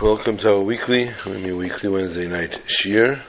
Welcome 0.00 0.38
to 0.38 0.48
our 0.48 0.60
weekly, 0.60 1.10
maybe 1.26 1.50
weekly 1.52 1.88
Wednesday 1.88 2.28
night 2.28 2.60
Shir. 2.66 3.24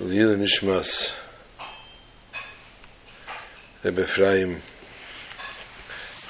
L'Yil 0.00 0.36
Nishmas 0.36 1.10
Rebbe 3.82 4.02
Ephraim 4.04 4.62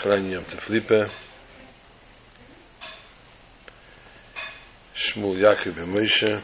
Yom 0.05 0.45
Shmuel 5.17 5.37
Yaakov 5.37 5.77
Ben 5.77 5.95
Moshe 5.95 6.43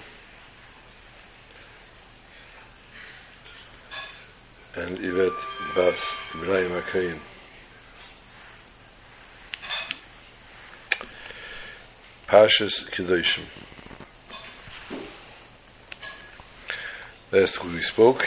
and 4.77 4.99
Yvette 4.99 5.33
Bas 5.75 6.17
Ibrahim 6.35 6.81
Akayin. 6.81 7.19
Pashas 12.27 12.89
Kedoshim. 12.89 13.45
Last 17.31 17.63
week 17.63 17.75
we 17.75 17.83
spoke 17.83 18.27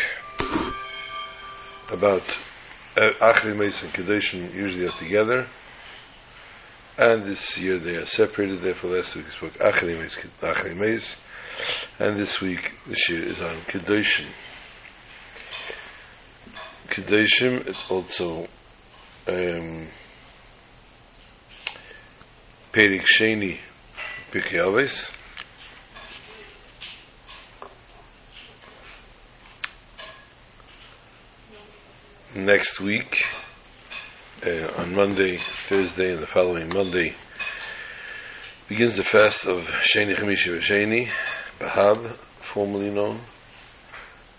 about 1.91 2.21
uh, 2.97 3.09
Achri 3.19 3.55
Meis 3.57 3.81
and 3.81 3.91
Kedoshim 3.91 4.53
usually 4.53 4.85
are 4.85 4.91
together, 4.91 5.47
and 6.97 7.25
this 7.25 7.57
year 7.57 7.77
they 7.77 7.97
are 7.97 8.05
separated. 8.05 8.61
Therefore, 8.61 8.91
last 8.91 9.15
week 9.15 9.25
we 9.25 9.31
spoke 9.31 9.53
Achri 9.53 9.99
Meis, 9.99 10.17
Achri 10.41 11.15
and 11.99 12.17
this 12.17 12.41
week 12.41 12.73
the 12.85 12.97
year 13.09 13.23
is 13.23 13.41
on 13.41 13.55
Kedoshim. 13.61 14.27
Kedoshim, 16.87 17.67
is 17.67 17.83
also 17.89 18.47
um, 19.27 19.87
Perik 22.71 23.05
Sheni 23.05 23.59
Pirkei 24.31 25.11
Next 32.35 32.81
week, 32.81 33.23
uh, 34.45 34.71
on 34.77 34.93
Monday, 34.93 35.39
Thursday, 35.67 36.13
and 36.13 36.21
the 36.21 36.27
following 36.27 36.69
Monday, 36.69 37.15
begins 38.67 38.95
the 38.95 39.03
fast 39.03 39.45
of 39.45 39.63
Sheni 39.63 40.15
Chamishi 40.15 40.59
Sheni, 40.59 41.09
Bahab, 41.59 42.15
formerly 42.41 42.91
known, 42.91 43.19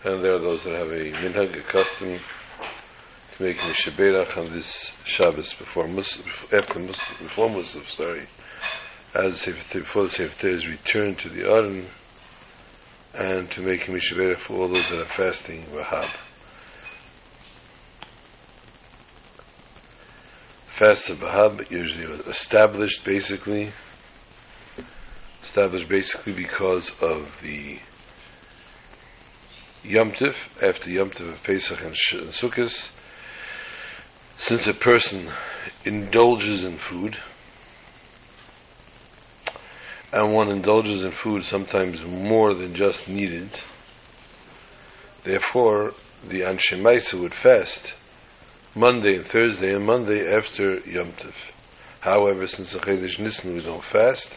and 0.04 0.24
there 0.24 0.34
are 0.34 0.38
those 0.38 0.62
that 0.62 0.76
have 0.76 0.90
a 0.90 1.10
minhag, 1.10 1.58
a 1.58 1.62
custom, 1.62 2.18
to 3.36 3.42
make 3.42 3.56
Mishaberach 3.56 4.36
on 4.38 4.52
this 4.52 4.92
Shabbos 5.04 5.52
before 5.54 5.86
Musaf, 5.86 6.56
after 6.56 6.78
Musaf, 6.78 7.18
before 7.18 7.48
Musaf, 7.48 7.90
sorry, 7.90 8.26
as 9.14 9.44
before 9.44 10.04
the 10.04 10.10
Sefer 10.10 10.48
is 10.48 10.68
returned 10.68 11.18
to 11.18 11.28
the 11.28 11.50
Aron, 11.50 11.86
and 13.12 13.50
to 13.50 13.60
make 13.60 13.82
Mishaberach 13.86 14.38
for 14.38 14.54
all 14.54 14.68
those 14.68 14.88
that 14.90 15.00
are 15.00 15.04
fasting, 15.04 15.64
Wahab. 15.72 16.08
Of 20.78 21.20
Bahab 21.20 21.70
usually 21.70 22.04
established 22.28 23.02
basically, 23.02 23.72
established 25.42 25.88
basically 25.88 26.34
because 26.34 26.90
of 27.00 27.40
the 27.40 27.78
Yom 29.82 30.12
Tif, 30.12 30.34
after 30.62 30.90
Yom 30.90 31.12
Tif 31.12 31.30
of 31.30 31.42
Pesach 31.42 31.82
and, 31.82 31.96
Sh- 31.96 32.12
and 32.12 32.28
Sukkot, 32.28 32.90
since 34.36 34.66
a 34.66 34.74
person 34.74 35.30
indulges 35.86 36.62
in 36.62 36.76
food, 36.76 37.16
and 40.12 40.34
one 40.34 40.50
indulges 40.50 41.04
in 41.04 41.12
food 41.12 41.42
sometimes 41.44 42.04
more 42.04 42.52
than 42.52 42.74
just 42.74 43.08
needed, 43.08 43.48
therefore 45.24 45.94
the 46.28 46.42
Anshemaisa 46.42 47.18
would 47.18 47.34
fast 47.34 47.94
Monday 48.76 49.16
and 49.16 49.24
Thursday 49.24 49.74
and 49.74 49.86
Monday 49.86 50.30
after 50.30 50.74
Yom 50.80 51.10
Tif. 51.12 51.50
However, 52.00 52.46
since 52.46 52.72
the 52.72 52.78
Chedesh 52.78 53.18
Nisan 53.18 53.54
we 53.54 53.62
don't 53.62 53.82
fast, 53.82 54.30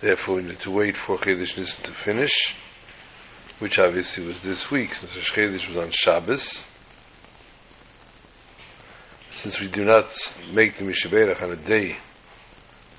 therefore 0.00 0.36
we 0.36 0.42
need 0.44 0.60
to 0.60 0.70
wait 0.70 0.96
for 0.96 1.18
Chedesh 1.18 1.58
Nisan 1.58 1.84
to 1.84 1.90
finish, 1.92 2.54
which 3.58 3.78
obviously 3.78 4.24
was 4.26 4.40
this 4.40 4.70
week, 4.70 4.94
since 4.94 5.12
the 5.12 5.20
Chedesh 5.20 5.68
was 5.68 5.76
on 5.76 5.90
Shabbos. 5.90 6.66
Since 9.32 9.60
we 9.60 9.68
do 9.68 9.84
not 9.84 10.06
make 10.50 10.78
the 10.78 10.84
Mishaberach 10.84 11.42
on 11.42 11.50
a 11.50 11.56
day 11.56 11.98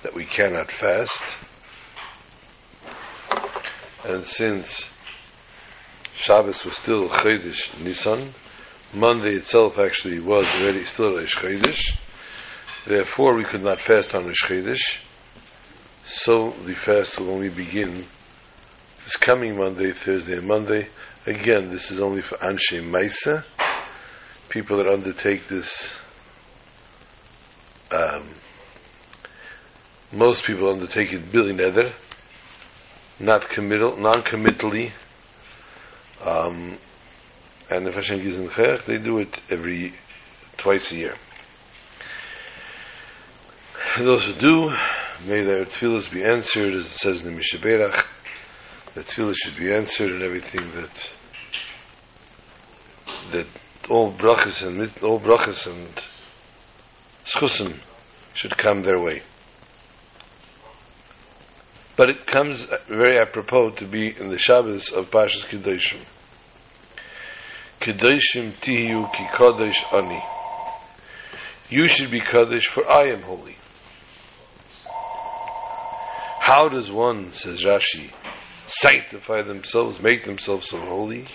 that 0.03 0.13
we 0.13 0.25
cannot 0.25 0.71
fast, 0.71 1.23
and 4.05 4.23
since 4.23 4.87
Shabbos 6.13 6.63
was 6.63 6.75
still 6.75 7.09
Chedesh 7.09 7.83
Nisan, 7.83 8.35
Monday 8.93 9.35
itself 9.35 9.77
actually 9.77 10.19
was 10.19 10.47
already 10.51 10.83
still 10.83 11.15
Rish 11.15 11.35
Chodesh. 11.35 11.95
Therefore, 12.87 13.35
we 13.35 13.43
could 13.43 13.63
not 13.63 13.79
fast 13.79 14.15
on 14.15 14.25
Rish 14.25 14.43
Chodesh. 14.43 14.99
So 16.05 16.55
the 16.65 16.73
fast 16.73 17.19
will 17.19 17.29
only 17.29 17.49
begin 17.49 18.05
this 19.03 19.15
coming 19.15 19.57
Monday, 19.57 19.91
Thursday, 19.91 20.37
and 20.37 20.47
Monday. 20.47 20.87
Again, 21.27 21.69
this 21.69 21.91
is 21.91 22.01
only 22.01 22.23
for 22.23 22.37
Anshe 22.37 22.81
Maisa, 22.81 23.43
people 24.49 24.77
that 24.77 24.87
undertake 24.87 25.47
this. 25.47 25.95
Um, 27.91 28.25
most 30.11 30.43
people 30.45 30.67
undertake 30.71 31.13
it 31.13 31.31
bli 31.31 31.53
neder, 31.53 31.93
not 33.19 33.49
committal, 33.49 33.97
non-committally. 33.97 34.91
Um, 36.25 36.79
and 37.69 37.87
if 37.87 37.95
Hashem 37.95 38.21
gives 38.21 38.37
them 38.37 38.49
cherech, 38.49 38.85
they 38.85 38.97
do 38.97 39.19
it 39.19 39.33
every 39.49 39.93
twice 40.57 40.91
a 40.91 40.95
year. 40.95 41.15
And 43.95 44.07
those 44.07 44.25
who 44.25 44.33
do, 44.33 44.69
may 45.25 45.43
their 45.43 45.65
tefillahs 45.65 46.11
be 46.11 46.23
answered, 46.23 46.73
as 46.73 46.85
it 46.85 46.89
says 46.89 47.23
in 47.23 47.33
the 47.33 47.41
Mishaberach, 47.41 48.07
that 48.93 49.05
tefillah 49.05 49.35
should 49.35 49.57
be 49.57 49.73
answered 49.73 50.11
and 50.11 50.23
everything 50.23 50.71
that 50.71 51.11
that 53.31 53.47
all 53.89 54.11
brachas 54.11 54.65
and 54.65 54.79
all 55.03 55.19
brachas 55.19 55.67
and 55.67 56.03
schusim 57.25 57.77
should 58.33 58.57
come 58.57 58.81
their 58.81 58.99
way. 58.99 59.21
But 61.95 62.09
it 62.09 62.25
comes 62.25 62.63
very 62.87 63.17
apropos 63.17 63.71
to 63.71 63.85
be 63.85 64.07
in 64.07 64.29
the 64.29 64.39
Shabbos 64.39 64.91
of 64.91 65.11
Pashas 65.11 65.45
Kedoshim. 65.45 65.99
Ki 68.61 68.91
ani. 68.91 70.23
You 71.69 71.87
should 71.87 72.11
be 72.11 72.19
kodesh, 72.19 72.65
for 72.65 72.91
I 72.91 73.09
am 73.09 73.21
holy. 73.21 73.55
How 76.39 76.67
does 76.67 76.91
one, 76.91 77.31
says 77.33 77.63
Rashi, 77.63 78.11
sanctify 78.65 79.43
themselves, 79.43 80.01
make 80.01 80.25
themselves 80.25 80.69
so 80.69 80.79
holy? 80.79 81.25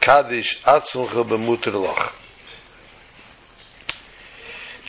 Kadesh 0.00 0.62
atzmcha 0.62 1.28
b'muter 1.28 1.74
lach. 1.74 2.12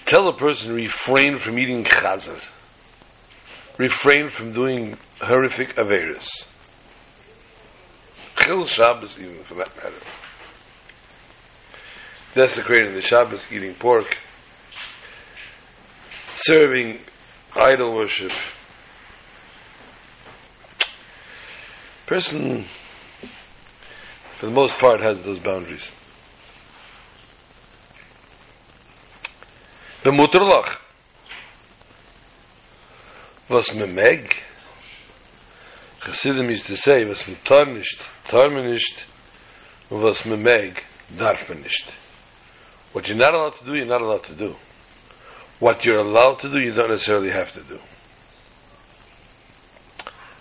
Tell 0.06 0.28
a 0.28 0.38
person 0.38 0.74
refrain 0.74 1.38
from 1.38 1.60
eating 1.60 1.84
chazer. 1.84 2.42
Refrain 3.78 4.30
from 4.30 4.54
doing 4.54 4.98
horrific 5.20 5.76
averas. 5.76 6.48
Chil 8.40 8.66
Shabbos 8.66 9.20
even 9.20 9.44
for 9.44 9.56
that 9.56 9.76
matter. 9.76 10.23
Desecrating 12.36 12.96
the 12.96 13.02
Shabbos, 13.02 13.46
eating 13.52 13.76
pork, 13.76 14.18
serving 16.36 17.00
idol 17.56 17.94
worship. 17.94 18.32
Person, 22.08 22.66
for 24.32 24.48
the 24.48 24.52
most 24.52 24.78
part, 24.78 25.00
has 25.02 25.22
those 25.22 25.38
boundaries. 25.38 25.92
The 30.04 30.10
muterlach. 30.10 30.78
Was 33.48 33.74
me 33.76 33.86
meg? 33.86 34.36
Chassidim 36.02 36.50
used 36.50 36.66
to 36.66 36.76
say, 36.76 37.06
was 37.06 37.28
me 37.28 37.38
tar 37.46 37.66
nisht, 37.68 38.02
tar 38.28 38.50
me 38.50 38.74
nisht, 38.74 39.04
was 39.90 40.26
me 40.26 40.36
meg, 40.36 40.84
darf 41.16 41.50
me 41.50 41.58
nisht. 41.58 41.92
What 42.94 43.08
you're 43.08 43.18
not 43.18 43.34
allowed 43.34 43.56
to 43.56 43.66
do, 43.66 43.74
you're 43.74 43.88
not 43.88 44.02
allowed 44.02 44.24
to 44.26 44.36
do. 44.36 44.56
What 45.60 45.84
you're 45.84 45.98
allowed 45.98 46.40
to 46.42 46.50
do, 46.50 46.60
you 46.60 46.74
don't 46.74 46.90
necessarily 46.90 47.32
have 47.32 47.52
to 47.54 47.62
do. 47.62 47.80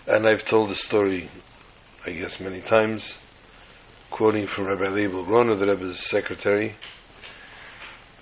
And 0.05 0.27
I've 0.27 0.45
told 0.45 0.69
the 0.69 0.75
story, 0.75 1.29
I 2.05 2.11
guess, 2.11 2.39
many 2.39 2.61
times, 2.61 3.17
quoting 4.11 4.45
from 4.45 4.67
Rabbi 4.67 4.85
Leibel 4.85 5.25
Groner, 5.25 5.55
the 5.55 5.65
Rebbe's 5.65 5.99
secretary. 5.99 6.75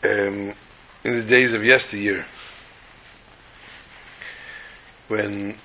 Um, 0.04 0.54
in 1.04 1.16
the 1.16 1.24
days 1.24 1.54
of 1.54 1.64
yesteryear, 1.66 2.26
when 5.10 5.58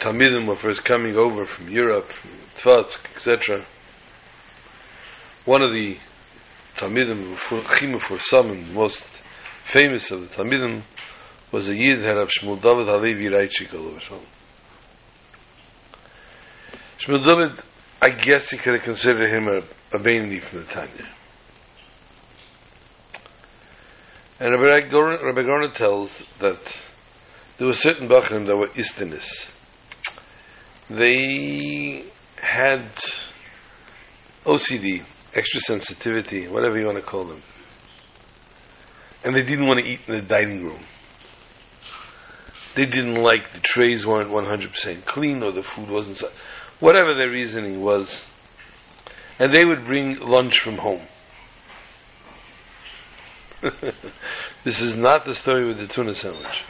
Talmidim 0.00 0.46
were 0.46 0.56
first 0.56 0.84
coming 0.84 1.16
over 1.16 1.46
from 1.46 1.70
Europe, 1.70 2.10
from 2.10 2.30
Tvatsk, 2.58 3.14
etc., 3.14 3.64
one 5.46 5.62
of 5.62 5.72
the 5.72 5.96
Talmidim, 6.82 7.36
Chimu 7.36 8.00
for 8.00 8.18
some, 8.18 8.74
most 8.74 9.04
famous 9.62 10.10
of 10.10 10.20
the 10.20 10.42
Talmidim, 10.42 10.82
was 11.52 11.68
a 11.68 11.76
Yid, 11.76 12.00
Harav 12.00 12.28
Shmuel 12.28 12.60
David 12.60 12.88
Halevi 12.88 13.26
Reitchik, 13.26 13.68
Shmuel 16.98 17.24
David, 17.24 17.62
I 18.00 18.10
guess 18.10 18.50
you 18.50 18.58
could 18.58 18.82
consider 18.82 19.28
him 19.28 19.46
a, 19.46 19.58
a 19.96 20.00
Bainani 20.00 20.42
from 20.42 20.58
the 20.58 20.64
Tanya. 20.64 21.08
And 24.40 24.60
Rabbi 24.60 24.88
Gorna 24.88 25.72
tells 25.72 26.24
that 26.40 26.80
there 27.58 27.68
were 27.68 27.74
certain 27.74 28.08
Bachrim 28.08 28.46
that 28.46 28.56
were 28.56 28.66
Istinis. 28.66 29.48
They 30.90 32.06
had 32.38 32.92
OCD, 34.44 35.04
extra 35.34 35.60
sensitivity, 35.60 36.48
whatever 36.48 36.78
you 36.78 36.86
want 36.86 36.98
to 36.98 37.04
call 37.04 37.24
them. 37.24 37.42
And 39.24 39.36
they 39.36 39.42
didn't 39.42 39.66
want 39.66 39.80
to 39.80 39.86
eat 39.86 40.00
in 40.06 40.14
the 40.14 40.22
dining 40.22 40.64
room. 40.64 40.80
They 42.74 42.86
didn't 42.86 43.22
like 43.22 43.52
the 43.52 43.60
trays 43.60 44.06
weren't 44.06 44.30
100% 44.30 45.04
clean 45.04 45.42
or 45.42 45.52
the 45.52 45.62
food 45.62 45.88
wasn't 45.88 46.18
so 46.18 46.30
whatever 46.80 47.14
their 47.14 47.30
reasoning 47.30 47.80
was, 47.80 48.26
and 49.38 49.54
they 49.54 49.64
would 49.64 49.84
bring 49.84 50.18
lunch 50.18 50.58
from 50.60 50.78
home. 50.78 51.02
this 54.64 54.80
is 54.80 54.96
not 54.96 55.24
the 55.24 55.34
story 55.34 55.64
with 55.64 55.78
the 55.78 55.86
tuna 55.86 56.14
sandwich. 56.14 56.64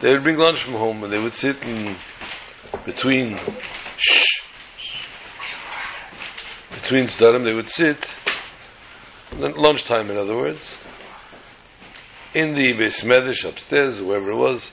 They 0.00 0.12
would 0.12 0.22
bring 0.22 0.36
lunch 0.36 0.62
from 0.62 0.74
home 0.74 1.02
and 1.02 1.12
they 1.12 1.18
would 1.18 1.32
sit 1.32 1.62
in 1.62 1.96
between 2.84 3.38
shh, 3.96 4.35
between 6.82 7.06
Starim, 7.06 7.44
they 7.44 7.54
would 7.54 7.70
sit 7.70 7.98
lunchtime 9.32 10.10
in 10.10 10.16
other 10.16 10.36
words 10.36 10.76
in 12.36 12.54
the 12.54 12.74
Besmedish 12.74 13.48
upstairs, 13.48 14.02
wherever 14.02 14.32
it 14.32 14.36
was, 14.36 14.70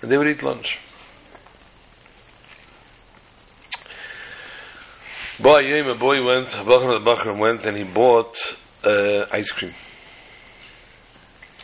and 0.00 0.10
they 0.10 0.16
would 0.16 0.28
eat 0.28 0.42
lunch. 0.42 0.78
Boy, 5.38 5.58
a 5.58 5.94
boy 5.94 6.24
went, 6.24 6.48
Bachram 6.48 7.04
the 7.04 7.04
Bachram 7.04 7.38
went 7.38 7.64
and 7.66 7.76
he 7.76 7.84
bought 7.84 8.36
uh, 8.82 9.26
ice 9.30 9.50
cream. 9.52 9.74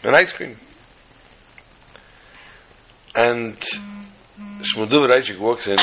An 0.02 0.14
ice 0.14 0.32
cream. 0.32 0.56
And 3.14 3.56
Shmuduv 4.60 5.08
Raichik 5.08 5.38
walks 5.38 5.66
in 5.68 5.78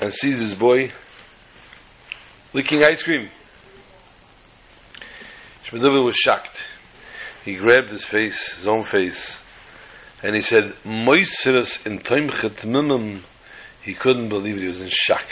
and 0.00 0.12
sees 0.14 0.40
his 0.40 0.54
boy 0.54 0.90
licking 2.52 2.82
ice 2.82 3.02
cream. 3.02 3.28
Shmuduv 5.64 6.04
was 6.04 6.16
shocked. 6.16 6.60
He 7.44 7.56
grabbed 7.56 7.90
his 7.90 8.04
face, 8.04 8.54
his 8.56 8.66
own 8.66 8.84
face, 8.84 9.40
and 10.22 10.34
he 10.34 10.42
said, 10.42 10.74
Moisiris 10.84 11.86
in 11.86 11.98
Toimchet 12.00 13.22
He 13.82 13.94
couldn't 13.94 14.28
believe 14.28 14.56
it. 14.56 14.62
He 14.62 14.66
was 14.66 14.80
in 14.80 14.88
shock. 14.90 15.26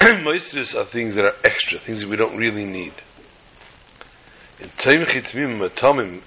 Moisters 0.00 0.74
are 0.74 0.84
things 0.84 1.14
that 1.14 1.24
are 1.24 1.36
extra, 1.44 1.78
things 1.78 2.00
that 2.00 2.08
we 2.08 2.16
don't 2.16 2.36
really 2.36 2.64
need. 2.64 2.94
In 4.58 4.68
Taimchit 4.70 5.34
Mim 5.34 6.22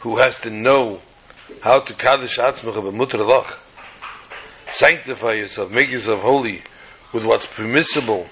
who 0.00 0.20
has 0.20 0.40
to 0.40 0.50
know 0.50 1.00
how 1.60 1.80
to 1.80 1.94
Kaddish 1.94 2.38
Atzmach 2.38 2.76
of 2.76 2.86
a 2.86 2.92
Mutter 2.92 3.18
sanctify 4.72 5.34
yourself, 5.34 5.70
make 5.70 5.90
yourself 5.90 6.20
holy 6.20 6.62
with 7.12 7.24
what's 7.24 7.46
permissible, 7.46 8.26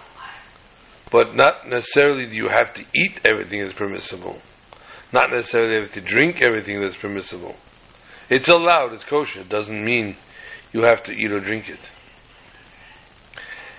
but 1.10 1.34
not 1.34 1.68
necessarily 1.68 2.26
do 2.26 2.36
you 2.36 2.48
have 2.48 2.74
to 2.74 2.84
eat 2.94 3.20
everything 3.28 3.60
that's 3.60 3.72
permissible. 3.72 4.40
Not 5.12 5.30
necessarily 5.30 5.76
have 5.76 5.92
to 5.94 6.00
drink 6.00 6.42
everything 6.42 6.80
that's 6.80 6.96
permissible. 6.96 7.56
It's 8.28 8.48
allowed, 8.48 8.92
it's 8.92 9.04
kosher, 9.04 9.40
it 9.40 9.48
doesn't 9.48 9.82
mean 9.82 10.16
you 10.72 10.82
have 10.82 11.02
to 11.04 11.12
eat 11.12 11.32
or 11.32 11.40
drink 11.40 11.68
it. 11.68 11.80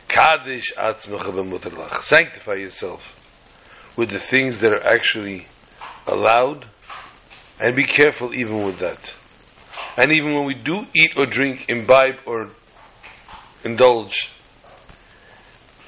Kaddish 0.08 0.74
atzmecha. 0.76 2.02
Sanctify 2.02 2.54
yourself 2.54 3.16
with 3.96 4.10
the 4.10 4.20
things 4.20 4.60
that 4.60 4.72
are 4.72 4.84
actually 4.84 5.46
allowed, 6.08 6.66
and 7.60 7.76
be 7.76 7.84
careful 7.84 8.34
even 8.34 8.64
with 8.64 8.80
that. 8.80 9.14
And 9.98 10.12
even 10.12 10.34
when 10.34 10.46
we 10.46 10.56
do 10.56 10.86
eat 10.96 11.14
or 11.16 11.28
drink, 11.28 11.66
imbibe 11.70 12.16
or 12.26 12.50
indulge, 13.64 14.32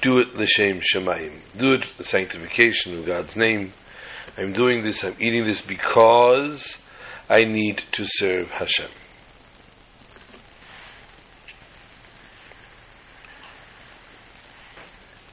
do 0.02 0.18
it 0.18 0.34
l'shem 0.34 0.80
shemayim. 0.80 1.32
Do 1.56 1.74
it 1.74 1.86
the 1.96 2.04
sanctification 2.04 2.98
of 2.98 3.06
God's 3.06 3.36
name. 3.36 3.72
I'm 4.36 4.52
doing 4.52 4.82
this, 4.82 5.04
I'm 5.04 5.14
eating 5.18 5.44
this 5.44 5.62
because 5.62 6.76
I 7.30 7.44
need 7.44 7.78
to 7.92 8.04
serve 8.06 8.50
Hashem. 8.50 8.90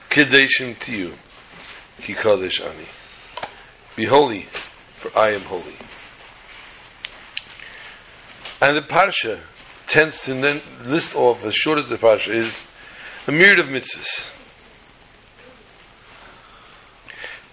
Kedeshim 0.10 0.80
to 0.80 0.92
you, 0.92 1.14
Ki 2.02 2.14
Kodesh 2.14 2.62
Ani. 2.62 2.86
Be 3.96 4.06
holy, 4.06 4.44
for 4.96 5.18
I 5.18 5.34
am 5.34 5.42
holy. 5.42 5.76
And 8.62 8.76
the 8.76 8.82
Parsha 8.82 9.40
tends 9.88 10.22
to 10.24 10.34
then 10.34 10.62
list 10.86 11.16
off, 11.16 11.44
as 11.44 11.56
short 11.56 11.80
as 11.80 11.90
the 11.90 11.96
Parsha 11.96 12.46
is, 12.46 12.68
a 13.28 13.32
myriad 13.32 13.60
of 13.60 13.68
mitzvahs. 13.68 14.39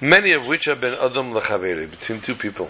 Many 0.01 0.35
of 0.35 0.47
which 0.47 0.67
have 0.67 0.81
been 0.81 0.93
Adam 0.93 1.33
Lachaveri, 1.33 1.91
between 1.91 2.21
two 2.21 2.35
people. 2.35 2.69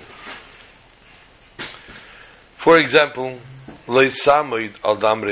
For 2.63 2.79
example, 2.79 3.41
Lois 3.89 4.25
Samoid 4.25 4.77
Al 4.85 4.97
Dam 4.97 5.23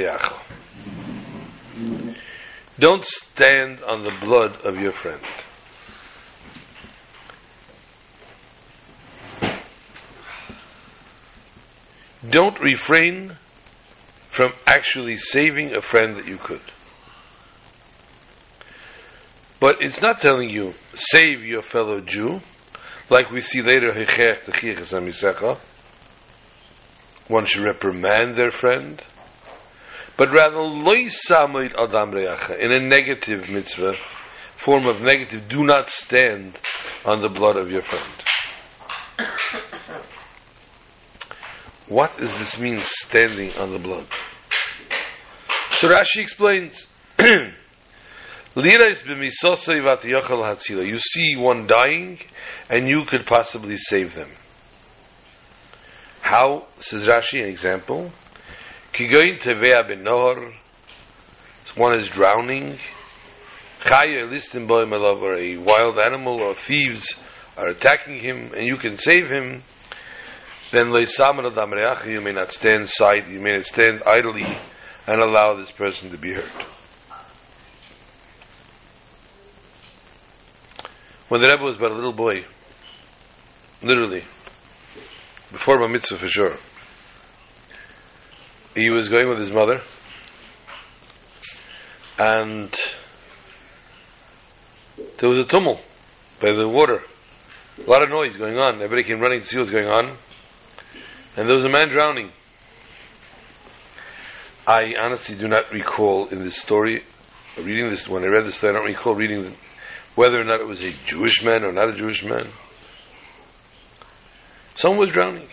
Don't 2.81 3.05
stand 3.05 3.83
on 3.85 4.03
the 4.03 4.13
blood 4.21 4.65
of 4.65 4.77
your 4.77 4.91
friend. 4.91 5.21
Don't 12.29 12.59
refrain 12.61 13.37
from 14.31 14.53
actually 14.67 15.19
saving 15.19 15.77
a 15.77 15.81
friend 15.81 16.17
that 16.17 16.27
you 16.27 16.39
could. 16.39 16.63
But 19.65 19.81
it's 19.81 20.03
not 20.03 20.21
telling 20.21 20.51
you, 20.51 20.75
save 20.95 21.43
your 21.43 21.63
fellow 21.63 22.03
Jew, 22.03 22.43
like 23.09 23.31
we 23.31 23.41
see 23.41 23.63
later, 23.63 23.95
one 27.29 27.47
should 27.47 27.65
reprimand 27.65 28.35
their 28.35 28.51
friend. 28.51 29.03
But 30.19 30.29
rather 30.35 30.61
in 32.61 32.73
a 32.73 32.79
negative 32.79 33.49
mitzvah 33.49 33.95
form 34.55 34.87
of 34.87 35.01
negative 35.01 35.49
do 35.49 35.65
not 35.65 35.89
stand 35.89 36.59
on 37.07 37.23
the 37.23 37.31
blood 37.31 37.57
of 37.57 37.71
your 37.71 37.85
friend. 37.85 38.13
What 41.89 42.19
does 42.19 42.39
this 42.39 42.59
mean 42.61 42.83
standing 42.83 43.53
on 43.53 43.73
the 43.73 43.79
blood? 43.79 44.05
So 45.77 45.89
Rashi 45.89 46.19
explains 46.21 46.87
you 50.83 50.99
see 50.99 51.37
one 51.37 51.67
dying 51.67 52.19
and 52.71 52.89
you 52.89 53.05
could 53.05 53.27
possibly 53.27 53.77
save 53.77 54.15
them 54.15 54.31
how 56.23 56.67
says 56.81 57.07
Rashi 57.07 57.43
an 57.43 57.49
example 57.49 58.11
one 61.77 61.95
is 61.95 62.09
drowning. 62.09 62.79
A 65.37 65.57
wild 65.57 65.99
animal 65.99 66.41
or 66.41 66.55
thieves 66.55 67.15
are 67.57 67.69
attacking 67.69 68.21
him, 68.21 68.53
and 68.57 68.67
you 68.67 68.77
can 68.77 68.97
save 68.97 69.29
him. 69.29 69.63
Then 70.71 70.93
you 70.93 72.21
may 72.21 72.33
not 72.33 72.53
stand 72.53 72.89
side, 72.89 73.29
you 73.29 73.41
may 73.41 73.53
not 73.53 73.67
stand 73.67 74.03
idly 74.07 74.47
and 75.07 75.21
allow 75.21 75.55
this 75.55 75.71
person 75.73 76.11
to 76.11 76.19
be 76.19 76.33
hurt. 76.33 76.67
When 81.29 81.41
the 81.41 81.49
Rebbe 81.49 81.65
was 81.65 81.77
but 81.77 81.91
a 81.91 81.95
little 81.95 82.13
boy, 82.13 82.45
literally, 83.83 84.25
before 85.51 85.79
my 85.79 85.89
mitzvah 85.89 86.19
for 86.19 86.29
sure, 86.29 86.57
he 88.75 88.91
was 88.91 89.09
going 89.09 89.29
with 89.29 89.39
his 89.39 89.53
mother, 89.53 89.81
and 92.19 92.75
there 95.19 95.29
was 95.29 95.39
a 95.39 95.45
tumult 95.45 95.81
by 96.41 96.53
the 96.53 96.69
water. 96.69 97.03
A 97.85 97.91
lot 97.91 98.03
of 98.03 98.11
noise 98.11 98.37
going 98.37 98.57
on. 98.57 98.77
Everybody 98.77 99.03
came 99.03 99.21
running 99.21 99.41
to 99.41 99.47
see 99.47 99.59
what's 99.59 99.71
going 99.71 99.89
on. 99.89 100.17
And 101.37 101.49
there 101.49 101.57
was 101.57 101.65
a 101.65 101.69
man 101.69 101.89
drowning. 101.89 102.31
I 104.67 104.93
honestly 105.01 105.37
do 105.37 105.49
not 105.49 105.73
recall 105.73 106.29
in 106.29 106.45
this 106.45 106.57
story, 106.57 107.03
reading 107.59 107.91
this, 107.91 108.09
when 108.09 108.23
I 108.25 108.29
read 108.29 108.45
this 108.45 108.55
story, 108.57 108.75
I 108.75 108.77
don't 108.79 108.87
recall 108.87 109.15
reading 109.15 109.55
whether 110.15 110.41
or 110.41 110.45
not 110.45 110.61
it 110.61 110.67
was 110.67 110.83
a 110.83 110.93
Jewish 111.07 111.43
man 111.43 111.65
or 111.65 111.73
not 111.73 111.89
a 111.89 111.97
Jewish 111.97 112.25
man. 112.25 112.49
Someone 114.77 115.01
was 115.01 115.11
drowning. 115.11 115.49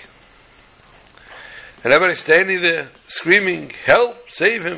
And 1.84 1.94
everybody 1.94 2.15
standing 2.15 2.62
there, 2.62 2.91
screaming, 3.08 3.72
help, 3.86 4.30
save 4.30 4.63
him. 4.63 4.77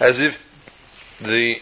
As 0.00 0.20
if 0.20 0.38
the 1.20 1.56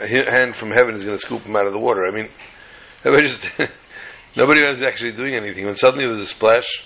hand 0.00 0.54
from 0.54 0.70
heaven 0.70 0.94
is 0.94 1.04
going 1.04 1.16
to 1.16 1.24
scoop 1.24 1.42
him 1.42 1.56
out 1.56 1.66
of 1.66 1.72
the 1.72 1.78
water. 1.78 2.04
I 2.04 2.10
mean, 2.10 2.28
everybody 3.04 3.28
just, 3.28 3.48
nobody 4.36 4.62
was 4.62 4.82
actually 4.82 5.12
doing 5.12 5.34
anything. 5.34 5.66
When 5.66 5.76
suddenly 5.76 6.04
there 6.04 6.12
was 6.12 6.20
a 6.20 6.26
splash, 6.26 6.84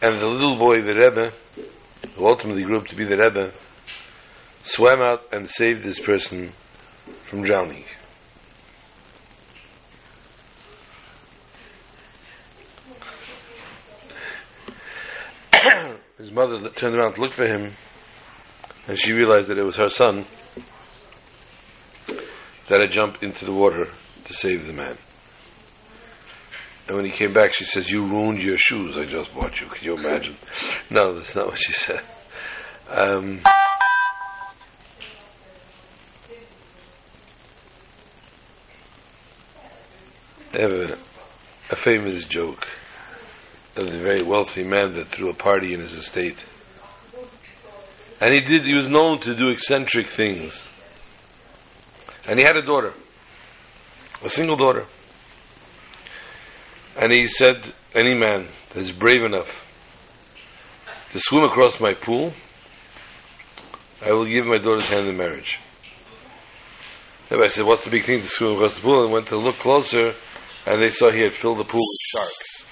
and 0.00 0.18
the 0.18 0.26
little 0.26 0.56
boy, 0.56 0.82
the 0.82 0.94
Rebbe, 0.94 1.32
who 2.14 2.26
ultimately 2.26 2.62
grew 2.62 2.78
up 2.78 2.86
to 2.86 2.96
be 2.96 3.04
the 3.04 3.16
Rebbe, 3.16 3.52
swam 4.68 5.00
out 5.00 5.22
and 5.32 5.50
saved 5.50 5.82
this 5.82 5.98
person 5.98 6.52
from 7.22 7.42
drowning. 7.42 7.84
His 16.18 16.30
mother 16.30 16.68
turned 16.70 16.96
around 16.96 17.14
to 17.14 17.20
look 17.22 17.32
for 17.32 17.46
him, 17.46 17.72
and 18.86 18.98
she 18.98 19.14
realized 19.14 19.48
that 19.48 19.56
it 19.56 19.64
was 19.64 19.76
her 19.76 19.88
son 19.88 20.26
that 22.68 22.82
had 22.82 22.90
jumped 22.90 23.22
into 23.22 23.46
the 23.46 23.52
water 23.52 23.88
to 24.26 24.32
save 24.34 24.66
the 24.66 24.74
man. 24.74 24.98
And 26.86 26.96
when 26.96 27.06
he 27.06 27.10
came 27.10 27.32
back, 27.32 27.54
she 27.54 27.64
says, 27.64 27.90
You 27.90 28.04
ruined 28.04 28.42
your 28.42 28.58
shoes 28.58 28.96
I 28.98 29.06
just 29.06 29.34
bought 29.34 29.60
you. 29.60 29.66
Can 29.68 29.84
you 29.84 29.96
imagine? 29.96 30.36
No, 30.90 31.14
that's 31.14 31.34
not 31.34 31.46
what 31.46 31.58
she 31.58 31.72
said. 31.72 32.00
Um, 32.88 33.40
they 40.52 40.60
have 40.60 40.72
a, 40.72 40.98
a 41.70 41.76
famous 41.76 42.24
joke 42.24 42.66
of 43.76 43.92
the 43.92 43.98
very 43.98 44.22
wealthy 44.22 44.64
man 44.64 44.94
that 44.94 45.08
threw 45.08 45.30
a 45.30 45.34
party 45.34 45.74
in 45.74 45.80
his 45.80 45.92
estate. 45.92 46.38
And 48.20 48.34
he 48.34 48.40
did, 48.40 48.64
he 48.64 48.74
was 48.74 48.88
known 48.88 49.20
to 49.20 49.36
do 49.36 49.50
eccentric 49.50 50.08
things. 50.08 50.66
And 52.26 52.38
he 52.38 52.44
had 52.44 52.56
a 52.56 52.62
daughter, 52.62 52.94
a 54.24 54.28
single 54.28 54.56
daughter. 54.56 54.86
And 56.98 57.12
he 57.12 57.26
said, 57.26 57.72
Any 57.94 58.14
man 58.14 58.48
that 58.70 58.80
is 58.80 58.90
brave 58.90 59.22
enough 59.22 59.64
to 61.12 61.20
swim 61.20 61.44
across 61.44 61.80
my 61.80 61.94
pool, 61.94 62.32
I 64.04 64.12
will 64.12 64.26
give 64.26 64.46
my 64.46 64.58
daughter's 64.58 64.88
hand 64.90 65.08
in 65.08 65.16
marriage. 65.16 65.58
Everybody 67.26 67.50
said, 67.50 67.66
What's 67.66 67.84
the 67.84 67.90
big 67.90 68.04
thing 68.04 68.22
to 68.22 68.26
swim 68.26 68.52
across 68.52 68.74
the 68.74 68.80
pool? 68.80 69.04
And 69.04 69.12
went 69.12 69.28
to 69.28 69.36
look 69.36 69.56
closer, 69.56 70.14
and 70.66 70.82
they 70.82 70.90
saw 70.90 71.10
he 71.10 71.20
had 71.20 71.34
filled 71.34 71.58
the 71.58 71.64
pool 71.64 71.80
with 71.80 72.00
sharks. 72.12 72.66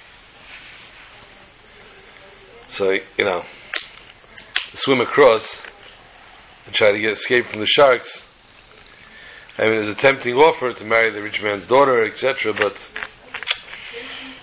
So, 2.68 2.92
you 3.16 3.24
know, 3.24 3.42
swim 4.74 5.00
across 5.00 5.62
and 6.66 6.74
try 6.74 6.92
to 6.92 6.98
get 6.98 7.12
escape 7.12 7.48
from 7.50 7.60
the 7.60 7.66
sharks. 7.66 8.22
I 9.58 9.64
mean, 9.64 9.76
was 9.76 9.88
a 9.88 9.94
tempting 9.94 10.34
offer 10.34 10.72
to 10.74 10.84
marry 10.84 11.10
the 11.12 11.22
rich 11.22 11.42
man's 11.42 11.66
daughter, 11.66 12.02
etc., 12.02 12.52
but 12.52 12.76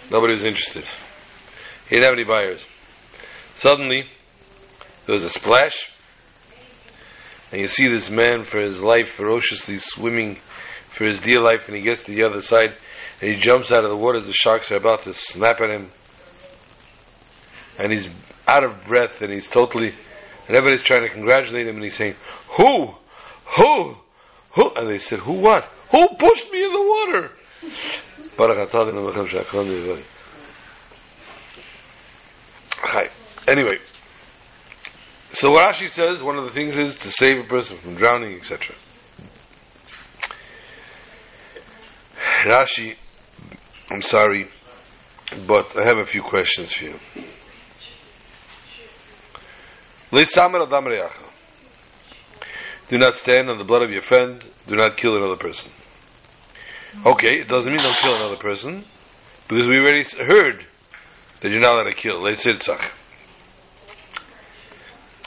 nobody 0.10 0.34
was 0.34 0.44
interested. 0.44 0.86
He 1.88 1.96
didn't 1.96 2.06
have 2.06 2.14
any 2.14 2.24
buyers. 2.24 2.66
Suddenly, 3.56 4.06
there 5.06 5.14
was 5.14 5.24
a 5.24 5.30
splash, 5.30 5.92
and 7.52 7.62
you 7.62 7.68
see 7.68 7.88
this 7.88 8.10
man 8.10 8.46
for 8.46 8.60
his 8.60 8.82
life 8.82 9.10
ferociously 9.10 9.78
swimming 9.78 10.40
for 10.88 11.06
his 11.06 11.20
dear 11.20 11.42
life, 11.42 11.68
and 11.68 11.78
he 11.78 11.84
gets 11.84 12.04
to 12.06 12.12
the 12.12 12.24
other 12.24 12.42
side, 12.42 12.76
and 13.22 13.32
he 13.32 13.40
jumps 13.40 13.72
out 13.72 13.84
of 13.84 13.90
the 13.90 13.98
water 13.98 14.20
the 14.20 14.34
sharks 14.34 14.72
are 14.72 14.78
about 14.78 15.04
to 15.04 15.14
snap 15.14 15.62
at 15.62 15.70
him. 15.70 15.92
And 17.80 17.92
he's 17.92 18.08
out 18.48 18.64
of 18.64 18.86
breath, 18.86 19.22
and 19.22 19.32
he's 19.32 19.48
totally, 19.48 19.94
and 20.48 20.56
everybody's 20.56 20.82
trying 20.82 21.04
to 21.04 21.10
congratulate 21.10 21.68
him, 21.68 21.76
and 21.76 21.84
he's 21.84 21.96
saying, 21.96 22.16
Who? 22.58 22.94
Who? 23.58 23.96
Who? 24.56 24.72
And 24.76 24.90
they 24.90 25.00
said, 25.00 25.20
Who 25.20 25.34
what? 25.34 25.66
Who 25.92 26.08
pushed 26.20 26.52
me 26.52 26.64
in 26.64 26.72
the 26.72 26.82
water? 26.82 27.32
Hi. 32.78 33.10
Anyway, 33.48 33.78
so 35.34 35.52
Rashi 35.52 35.90
says, 35.90 36.22
one 36.22 36.38
of 36.38 36.46
the 36.46 36.52
things 36.52 36.78
is 36.78 36.98
to 37.00 37.12
save 37.12 37.40
a 37.40 37.44
person 37.44 37.78
from 37.78 37.96
drowning, 37.96 38.38
etc. 38.38 38.76
Rashi, 42.46 42.96
I'm 43.94 44.02
sorry, 44.02 44.48
but 45.46 45.78
I 45.78 45.84
have 45.84 46.00
a 46.00 46.06
few 46.08 46.24
questions 46.24 46.74
for 46.74 46.86
you. 46.86 47.00
Do 52.90 52.98
not 52.98 53.18
stand 53.18 53.50
on 53.52 53.60
the 53.60 53.64
blood 53.64 53.84
of 53.84 53.92
your 53.92 54.02
friend. 54.02 54.44
Do 54.66 54.76
not 54.76 54.98
kill 54.98 55.16
another 55.16 55.36
person. 55.36 55.72
Okay, 57.06 57.42
it 57.42 57.48
doesn't 57.48 57.72
mean 57.72 57.84
don't 57.84 57.96
kill 57.98 58.16
another 58.16 58.38
person, 58.38 58.84
because 59.48 59.68
we 59.68 59.78
already 59.78 60.04
heard 60.04 60.66
that 61.42 61.52
you're 61.52 61.62
not 61.62 61.76
allowed 61.76 61.84
to 61.84 61.94
kill. 61.94 62.26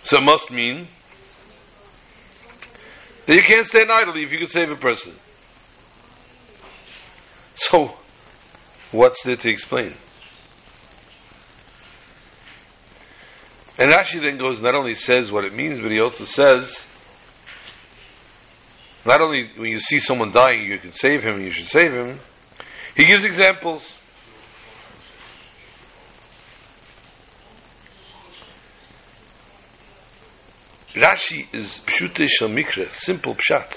So 0.03 0.19
it 0.19 0.25
must 0.25 0.51
mean 0.51 0.89
that 3.27 3.35
you 3.37 3.43
can't 3.43 3.65
stand 3.65 3.93
idly 3.93 4.25
if 4.25 4.33
you 4.33 4.39
can 4.39 4.49
save 4.49 4.73
a 4.73 4.77
person. 4.77 5.15
So, 7.55 7.97
what's 8.93 9.23
there 9.23 9.37
to 9.37 9.51
explain? 9.51 9.95
And 13.79 13.91
Rashi 13.91 14.21
then 14.21 14.39
goes, 14.39 14.61
not 14.61 14.75
only 14.75 14.95
says 14.95 15.31
what 15.31 15.45
it 15.45 15.53
means, 15.53 15.81
but 15.81 15.91
he 15.91 16.01
also 16.01 16.25
says, 16.25 16.87
not 19.05 19.21
only 19.21 19.51
when 19.57 19.71
you 19.71 19.81
see 19.81 20.01
someone 20.01 20.33
dying, 20.33 20.65
you 20.65 20.79
can 20.79 20.93
save 20.93 21.23
him, 21.23 21.41
you 21.41 21.51
should 21.51 21.69
save 21.69 21.93
him, 21.93 22.19
he 22.97 23.05
gives 23.05 23.25
examples. 23.25 23.99
Rashi 30.95 31.47
is 31.53 31.79
pshute 31.85 32.27
shel 32.31 32.49
mikre, 32.49 32.89
simple 32.97 33.35
pshat. 33.35 33.77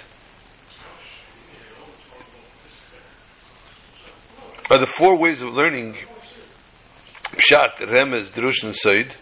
Are 4.70 4.80
the 4.80 4.88
four 4.88 5.18
ways 5.18 5.42
of 5.42 5.54
learning 5.54 5.96
pshat, 7.40 7.78
remez, 7.80 8.28
drush, 8.28 8.64
and 8.64 8.76
said. 8.76 9.16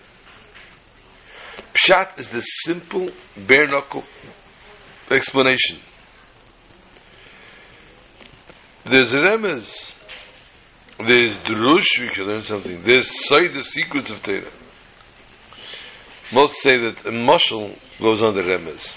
Pshat 1.74 2.20
is 2.20 2.30
the 2.30 2.42
simple, 2.42 3.10
bare 3.38 3.68
knuckle 3.68 4.04
explanation. 5.10 5.80
There's 8.84 9.14
remez. 9.14 9.94
There's 10.98 11.38
drush, 11.40 12.00
we 12.00 12.10
can 12.10 12.26
learn 12.26 12.42
something. 12.42 12.82
There's 12.84 13.28
side, 13.28 13.54
the 13.54 13.64
secrets 13.64 14.10
of 14.12 14.24
Torah. 14.24 14.52
Most 16.34 16.62
say 16.62 16.78
that 16.78 17.06
a 17.06 17.12
mushal 17.12 17.78
goes 18.02 18.20
the 18.20 18.42
remez. 18.42 18.96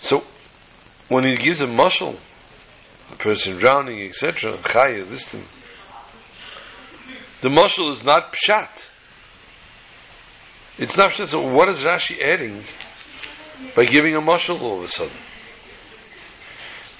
So, 0.00 0.24
when 1.08 1.24
he 1.24 1.36
gives 1.36 1.62
a 1.62 1.66
mushal, 1.66 2.14
a 2.14 2.31
person 3.18 3.56
drowning, 3.56 4.02
etc., 4.02 4.56
chaya, 4.58 5.08
listen, 5.08 5.42
the 7.42 7.48
mushal 7.48 7.90
is 7.92 8.04
not 8.04 8.32
pshat. 8.32 8.68
It's 10.78 10.96
not 10.96 11.10
pshat. 11.10 11.28
So 11.28 11.42
what 11.42 11.68
is 11.68 11.82
Rashi 11.82 12.16
adding 12.22 12.64
by 13.74 13.84
giving 13.84 14.14
a 14.14 14.20
mushal 14.20 14.60
all 14.60 14.78
of 14.78 14.84
a 14.84 14.88
sudden? 14.88 15.16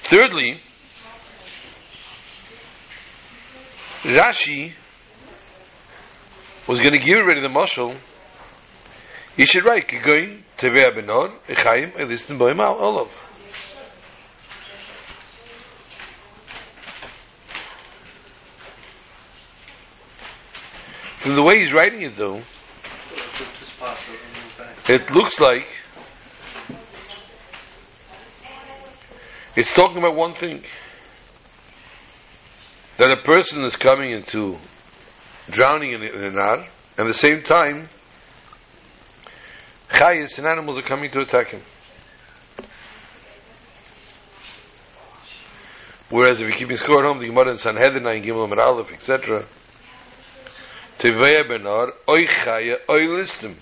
Thirdly, 0.02 0.60
Rashi 4.02 4.72
was 6.66 6.80
going 6.80 6.92
to 6.92 6.98
give 6.98 7.18
already 7.18 7.40
the 7.40 7.48
mushal. 7.48 7.96
He 9.36 9.46
should 9.46 9.64
write 9.64 9.88
Kigoin 9.88 10.42
Tevei 10.58 10.88
Benor 10.94 11.38
Echaim 11.46 11.92
Elistin 11.92 12.36
Boim 12.36 12.58
Olav. 12.58 13.10
From 21.22 21.36
the 21.36 21.42
way 21.44 21.60
he's 21.60 21.72
writing 21.72 22.02
it, 22.02 22.16
though, 22.16 22.42
it 24.88 25.08
looks 25.12 25.38
like 25.38 25.68
it's 29.54 29.72
talking 29.72 29.98
about 29.98 30.16
one 30.16 30.34
thing 30.34 30.64
that 32.96 33.08
a 33.08 33.22
person 33.22 33.64
is 33.64 33.76
coming 33.76 34.10
into 34.10 34.58
drowning 35.48 35.92
in, 35.92 36.02
in 36.02 36.24
an 36.24 36.36
ar, 36.36 36.56
and 36.56 36.66
at 36.98 37.06
the 37.06 37.14
same 37.14 37.44
time, 37.44 37.88
chayas 39.90 40.38
and 40.38 40.46
animals 40.48 40.76
are 40.76 40.82
coming 40.82 41.08
to 41.12 41.20
attack 41.20 41.50
him. 41.50 41.62
Whereas 46.10 46.40
if 46.40 46.48
you're 46.48 46.58
keeping 46.58 46.76
score 46.76 46.98
at 46.98 47.04
home, 47.04 47.20
the 47.20 47.28
Gemara 47.28 47.52
in 47.52 47.58
Sanhedrin, 47.58 48.08
in 48.08 48.24
Gimel 48.24 48.44
Amar 48.44 48.58
Aleph, 48.58 48.92
etc., 48.92 49.46
Teveya 51.02 51.48
benar, 51.48 51.94
oy 52.08 52.26
chaya, 52.26 52.76
oy 52.88 53.06
listim. 53.08 53.56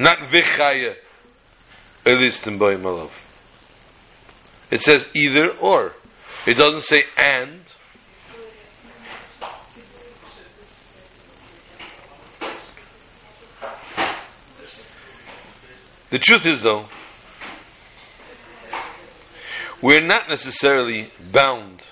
Not 0.00 0.18
vichaya, 0.32 0.96
oy 2.04 2.14
listim 2.14 2.58
boy 2.58 2.74
malov. 2.74 3.12
It 4.72 4.80
says 4.80 5.06
either 5.14 5.50
or. 5.60 5.92
It 6.44 6.54
doesn't 6.54 6.82
say 6.82 7.04
and. 7.16 7.60
The 16.10 16.18
truth 16.18 16.46
is, 16.46 16.62
though, 16.62 16.86
we're 19.80 20.04
not 20.04 20.22
necessarily 20.28 21.12
bound 21.32 21.82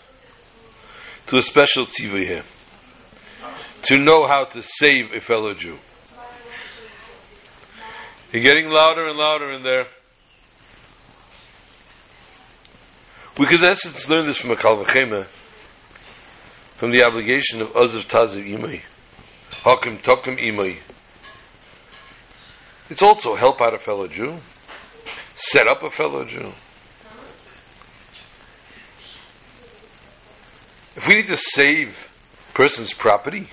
to 1.28 1.36
a 1.36 1.42
special 1.42 1.86
tzivah 1.86 2.26
here 2.26 2.42
to 3.82 3.98
know 3.98 4.26
how 4.26 4.44
to 4.44 4.62
save 4.62 5.12
a 5.14 5.20
fellow 5.20 5.54
Jew. 5.54 5.78
You're 8.32 8.42
getting 8.42 8.68
louder 8.68 9.06
and 9.06 9.16
louder 9.16 9.52
in 9.52 9.62
there. 9.62 9.86
We 13.38 13.46
could, 13.46 13.62
in 13.62 13.70
essence, 13.70 14.08
learn 14.08 14.26
this 14.26 14.36
from 14.36 14.50
a 14.50 14.56
kal 14.56 14.84
vachomer, 14.84 15.26
from 16.76 16.92
the 16.92 17.04
obligation 17.04 17.62
of 17.62 17.68
Ozav 17.68 18.06
Taziv 18.06 18.44
Imai, 18.44 18.82
Hakim 19.62 19.98
Tokim 19.98 20.38
Imai. 20.38 20.78
It's 22.90 23.02
also 23.02 23.36
help 23.36 23.60
out 23.60 23.74
a 23.74 23.78
fellow 23.78 24.08
Jew, 24.08 24.38
set 25.34 25.66
up 25.66 25.82
a 25.82 25.90
fellow 25.90 26.24
Jew. 26.24 26.52
If 30.98 31.06
we 31.06 31.14
need 31.14 31.28
to 31.28 31.36
save 31.36 31.96
person's 32.54 32.92
property, 32.92 33.48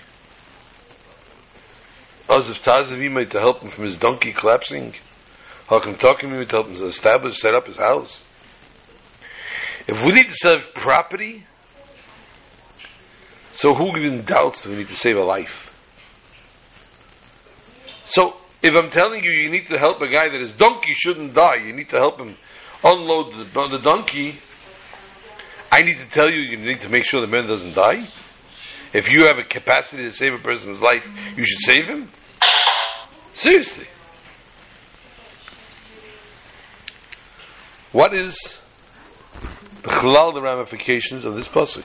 as 2.27 2.49
if 2.49 2.63
Imai 2.63 3.29
to 3.29 3.39
help 3.39 3.61
him 3.61 3.69
from 3.69 3.83
his 3.83 3.97
donkey 3.97 4.33
collapsing, 4.33 4.95
Hakim 5.67 5.93
Tokim 5.93 6.31
Imai 6.31 6.49
to 6.49 6.55
help 6.55 6.67
him 6.69 6.87
establish, 6.87 7.39
set 7.39 7.53
up 7.53 7.67
his 7.67 7.77
house, 7.77 8.23
if 9.87 10.03
we 10.03 10.13
need 10.13 10.29
to 10.29 10.33
save 10.33 10.73
property, 10.73 11.45
so 13.53 13.75
who 13.75 13.95
even 13.95 14.25
doubts 14.25 14.63
that 14.63 14.71
we 14.71 14.77
need 14.77 14.87
to 14.87 14.95
save 14.95 15.15
a 15.15 15.23
life? 15.23 15.71
So, 18.07 18.37
if 18.63 18.73
I'm 18.73 18.89
telling 18.89 19.23
you 19.23 19.29
you 19.29 19.51
need 19.51 19.67
to 19.67 19.77
help 19.77 20.01
a 20.01 20.07
guy 20.07 20.31
that 20.31 20.41
his 20.41 20.53
donkey 20.53 20.95
shouldn't 20.95 21.35
die, 21.35 21.63
you 21.63 21.73
need 21.73 21.91
to 21.91 21.97
help 21.97 22.19
him 22.19 22.37
unload 22.83 23.33
the, 23.37 23.67
the 23.69 23.81
donkey, 23.83 24.39
I 25.75 25.81
need 25.81 25.97
to 25.97 26.05
tell 26.05 26.29
you 26.29 26.39
you 26.39 26.55
need 26.55 26.79
to 26.79 26.89
make 26.89 27.03
sure 27.03 27.19
the 27.19 27.27
man 27.27 27.47
doesn't 27.47 27.75
die? 27.75 28.07
If 28.93 29.11
you 29.11 29.25
have 29.25 29.37
a 29.37 29.43
capacity 29.43 30.03
to 30.03 30.11
save 30.11 30.33
a 30.33 30.37
person's 30.37 30.81
life, 30.81 31.05
you 31.35 31.43
should 31.45 31.59
save 31.59 31.83
him? 31.83 32.07
Seriously. 33.33 33.85
What 37.91 38.13
is 38.13 38.37
the 39.83 40.41
ramifications 40.41 41.25
of 41.25 41.35
this 41.35 41.49
pasuk. 41.49 41.83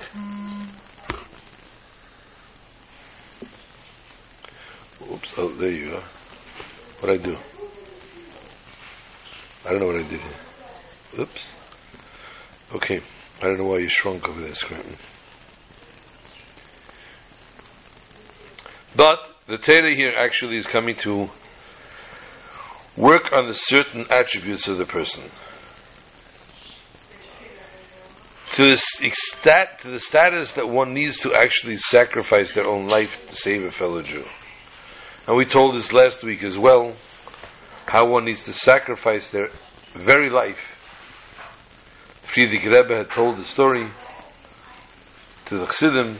Oops, 5.10 5.34
oh, 5.36 5.48
there 5.48 5.72
you 5.72 5.96
are. 5.96 6.04
What 7.00 7.12
I 7.12 7.16
do? 7.16 7.36
I 9.66 9.70
don't 9.70 9.80
know 9.80 9.88
what 9.88 9.96
I 9.96 10.08
did. 10.08 10.20
Oops. 11.18 11.52
Okay. 12.76 13.00
I 13.40 13.46
don't 13.46 13.58
know 13.58 13.66
why 13.66 13.78
you 13.78 13.88
shrunk 13.88 14.28
over 14.28 14.40
there, 14.40 14.54
Scranton. 14.54 14.96
But 18.94 19.18
the 19.46 19.58
Torah 19.58 19.94
here 19.94 20.12
actually 20.16 20.58
is 20.58 20.66
coming 20.66 20.96
to 20.96 21.30
work 22.96 23.32
on 23.32 23.48
the 23.48 23.54
certain 23.54 24.06
attributes 24.10 24.68
of 24.68 24.78
the 24.78 24.84
person. 24.84 25.24
to 28.60 28.66
the 28.66 29.06
extent, 29.06 29.70
to 29.80 29.88
the 29.88 30.00
status 30.00 30.52
that 30.52 30.68
one 30.68 30.92
needs 30.92 31.20
to 31.20 31.32
actually 31.34 31.76
sacrifice 31.76 32.52
their 32.52 32.66
own 32.66 32.86
life 32.88 33.18
to 33.30 33.36
save 33.36 33.64
a 33.64 33.70
fellow 33.70 34.02
Jew. 34.02 34.24
And 35.26 35.36
we 35.36 35.44
told 35.44 35.74
this 35.74 35.92
last 35.92 36.22
week 36.22 36.42
as 36.42 36.58
well, 36.58 36.92
how 37.86 38.10
one 38.10 38.24
needs 38.24 38.44
to 38.44 38.52
sacrifice 38.52 39.30
their 39.30 39.48
very 39.92 40.28
life. 40.28 40.79
Friedrich 42.32 42.64
Rebbe 42.64 42.96
had 42.96 43.10
told 43.10 43.38
the 43.38 43.44
story 43.44 43.90
to 45.46 45.58
the 45.58 45.66
Chassidim 45.66 46.16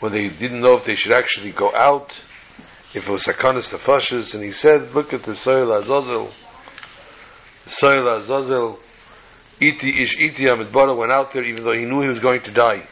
when 0.00 0.12
they 0.12 0.28
didn't 0.28 0.62
know 0.62 0.76
if 0.78 0.86
they 0.86 0.94
should 0.94 1.12
actually 1.12 1.52
go 1.52 1.70
out, 1.76 2.18
if 2.94 3.06
it 3.06 3.12
was 3.12 3.24
Sakanis 3.24 3.68
Tafashis, 3.68 4.34
and 4.34 4.42
he 4.42 4.50
said, 4.50 4.94
look 4.94 5.12
at 5.12 5.24
the 5.24 5.36
Soil 5.36 5.70
Azazel, 5.72 6.30
the 7.64 7.70
Soil 7.70 8.16
Azazel, 8.16 8.78
Iti 9.60 10.02
ish 10.02 10.18
iti 10.18 10.46
Amidbara 10.46 10.96
went 10.96 11.12
out 11.12 11.34
there 11.34 11.44
even 11.44 11.64
though 11.64 11.74
he 11.74 11.84
knew 11.84 12.00
he 12.00 12.08
was 12.08 12.18
going 12.18 12.40
to 12.40 12.50
die. 12.50 12.88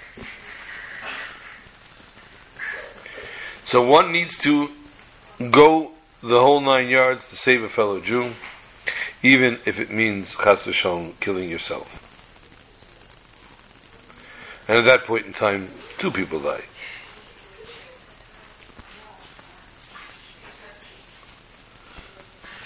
So 3.64 3.80
one 3.80 4.12
needs 4.12 4.36
to 4.40 4.68
go 5.38 5.92
the 6.20 6.38
whole 6.38 6.60
nine 6.60 6.90
yards 6.90 7.26
to 7.30 7.36
save 7.36 7.62
a 7.62 7.70
fellow 7.70 8.00
Jew, 8.00 8.34
even 9.22 9.58
if 9.66 9.78
it 9.78 9.90
means 9.90 10.34
chas 10.34 10.64
v'shalom, 10.64 11.18
killing 11.20 11.48
yourself. 11.48 12.06
And 14.68 14.78
at 14.78 14.84
that 14.84 15.04
point 15.04 15.26
in 15.26 15.32
time, 15.32 15.68
two 15.98 16.10
people 16.10 16.40
die. 16.40 16.64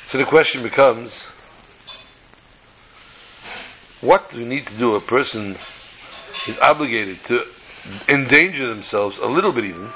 So 0.07 0.19
the 0.19 0.25
question 0.25 0.63
becomes, 0.63 1.25
what 4.01 4.31
do 4.31 4.39
we 4.39 4.45
need 4.45 4.67
to 4.67 4.75
do? 4.75 4.95
A 4.95 5.01
person 5.01 5.57
is 6.47 6.59
obligated 6.61 7.25
to 7.25 7.45
endanger 8.09 8.69
themselves 8.73 9.19
a 9.19 9.27
little 9.27 9.53
bit 9.53 9.65
even 9.65 9.89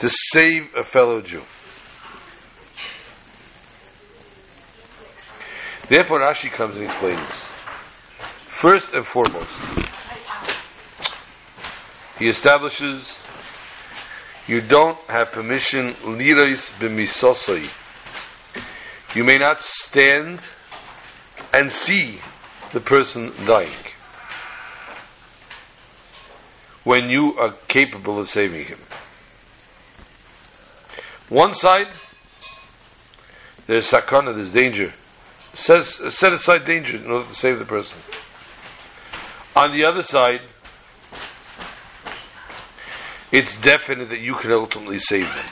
to 0.00 0.08
save 0.08 0.74
a 0.74 0.82
fellow 0.82 1.20
Jew. 1.20 1.42
Therefore, 5.88 6.20
Rashi 6.20 6.50
comes 6.50 6.76
and 6.76 6.84
explains. 6.84 7.30
First 8.46 8.92
and 8.92 9.06
foremost, 9.06 9.58
he 12.18 12.28
establishes 12.28 13.16
you 14.46 14.60
don't 14.60 14.98
have 15.08 15.32
permission. 15.32 15.94
You 19.14 19.24
may 19.24 19.36
not 19.36 19.60
stand 19.60 20.40
and 21.52 21.70
see 21.70 22.20
the 22.72 22.80
person 22.80 23.32
dying 23.46 23.84
when 26.84 27.08
you 27.10 27.34
are 27.38 27.52
capable 27.68 28.18
of 28.18 28.28
saving 28.28 28.64
him. 28.64 28.78
One 31.28 31.52
side, 31.52 31.92
there's 33.66 33.90
sakana, 33.90 34.34
there's 34.34 34.52
danger. 34.52 34.94
Says, 35.58 36.14
set 36.14 36.32
aside 36.32 36.64
danger 36.66 36.96
in 36.96 37.10
order 37.10 37.26
to 37.26 37.34
save 37.34 37.58
the 37.58 37.64
person. 37.64 37.98
On 39.56 39.76
the 39.76 39.84
other 39.84 40.02
side, 40.02 40.40
it's 43.32 43.60
definite 43.60 44.08
that 44.10 44.20
you 44.20 44.36
can 44.36 44.52
ultimately 44.52 45.00
save 45.00 45.26
them. 45.26 45.46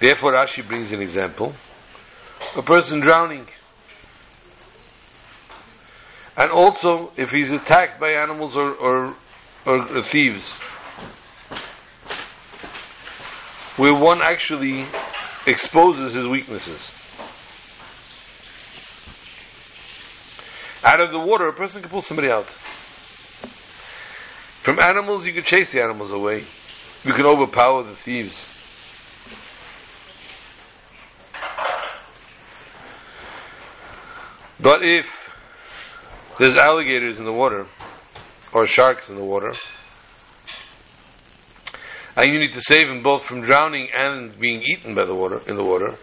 Therefore, 0.00 0.32
Rashi 0.32 0.66
brings 0.66 0.90
an 0.90 1.00
example 1.00 1.54
a 2.56 2.62
person 2.62 2.98
drowning. 2.98 3.46
And 6.36 6.50
also, 6.50 7.12
if 7.16 7.30
he's 7.30 7.52
attacked 7.52 8.00
by 8.00 8.10
animals 8.10 8.56
or, 8.56 8.74
or, 8.74 9.16
or 9.64 10.02
thieves, 10.02 10.50
where 13.76 13.94
one 13.94 14.20
actually 14.20 14.84
exposes 15.48 16.12
his 16.12 16.26
weaknesses. 16.26 16.94
Out 20.84 21.00
of 21.00 21.10
the 21.10 21.18
water, 21.18 21.48
a 21.48 21.52
person 21.52 21.82
can 21.82 21.90
pull 21.90 22.02
somebody 22.02 22.30
out. 22.30 22.44
From 24.62 24.78
animals, 24.78 25.26
you 25.26 25.32
can 25.32 25.42
chase 25.42 25.72
the 25.72 25.82
animals 25.82 26.12
away. 26.12 26.44
You 27.04 27.12
can 27.14 27.24
overpower 27.24 27.82
the 27.82 27.96
thieves. 27.96 28.48
But 34.60 34.82
if 34.82 35.06
there's 36.38 36.56
alligators 36.56 37.18
in 37.18 37.24
the 37.24 37.32
water, 37.32 37.66
or 38.52 38.66
sharks 38.66 39.08
in 39.08 39.16
the 39.16 39.24
water, 39.24 39.52
and 42.18 42.32
you 42.32 42.40
need 42.40 42.52
to 42.52 42.60
save 42.60 42.88
him 42.88 43.00
both 43.00 43.22
from 43.22 43.42
drowning 43.42 43.88
and 43.96 44.36
being 44.40 44.60
eaten 44.62 44.92
by 44.92 45.04
the 45.04 45.14
water 45.14 45.40
in 45.46 45.54
the 45.54 45.62
water, 45.62 45.94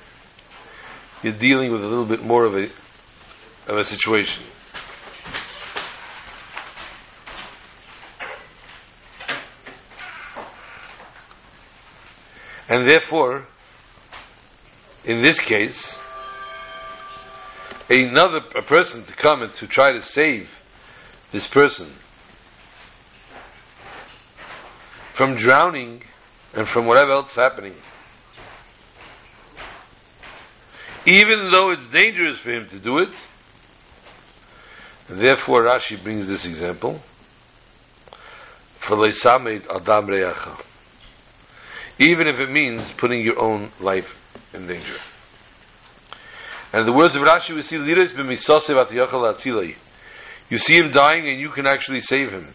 you're 1.21 1.33
dealing 1.33 1.73
with 1.73 1.83
a 1.83 1.87
little 1.87 2.05
bit 2.05 2.23
more 2.23 2.45
of 2.45 2.55
a 2.55 2.69
of 3.67 3.77
a 3.77 3.83
situation. 3.83 4.43
And 12.69 12.89
therefore, 12.89 13.45
in 15.03 15.17
this 15.17 15.39
case, 15.39 15.99
another 17.89 18.39
a 18.57 18.61
person 18.61 19.03
to 19.03 19.13
come 19.13 19.41
and 19.41 19.53
to 19.55 19.67
try 19.67 19.91
to 19.91 20.01
save 20.01 20.49
this 21.31 21.47
person 21.47 21.91
from 25.15 25.35
drowning 25.35 26.03
and 26.53 26.67
from 26.67 26.85
whatever 26.85 27.11
else 27.11 27.35
happening. 27.35 27.73
Even 31.05 31.51
though 31.51 31.71
it's 31.71 31.87
dangerous 31.87 32.37
for 32.37 32.51
him 32.51 32.67
to 32.67 32.79
do 32.79 32.97
it, 32.97 33.09
and 35.07 35.21
therefore 35.21 35.63
Rashi 35.63 36.01
brings 36.03 36.27
this 36.27 36.45
example. 36.45 36.99
Even 41.97 42.27
if 42.27 42.35
it 42.37 42.51
means 42.51 42.91
putting 42.91 43.23
your 43.23 43.41
own 43.41 43.71
life 43.79 44.21
in 44.53 44.67
danger. 44.67 44.97
And 46.73 46.85
the 46.85 46.91
words 46.91 47.15
of 47.15 47.21
Rashi 47.21 47.55
we 47.55 47.61
see 47.61 47.77
You 50.49 50.57
see 50.57 50.77
him 50.77 50.91
dying 50.91 51.29
and 51.29 51.39
you 51.39 51.49
can 51.51 51.65
actually 51.65 52.01
save 52.01 52.31
him. 52.31 52.53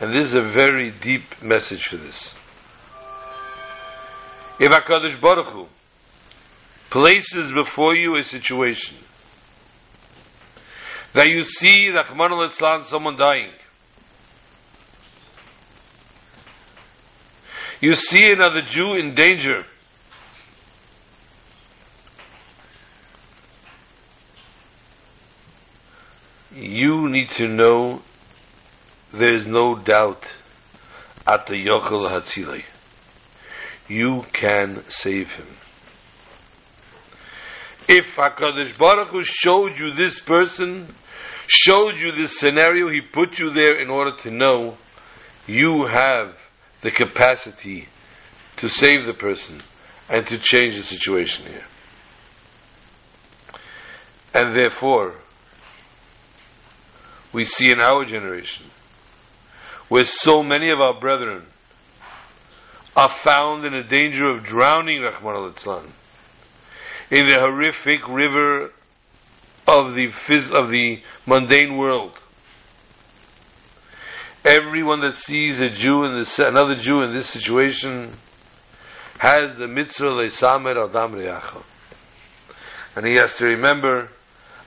And 0.00 0.14
this 0.14 0.28
is 0.28 0.34
a 0.34 0.42
very 0.42 0.90
deep 0.90 1.42
message 1.42 1.86
for 1.86 1.96
this. 1.96 2.34
If 4.58 4.70
HaKadosh 4.70 5.20
Baruch 5.20 5.48
Hu 5.48 5.66
places 6.90 7.52
before 7.52 7.94
you 7.96 8.16
a 8.16 8.22
situation 8.22 8.96
that 11.14 11.28
you 11.28 11.44
see 11.44 11.88
Rahman 11.88 12.32
al 12.32 12.82
someone 12.82 13.16
dying, 13.16 13.52
you 17.80 17.94
see 17.94 18.30
another 18.30 18.62
Jew 18.62 18.94
in 18.94 19.14
danger, 19.14 19.64
you 26.54 27.08
need 27.08 27.30
to 27.30 27.48
know 27.48 28.02
there 29.12 29.34
is 29.34 29.46
no 29.46 29.76
doubt 29.76 30.26
at 31.26 31.46
the 31.46 31.54
Yochel 31.54 32.10
Hatzilai. 32.10 32.64
You 33.88 34.24
can 34.32 34.82
save 34.88 35.32
him. 35.32 35.46
If 37.88 38.16
HaKadosh 38.16 38.78
Baruch 38.78 39.08
Hu 39.08 39.22
showed 39.24 39.78
you 39.78 39.94
this 39.94 40.20
person, 40.20 40.94
showed 41.46 41.96
you 41.98 42.12
this 42.12 42.38
scenario, 42.38 42.88
he 42.88 43.00
put 43.00 43.38
you 43.38 43.50
there 43.50 43.80
in 43.80 43.90
order 43.90 44.16
to 44.22 44.30
know 44.30 44.76
you 45.46 45.86
have 45.86 46.38
the 46.80 46.90
capacity 46.90 47.88
to 48.56 48.68
save 48.68 49.04
the 49.04 49.12
person 49.12 49.60
and 50.08 50.26
to 50.28 50.38
change 50.38 50.76
the 50.76 50.82
situation 50.82 51.46
here. 51.46 51.64
And 54.34 54.56
therefore, 54.56 55.16
we 57.32 57.44
see 57.44 57.70
in 57.70 57.80
our 57.80 58.04
generation 58.04 58.66
where 59.92 60.06
so 60.06 60.42
many 60.42 60.70
of 60.70 60.80
our 60.80 60.98
brethren 60.98 61.44
are 62.96 63.10
found 63.10 63.66
in 63.66 63.74
a 63.74 63.84
danger 63.84 64.24
of 64.24 64.42
drowning, 64.42 65.02
Rahman 65.02 65.36
al 65.36 65.84
in 67.10 67.26
the 67.26 67.38
horrific 67.38 68.08
river 68.08 68.72
of 69.68 69.94
the 69.94 70.06
phys- 70.08 70.50
of 70.50 70.70
the 70.70 71.02
mundane 71.26 71.76
world. 71.76 72.18
Everyone 74.46 75.02
that 75.02 75.18
sees 75.18 75.60
a 75.60 75.68
Jew 75.68 76.04
in 76.04 76.16
this, 76.16 76.38
another 76.38 76.76
Jew 76.76 77.02
in 77.02 77.14
this 77.14 77.28
situation 77.28 78.12
has 79.18 79.56
the 79.56 79.68
mitzvah 79.68 80.06
leisamer 80.06 80.88
adam 80.88 81.12
reyacha. 81.12 81.62
And 82.96 83.04
he 83.06 83.16
has 83.16 83.36
to 83.36 83.44
remember 83.44 84.08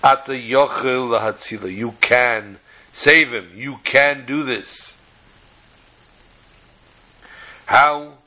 at 0.03 0.27
the 0.27 0.33
yochel 0.33 1.17
lahatzila. 1.17 1.75
You 1.75 1.95
can 1.99 2.59
save 2.93 3.29
him. 3.29 3.53
You 3.55 3.77
can 3.83 4.27
do 4.27 4.43
this. 4.43 4.94
How? 7.65 8.17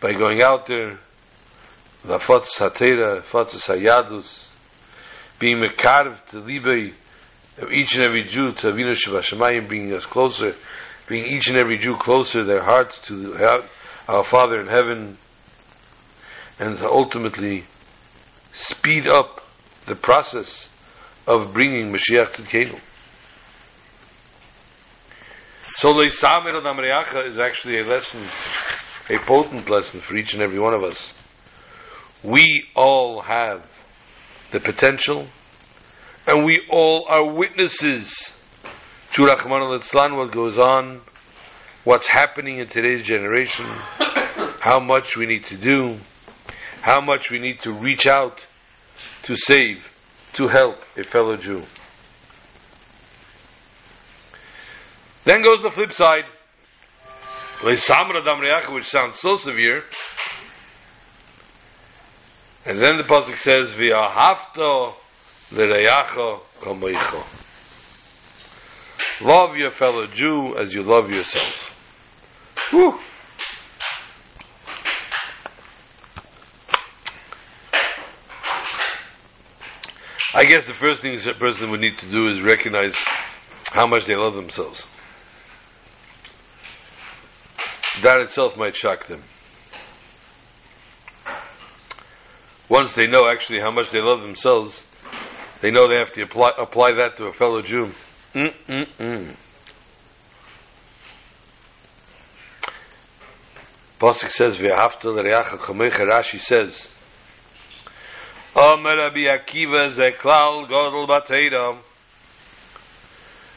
By 0.00 0.12
going 0.12 0.42
out 0.42 0.66
there, 0.66 0.98
the 2.04 2.18
Fatz 2.18 2.58
Hatera, 2.58 3.22
Fatz 3.22 3.68
being 5.38 5.56
Mekarv 5.56 6.24
to 6.30 6.40
Libay 6.40 6.92
of 7.58 7.72
each 7.72 7.94
and 7.94 8.04
every 8.04 8.24
Jew 8.24 8.52
to 8.52 8.68
Avinu 8.68 8.94
Shabashamayim, 8.94 9.68
bringing 9.68 9.92
us 9.92 10.06
closer, 10.06 10.54
bringing 11.06 11.32
each 11.32 11.48
and 11.48 11.56
every 11.56 11.78
Jew 11.78 11.96
closer, 11.96 12.44
their 12.44 12.62
hearts 12.62 13.00
to 13.08 13.36
our 14.08 14.24
Father 14.24 14.60
in 14.60 14.68
heaven, 14.68 15.18
and 16.58 16.78
to 16.78 16.88
ultimately 16.88 17.64
speed 18.54 19.08
up 19.08 19.44
the 19.86 19.96
process 19.96 20.68
of 21.26 21.52
bringing 21.52 21.92
Mashiach 21.92 22.34
to 22.34 22.42
Kenu. 22.42 22.78
So 25.62 25.92
Leisamer 25.92 26.56
Adam 26.56 26.76
Reacha 26.76 27.26
is 27.28 27.40
actually 27.40 27.78
a 27.80 27.84
lesson, 27.84 28.22
a 29.10 29.18
potent 29.18 29.68
lesson 29.68 30.00
for 30.00 30.16
each 30.16 30.34
and 30.34 30.42
every 30.42 30.58
one 30.58 30.74
of 30.74 30.82
us. 30.82 31.14
We 32.22 32.64
all 32.76 33.22
have 33.22 33.64
the 34.52 34.60
potential, 34.60 35.26
and 36.26 36.44
we 36.44 36.60
all 36.70 37.06
are 37.08 37.32
witnesses 37.32 38.30
to 39.14 39.24
Rahman 39.24 39.62
al 39.62 40.16
what 40.16 40.32
goes 40.32 40.58
on, 40.58 41.00
what's 41.84 42.06
happening 42.06 42.58
in 42.58 42.68
today's 42.68 43.02
generation, 43.02 43.66
how 44.60 44.78
much 44.78 45.16
we 45.16 45.26
need 45.26 45.46
to 45.46 45.56
do, 45.56 45.98
how 46.80 47.00
much 47.00 47.30
we 47.30 47.38
need 47.38 47.60
to 47.60 47.72
reach 47.72 48.06
out 48.06 48.40
to 49.24 49.36
save, 49.36 49.84
to 50.34 50.48
help 50.48 50.76
a 50.96 51.02
fellow 51.02 51.36
Jew. 51.36 51.62
Then 55.24 55.42
goes 55.42 55.62
the 55.62 55.70
flip 55.70 55.92
side. 55.92 56.24
Which 57.62 57.80
sounds 57.80 59.18
so 59.18 59.36
severe. 59.36 59.84
And 62.66 62.78
then 62.78 62.96
the 62.96 63.04
pasuk 63.04 63.36
says, 63.36 63.74
"V'ahavto 63.74 64.94
l'reyacho 65.52 66.40
kamoicho." 66.60 67.24
Love 69.20 69.56
your 69.56 69.70
fellow 69.70 70.06
Jew 70.06 70.56
as 70.58 70.74
you 70.74 70.82
love 70.82 71.08
yourself. 71.10 71.70
Whew. 72.70 72.98
I 80.34 80.44
guess 80.46 80.66
the 80.66 80.74
first 80.74 81.02
thing 81.02 81.20
a 81.28 81.34
person 81.34 81.70
would 81.70 81.80
need 81.80 81.98
to 81.98 82.06
do 82.06 82.28
is 82.28 82.40
recognize 82.40 82.94
how 83.66 83.86
much 83.86 84.06
they 84.06 84.16
love 84.16 84.34
themselves. 84.34 84.86
That 88.00 88.20
itself 88.20 88.56
might 88.56 88.74
shock 88.74 89.06
them. 89.06 89.22
Once 92.68 92.94
they 92.94 93.06
know 93.06 93.28
actually 93.30 93.60
how 93.60 93.70
much 93.70 93.90
they 93.90 94.00
love 94.00 94.22
themselves, 94.22 94.86
they 95.60 95.70
know 95.70 95.88
they 95.88 95.98
have 95.98 96.12
to 96.12 96.22
apply, 96.22 96.52
apply 96.58 96.94
that 96.94 97.16
to 97.18 97.26
a 97.26 97.32
fellow 97.32 97.60
Jew. 97.60 97.92
Mm-mm-mm. 98.34 99.36
Pasuk 104.00 104.30
says, 104.30 104.56
"V'ahavta 104.56 105.14
l'reacha 105.14 105.58
kamecha." 105.58 106.00
Rashi 106.00 106.40
says, 106.40 106.90
"Omer 108.56 108.96
Rabbi 108.96 109.26
Akiva 109.26 109.90
zeklal 109.90 110.66
godel 110.66 111.06
batera." 111.06 111.78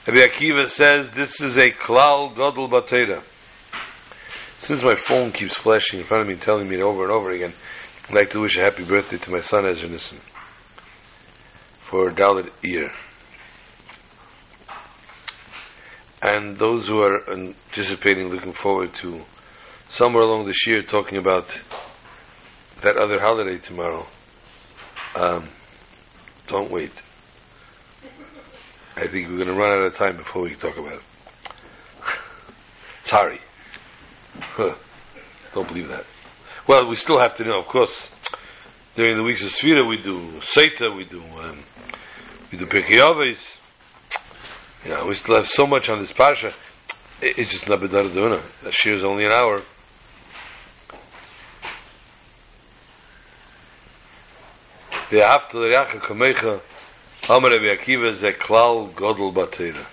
Rabbi 0.05 0.19
Akiva 0.19 0.67
says, 0.67 1.09
"This 1.11 1.39
is 1.41 1.57
a 1.57 1.71
klal 1.71 2.35
godel 2.35 2.69
batera." 2.69 3.23
Since 4.65 4.83
my 4.83 4.95
phone 4.95 5.31
keeps 5.31 5.55
flashing 5.55 5.99
in 5.99 6.05
front 6.05 6.23
of 6.23 6.27
me, 6.27 6.35
telling 6.35 6.67
me 6.67 6.81
over 6.81 7.03
and 7.03 7.11
over 7.11 7.31
again, 7.31 7.53
I'd 8.09 8.15
like 8.15 8.31
to 8.31 8.39
wish 8.39 8.57
a 8.57 8.61
happy 8.61 8.83
birthday 8.83 9.17
to 9.17 9.31
my 9.31 9.41
son 9.41 9.67
Ezra 9.67 9.89
Nissen 9.89 10.17
for 11.83 12.09
a 12.09 12.13
Dalit 12.13 12.51
year. 12.63 12.91
and 16.25 16.57
those 16.57 16.87
who 16.87 17.01
are 17.01 17.29
anticipating, 17.29 18.29
looking 18.29 18.53
forward 18.53 18.91
to 18.95 19.21
somewhere 19.89 20.23
along 20.23 20.47
this 20.47 20.65
year 20.65 20.81
talking 20.81 21.19
about 21.19 21.47
that 22.81 22.97
other 22.97 23.19
holiday 23.19 23.59
tomorrow, 23.59 24.03
um, 25.15 25.47
don't 26.47 26.71
wait. 26.71 26.91
I 28.95 29.05
think 29.07 29.29
we're 29.29 29.43
going 29.43 29.49
to 29.49 29.53
run 29.53 29.79
out 29.79 29.85
of 29.85 29.95
time 29.95 30.17
before 30.17 30.41
we 30.41 30.55
talk 30.55 30.75
about 30.75 30.93
it. 30.93 31.03
Sorry. 33.03 33.39
Don't 35.53 35.67
believe 35.67 35.87
that. 35.89 36.05
Well, 36.67 36.87
we 36.89 36.95
still 36.95 37.19
have 37.19 37.37
to 37.37 37.43
know, 37.43 37.59
of 37.59 37.67
course, 37.67 38.11
during 38.95 39.17
the 39.17 39.23
weeks 39.23 39.43
of 39.43 39.51
Sefira, 39.51 39.87
we 39.87 40.01
do 40.01 40.19
Seita, 40.41 40.95
we 40.95 41.05
do, 41.05 41.21
um, 41.39 41.59
we 42.51 42.57
do 42.57 42.65
Pirkei 42.65 43.37
You 44.83 44.89
know, 44.89 45.05
we 45.05 45.15
still 45.15 45.35
have 45.35 45.47
so 45.47 45.67
much 45.67 45.89
on 45.89 45.99
this 45.99 46.11
parsha. 46.11 46.53
It's 47.21 47.51
just 47.51 47.69
not 47.69 47.79
Bedar 47.79 48.09
Duna. 48.09 48.43
The 48.61 48.71
shira 48.71 48.95
is 48.95 49.03
only 49.03 49.25
an 49.25 49.31
hour. 49.31 49.61
Ve'aftel 55.09 55.71
Reacha 55.71 55.99
Kamecha 55.99 56.61
Amar 57.29 57.51
Rabbi 57.51 57.81
Akiva 57.81 58.11
klal 58.37 58.91
Godel 58.93 59.33
Batera. 59.33 59.85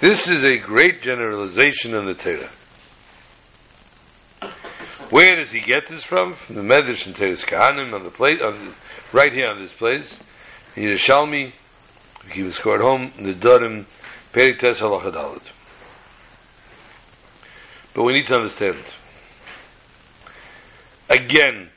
This 0.00 0.28
is 0.28 0.44
a 0.44 0.58
great 0.58 1.02
generalization 1.02 1.94
in 1.94 2.06
the 2.06 2.14
Torah. 2.14 2.50
Where 5.10 5.36
does 5.36 5.50
he 5.50 5.60
get 5.60 5.88
this 5.88 6.04
from? 6.04 6.34
From 6.34 6.56
the 6.56 6.62
Medrash 6.62 7.06
and 7.06 7.16
Toras 7.16 7.46
Kohanim 7.46 7.94
on 7.94 8.04
the 8.04 8.10
place, 8.10 8.42
on, 8.42 8.74
right 9.12 9.32
here 9.32 9.46
on 9.46 9.62
this 9.62 9.72
place. 9.72 10.20
In 10.76 10.82
Yerushalmi, 10.82 11.52
he 12.30 12.42
was 12.42 12.58
called 12.58 12.80
home, 12.80 13.12
in 13.16 13.26
the 13.26 13.32
Durim, 13.32 13.86
Perites 14.34 14.80
Halachadalit. 14.80 15.42
But 17.94 18.04
we 18.04 18.12
need 18.12 18.26
to 18.26 18.34
understand. 18.36 18.84
Again, 21.08 21.70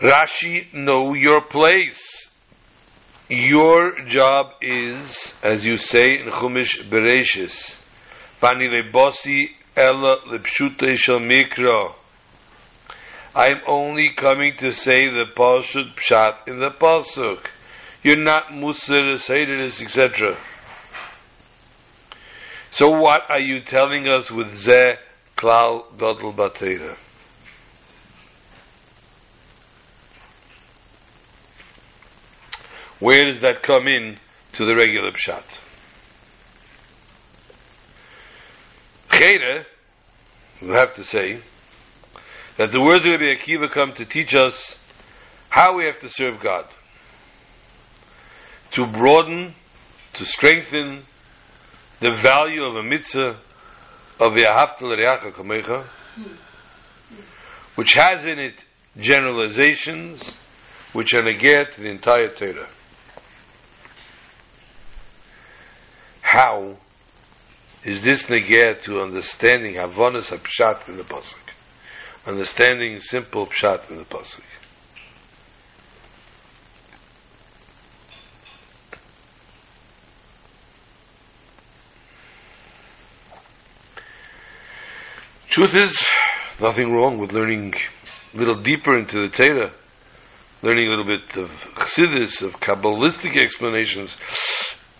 Rashi, 0.00 0.72
know 0.72 1.12
your 1.12 1.42
place. 1.42 2.30
Your 3.28 4.06
job 4.06 4.52
is, 4.62 5.34
as 5.42 5.66
you 5.66 5.76
say 5.76 6.20
in 6.20 6.30
Chumash 6.30 6.88
Bereshis, 6.88 7.78
Vani 8.40 8.70
lebosi 8.72 9.48
ella 9.78 10.18
shel 10.44 11.20
mikra. 11.20 11.94
I'm 13.34 13.60
only 13.68 14.10
coming 14.16 14.56
to 14.56 14.72
say 14.72 15.06
the 15.08 15.26
pasuk 15.36 15.94
pshat 15.94 16.48
in 16.48 16.58
the 16.58 16.70
pasuk. 16.70 17.46
You're 18.02 18.22
not 18.22 18.48
musar, 18.48 19.16
this, 19.16 19.80
etc. 19.80 20.36
So 22.72 22.90
what 22.90 23.22
are 23.30 23.40
you 23.40 23.60
telling 23.60 24.08
us 24.08 24.30
with 24.30 24.56
ze 24.56 24.94
klal 25.36 25.84
gadol 25.96 26.32
batera? 26.32 26.96
Where 32.98 33.24
does 33.26 33.40
that 33.42 33.62
come 33.62 33.86
in 33.86 34.18
to 34.54 34.64
the 34.64 34.74
regular 34.74 35.12
pshat? 35.12 35.67
Cheder, 39.18 39.66
we 40.62 40.68
have 40.68 40.94
to 40.94 41.02
say, 41.02 41.40
that 42.56 42.70
the 42.70 42.80
words 42.80 43.04
of 43.04 43.12
Rabbi 43.12 43.34
Akiva 43.34 43.72
come 43.72 43.92
to 43.94 44.04
teach 44.04 44.34
us 44.34 44.78
how 45.48 45.76
we 45.76 45.86
have 45.86 45.98
to 46.00 46.08
serve 46.08 46.40
God. 46.40 46.66
To 48.72 48.86
broaden, 48.86 49.54
to 50.14 50.24
strengthen 50.24 51.02
the 52.00 52.12
value 52.22 52.62
of 52.62 52.76
a 52.76 52.82
mitzvah 52.82 53.38
of 54.20 54.34
the 54.34 54.42
Ahavta 54.42 54.82
L'Reacha 54.82 55.32
Kamecha, 55.32 55.84
which 57.74 57.94
has 57.94 58.24
in 58.24 58.38
it 58.38 58.64
generalizations 58.98 60.36
which 60.92 61.12
are 61.14 61.22
negate 61.22 61.74
to 61.74 61.80
the 61.80 61.88
entire 61.88 62.34
Torah. 62.34 62.68
How 66.22 66.76
is 67.84 68.02
this 68.02 68.28
negate 68.28 68.82
to 68.82 69.00
understanding 69.00 69.74
Havonas 69.74 70.36
HaPshat 70.36 70.88
in 70.88 70.96
the 70.96 71.04
Pasuk? 71.04 71.38
Understanding 72.26 72.98
simple 73.00 73.46
Pshat 73.46 73.90
in 73.90 73.98
the 73.98 74.04
Pasuk. 74.04 74.42
Truth 85.48 85.74
is, 85.74 86.06
nothing 86.60 86.92
wrong 86.92 87.18
with 87.18 87.32
learning 87.32 87.74
a 88.34 88.36
little 88.36 88.60
deeper 88.62 88.98
into 88.98 89.22
the 89.22 89.28
Torah, 89.28 89.72
learning 90.62 90.86
a 90.86 90.90
little 90.90 91.06
bit 91.06 91.36
of 91.36 91.50
Chassidus, 91.74 92.42
of 92.42 92.60
Kabbalistic 92.60 93.40
explanations, 93.40 94.16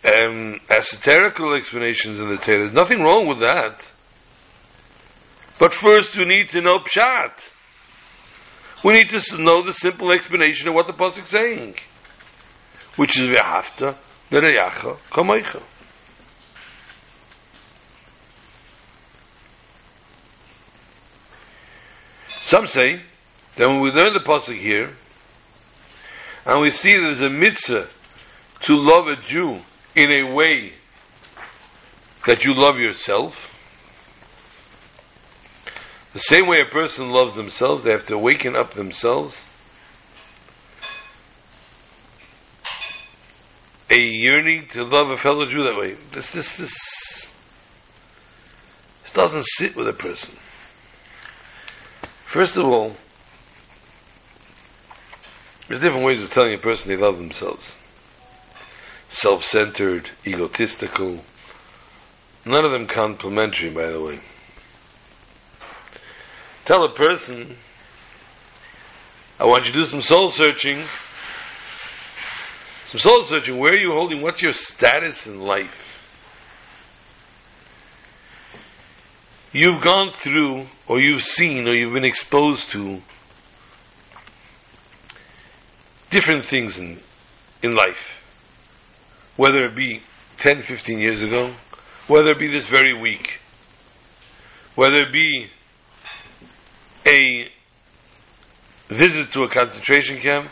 um, 0.04 0.58
esoterical 0.68 1.56
explanations 1.56 2.20
in 2.20 2.28
the 2.28 2.36
Torah. 2.36 2.60
There's 2.60 2.74
nothing 2.74 3.00
wrong 3.00 3.26
with 3.26 3.40
that. 3.40 3.80
But 5.58 5.74
first 5.74 6.16
we 6.16 6.24
need 6.24 6.50
to 6.50 6.60
know 6.60 6.78
Pshat. 6.78 7.50
We 8.84 8.92
need 8.92 9.10
to 9.10 9.42
know 9.42 9.66
the 9.66 9.72
simple 9.72 10.12
explanation 10.12 10.68
of 10.68 10.74
what 10.74 10.86
the 10.86 10.92
Pasuk 10.92 11.24
is 11.24 11.28
saying. 11.28 11.74
Which 12.96 13.18
is 13.18 13.28
V'hafta 13.28 13.96
L'reyacha 14.30 14.98
Kamoicha. 15.10 15.62
Some 22.28 22.66
say 22.66 23.02
that 23.56 23.68
when 23.68 23.80
we 23.80 23.90
learn 23.90 24.12
the 24.12 24.24
Pasuk 24.24 24.58
here, 24.58 24.92
and 26.46 26.60
we 26.62 26.70
see 26.70 26.92
there's 26.92 27.20
a 27.20 27.28
mitzvah 27.28 27.88
to 28.60 28.74
love 28.74 29.08
a 29.08 29.20
Jew 29.20 29.60
in 29.98 30.12
a 30.12 30.32
way 30.32 30.74
that 32.24 32.44
you 32.44 32.54
love 32.54 32.78
yourself. 32.78 33.52
The 36.12 36.20
same 36.20 36.46
way 36.46 36.60
a 36.60 36.70
person 36.70 37.10
loves 37.10 37.34
themselves, 37.34 37.82
they 37.82 37.90
have 37.90 38.06
to 38.06 38.14
awaken 38.14 38.54
up 38.54 38.74
themselves. 38.74 39.36
A 43.90 44.00
yearning 44.00 44.68
to 44.68 44.84
love 44.84 45.10
a 45.10 45.16
fellow 45.16 45.46
Jew 45.46 45.64
that 45.64 45.76
way. 45.76 45.96
This, 46.14 46.30
this, 46.30 46.56
this, 46.56 46.74
this 49.02 49.12
doesn't 49.12 49.46
sit 49.46 49.74
with 49.74 49.88
a 49.88 49.92
person. 49.92 50.38
First 52.26 52.56
of 52.56 52.66
all, 52.66 52.94
there's 55.66 55.80
different 55.80 56.06
ways 56.06 56.22
of 56.22 56.30
telling 56.30 56.54
a 56.54 56.58
person 56.58 56.88
they 56.88 56.96
love 56.96 57.16
themselves 57.16 57.74
self 59.18 59.44
centered, 59.44 60.08
egotistical. 60.24 61.24
None 62.46 62.64
of 62.64 62.70
them 62.70 62.86
complimentary, 62.86 63.70
by 63.70 63.86
the 63.90 64.00
way. 64.00 64.20
Tell 66.66 66.84
a 66.84 66.94
person, 66.94 67.56
I 69.40 69.44
want 69.44 69.66
you 69.66 69.72
to 69.72 69.78
do 69.78 69.86
some 69.86 70.02
soul 70.02 70.30
searching. 70.30 70.86
Some 72.86 73.00
soul 73.00 73.24
searching. 73.24 73.58
Where 73.58 73.72
are 73.72 73.76
you 73.76 73.90
holding? 73.92 74.22
What's 74.22 74.40
your 74.40 74.52
status 74.52 75.26
in 75.26 75.40
life? 75.40 75.84
You've 79.52 79.82
gone 79.82 80.12
through, 80.12 80.66
or 80.86 81.00
you've 81.00 81.22
seen, 81.22 81.66
or 81.66 81.74
you've 81.74 81.92
been 81.92 82.04
exposed 82.04 82.70
to 82.70 83.02
different 86.10 86.46
things 86.46 86.78
in, 86.78 87.00
in 87.62 87.74
life 87.74 88.17
whether 89.38 89.64
it 89.66 89.76
be 89.76 90.02
10, 90.40 90.62
15 90.62 90.98
years 90.98 91.22
ago, 91.22 91.54
whether 92.08 92.30
it 92.30 92.40
be 92.40 92.50
this 92.50 92.66
very 92.66 92.92
week, 92.92 93.38
whether 94.74 95.02
it 95.02 95.12
be 95.12 95.46
a 97.06 97.48
visit 98.88 99.30
to 99.32 99.42
a 99.42 99.48
concentration 99.48 100.18
camp, 100.18 100.50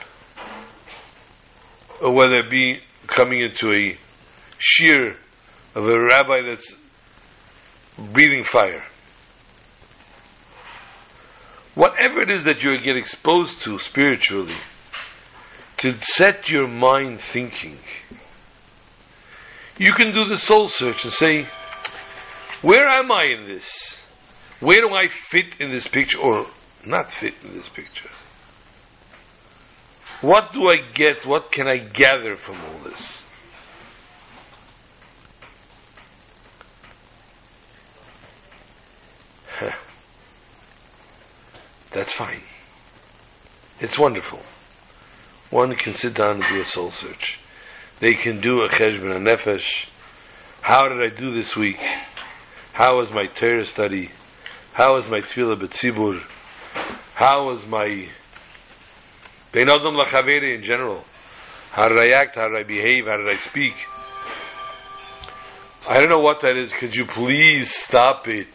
or 2.01 2.15
whether 2.15 2.39
it 2.39 2.49
be 2.49 2.79
coming 3.09 3.41
into 3.41 3.73
a 3.73 3.99
shear 4.59 5.17
of 5.75 5.85
a 5.85 6.05
rabbi 6.05 6.43
that's 6.47 6.73
breathing 8.13 8.45
fire. 8.45 8.85
Whatever 11.75 12.23
it 12.23 12.31
is 12.31 12.45
that 12.45 12.63
you 12.63 12.81
get 12.85 12.97
exposed 12.97 13.63
to 13.63 13.81
spiritually, 13.81 14.55
to 15.79 15.93
set 16.03 16.49
your 16.49 16.69
mind 16.69 17.21
thinking, 17.21 17.79
you 19.79 19.93
can 19.93 20.13
do 20.13 20.25
the 20.25 20.39
soul 20.39 20.69
search 20.69 21.05
and 21.05 21.13
say, 21.13 21.47
where 22.63 22.89
am 22.89 23.13
I 23.13 23.25
in 23.25 23.47
this? 23.47 23.97
Where 24.61 24.81
do 24.81 24.95
I 24.95 25.09
fit 25.09 25.61
in 25.61 25.71
this 25.71 25.87
picture 25.87 26.19
or 26.19 26.47
not 26.85 27.13
fit 27.13 27.35
in 27.45 27.53
this 27.57 27.69
picture? 27.69 28.09
What 30.23 30.53
do 30.53 30.69
I 30.69 30.77
get? 30.95 31.27
What 31.27 31.53
can 31.53 31.69
I 31.69 31.77
gather 31.77 32.37
from 32.37 32.57
all 32.57 32.79
this? 32.85 33.23
That's 41.93 42.13
fine. 42.13 42.41
It's 43.79 43.99
wonderful. 43.99 44.41
One 45.51 45.77
can 45.77 45.95
sit 45.95 46.15
down 46.15 46.43
and 46.43 46.45
do 46.49 46.63
a 46.63 46.65
soul 46.65 46.91
search. 46.91 47.39
They 47.99 48.15
can 48.15 48.41
do 48.41 48.63
a 48.63 48.69
cheshbon 48.69 49.17
a 49.17 49.19
nefesh. 49.19 49.87
How 50.61 50.89
did 50.89 51.13
I 51.13 51.15
do 51.17 51.35
this 51.35 51.57
week? 51.57 51.81
How 52.73 52.97
was 52.97 53.11
my 53.11 53.27
Torah 53.27 53.65
study? 53.65 54.11
How 54.75 54.93
was 54.93 55.09
my 55.09 55.21
tefillah 55.21 55.59
b'tzibur? 55.59 56.23
How 57.15 57.47
was 57.47 57.67
my 57.67 58.09
bein 59.53 59.71
adam 59.71 59.95
lachaveri 59.97 60.57
in 60.57 60.63
general? 60.63 61.05
How 61.71 61.89
did 61.89 61.99
I 61.99 62.19
act? 62.21 62.37
How 62.37 62.49
did 62.49 62.59
I 62.59 62.65
behave? 62.65 63.07
How 63.07 63.17
did 63.17 63.29
I 63.29 63.37
speak? 63.37 63.73
I 65.89 65.99
don't 65.99 66.11
know 66.11 66.21
what 66.21 66.43
that 66.43 66.57
is. 66.57 66.73
Could 66.75 66.95
you 66.95 67.07
please 67.07 67.75
stop 67.75 68.29
it? 68.29 68.49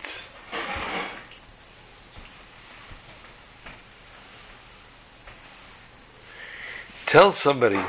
Tell 7.07 7.31
somebody, 7.31 7.83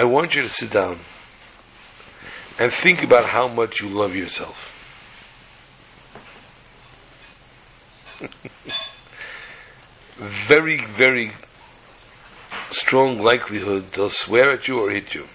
I 0.00 0.04
want 0.04 0.34
you 0.34 0.40
to 0.44 0.48
sit 0.48 0.70
down 0.70 0.98
and 2.58 2.72
think 2.72 3.02
about 3.02 3.28
how 3.28 3.48
much 3.48 3.82
you 3.82 3.88
love 3.90 4.16
yourself. 4.16 4.56
very, 10.16 10.82
very 10.86 11.32
strong 12.70 13.18
likelihood 13.20 13.92
they'll 13.92 14.08
swear 14.08 14.52
at 14.52 14.66
you 14.68 14.80
or 14.80 14.90
hit 14.90 15.12
you. 15.12 15.26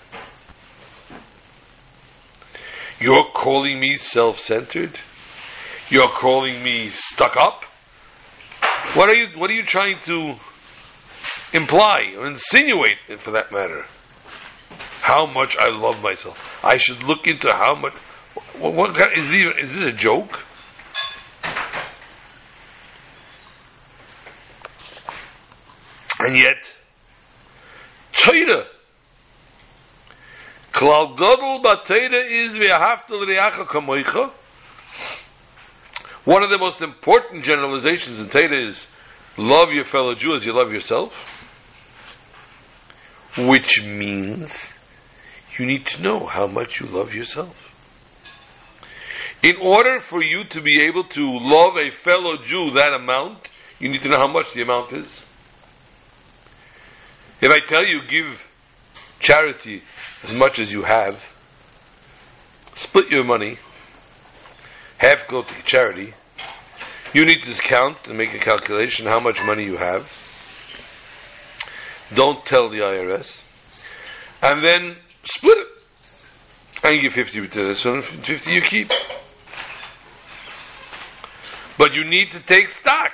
You're 2.99 3.25
calling 3.35 3.79
me 3.79 3.97
self-centered? 3.97 4.97
You're 5.91 6.09
calling 6.09 6.63
me 6.63 6.89
stuck 6.89 7.35
up? 7.37 7.65
What 8.95 9.11
are 9.11 9.15
you 9.15 9.27
what 9.37 9.51
are 9.51 9.53
you 9.53 9.63
trying 9.63 9.99
to 10.05 10.37
imply 11.53 12.15
or 12.17 12.25
insinuate 12.25 12.97
for 13.19 13.29
that 13.29 13.51
matter? 13.51 13.85
How 15.05 15.27
much 15.27 15.55
I 15.59 15.67
love 15.69 16.01
myself. 16.01 16.35
I 16.63 16.77
should 16.77 17.03
look 17.03 17.27
into 17.27 17.47
how 17.51 17.75
much 17.75 17.93
what, 18.57 18.73
what 18.73 18.89
is, 19.15 19.27
this, 19.29 19.45
is 19.61 19.71
this 19.73 19.85
a 19.85 19.91
joke? 19.91 20.39
And 26.19 26.35
yet, 26.35 26.55
Torah, 28.13 28.65
Klal 30.73 31.15
Gadol 31.15 31.61
Batera 31.61 32.25
is 32.27 32.53
V'ahavta 32.53 33.11
L'reacha 33.11 33.67
Kamoicha. 33.67 34.31
One 36.23 36.41
of 36.41 36.49
the 36.49 36.57
most 36.57 36.81
important 36.81 37.43
generalizations 37.43 38.19
in 38.19 38.29
Torah 38.29 38.69
is 38.69 38.87
love 39.37 39.69
your 39.71 39.85
fellow 39.85 40.15
Jew 40.15 40.35
as 40.35 40.43
you 40.47 40.57
love 40.57 40.71
yourself. 40.71 41.13
Which 43.37 43.83
means 43.85 44.71
you 45.59 45.65
need 45.65 45.85
to 45.87 46.01
know 46.01 46.25
how 46.25 46.47
much 46.47 46.79
you 46.79 46.87
love 46.87 47.13
yourself. 47.13 47.71
In 49.43 49.57
order 49.61 49.99
for 50.01 50.23
you 50.23 50.43
to 50.45 50.61
be 50.61 50.83
able 50.87 51.03
to 51.09 51.39
love 51.39 51.77
a 51.77 51.91
fellow 51.91 52.37
Jew 52.37 52.71
that 52.71 52.93
amount, 52.93 53.47
you 53.79 53.89
need 53.89 54.01
to 54.01 54.09
know 54.09 54.17
how 54.17 54.27
much 54.27 54.53
the 54.53 54.61
amount 54.61 54.91
is. 54.93 55.25
If 57.41 57.51
I 57.51 57.59
tell 57.67 57.85
you 57.85 58.01
give 58.09 58.47
charity 59.19 59.83
as 60.23 60.33
much 60.33 60.57
as 60.59 60.71
you 60.71 60.83
have, 60.83 61.21
split 62.73 63.09
your 63.09 63.23
money, 63.23 63.59
half 64.97 65.27
go 65.27 65.41
to 65.41 65.63
charity, 65.63 66.13
you 67.13 67.25
need 67.25 67.43
to 67.43 67.53
count 67.53 67.97
and 68.07 68.17
make 68.17 68.33
a 68.33 68.39
calculation 68.39 69.05
how 69.05 69.19
much 69.19 69.43
money 69.43 69.63
you 69.63 69.77
have. 69.77 70.11
Don't 72.13 72.45
tell 72.45 72.69
the 72.69 72.79
IRS. 72.79 73.41
And 74.41 74.63
then 74.63 74.97
split 75.25 75.57
it. 75.57 75.67
And 76.83 76.95
you 76.95 77.01
give 77.01 77.13
50 77.13 77.47
to 77.47 77.63
this 77.65 77.83
one, 77.85 78.01
50 78.01 78.53
you 78.53 78.61
keep. 78.61 78.91
But 81.77 81.93
you 81.93 82.05
need 82.05 82.31
to 82.31 82.39
take 82.39 82.69
stock. 82.69 83.11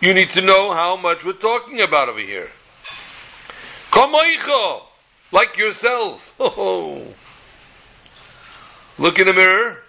You 0.00 0.12
need 0.12 0.30
to 0.30 0.42
know 0.42 0.72
how 0.72 0.96
much 1.00 1.24
we're 1.24 1.32
talking 1.34 1.80
about 1.80 2.08
over 2.08 2.20
here. 2.20 2.48
Kamoicha, 3.90 4.82
like 5.32 5.56
yourself. 5.56 6.22
Oh. 6.40 7.02
Look 8.98 9.18
in 9.18 9.26
the 9.26 9.34
mirror. 9.34 9.82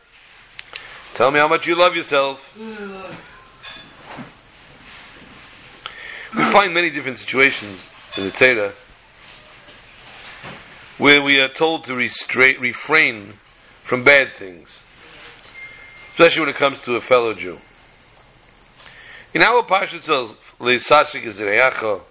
Tell 1.15 1.31
me 1.31 1.39
how 1.39 1.47
much 1.47 1.65
you 1.65 1.77
love 1.77 1.95
yourself. 1.95 2.41
We 6.35 6.51
find 6.51 6.73
many 6.73 6.89
different 6.89 7.19
situations 7.19 7.79
in 8.17 8.25
the 8.25 8.31
Torah 8.31 8.73
where 10.97 11.21
we 11.21 11.39
are 11.39 11.49
told 11.49 11.85
to 11.85 11.93
restra- 11.93 12.59
refrain 12.59 13.33
from 13.83 14.03
bad 14.03 14.35
things, 14.35 14.83
especially 16.11 16.41
when 16.41 16.49
it 16.49 16.55
comes 16.55 16.79
to 16.81 16.95
a 16.95 17.01
fellow 17.01 17.33
Jew. 17.33 17.59
In 19.33 19.43
our 19.43 19.63
parsha 19.63 20.01
says, 20.01 20.09
uh, 20.09 20.33
"Leisashik 20.59 21.25
is 21.25 21.37
reyacha, 21.37 22.01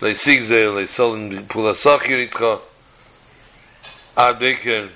leisigze, 0.00 0.50
leisolim 0.50 1.46
pulasachir 1.46 2.28
itcha, 2.28 2.60
adeker, 4.16 4.90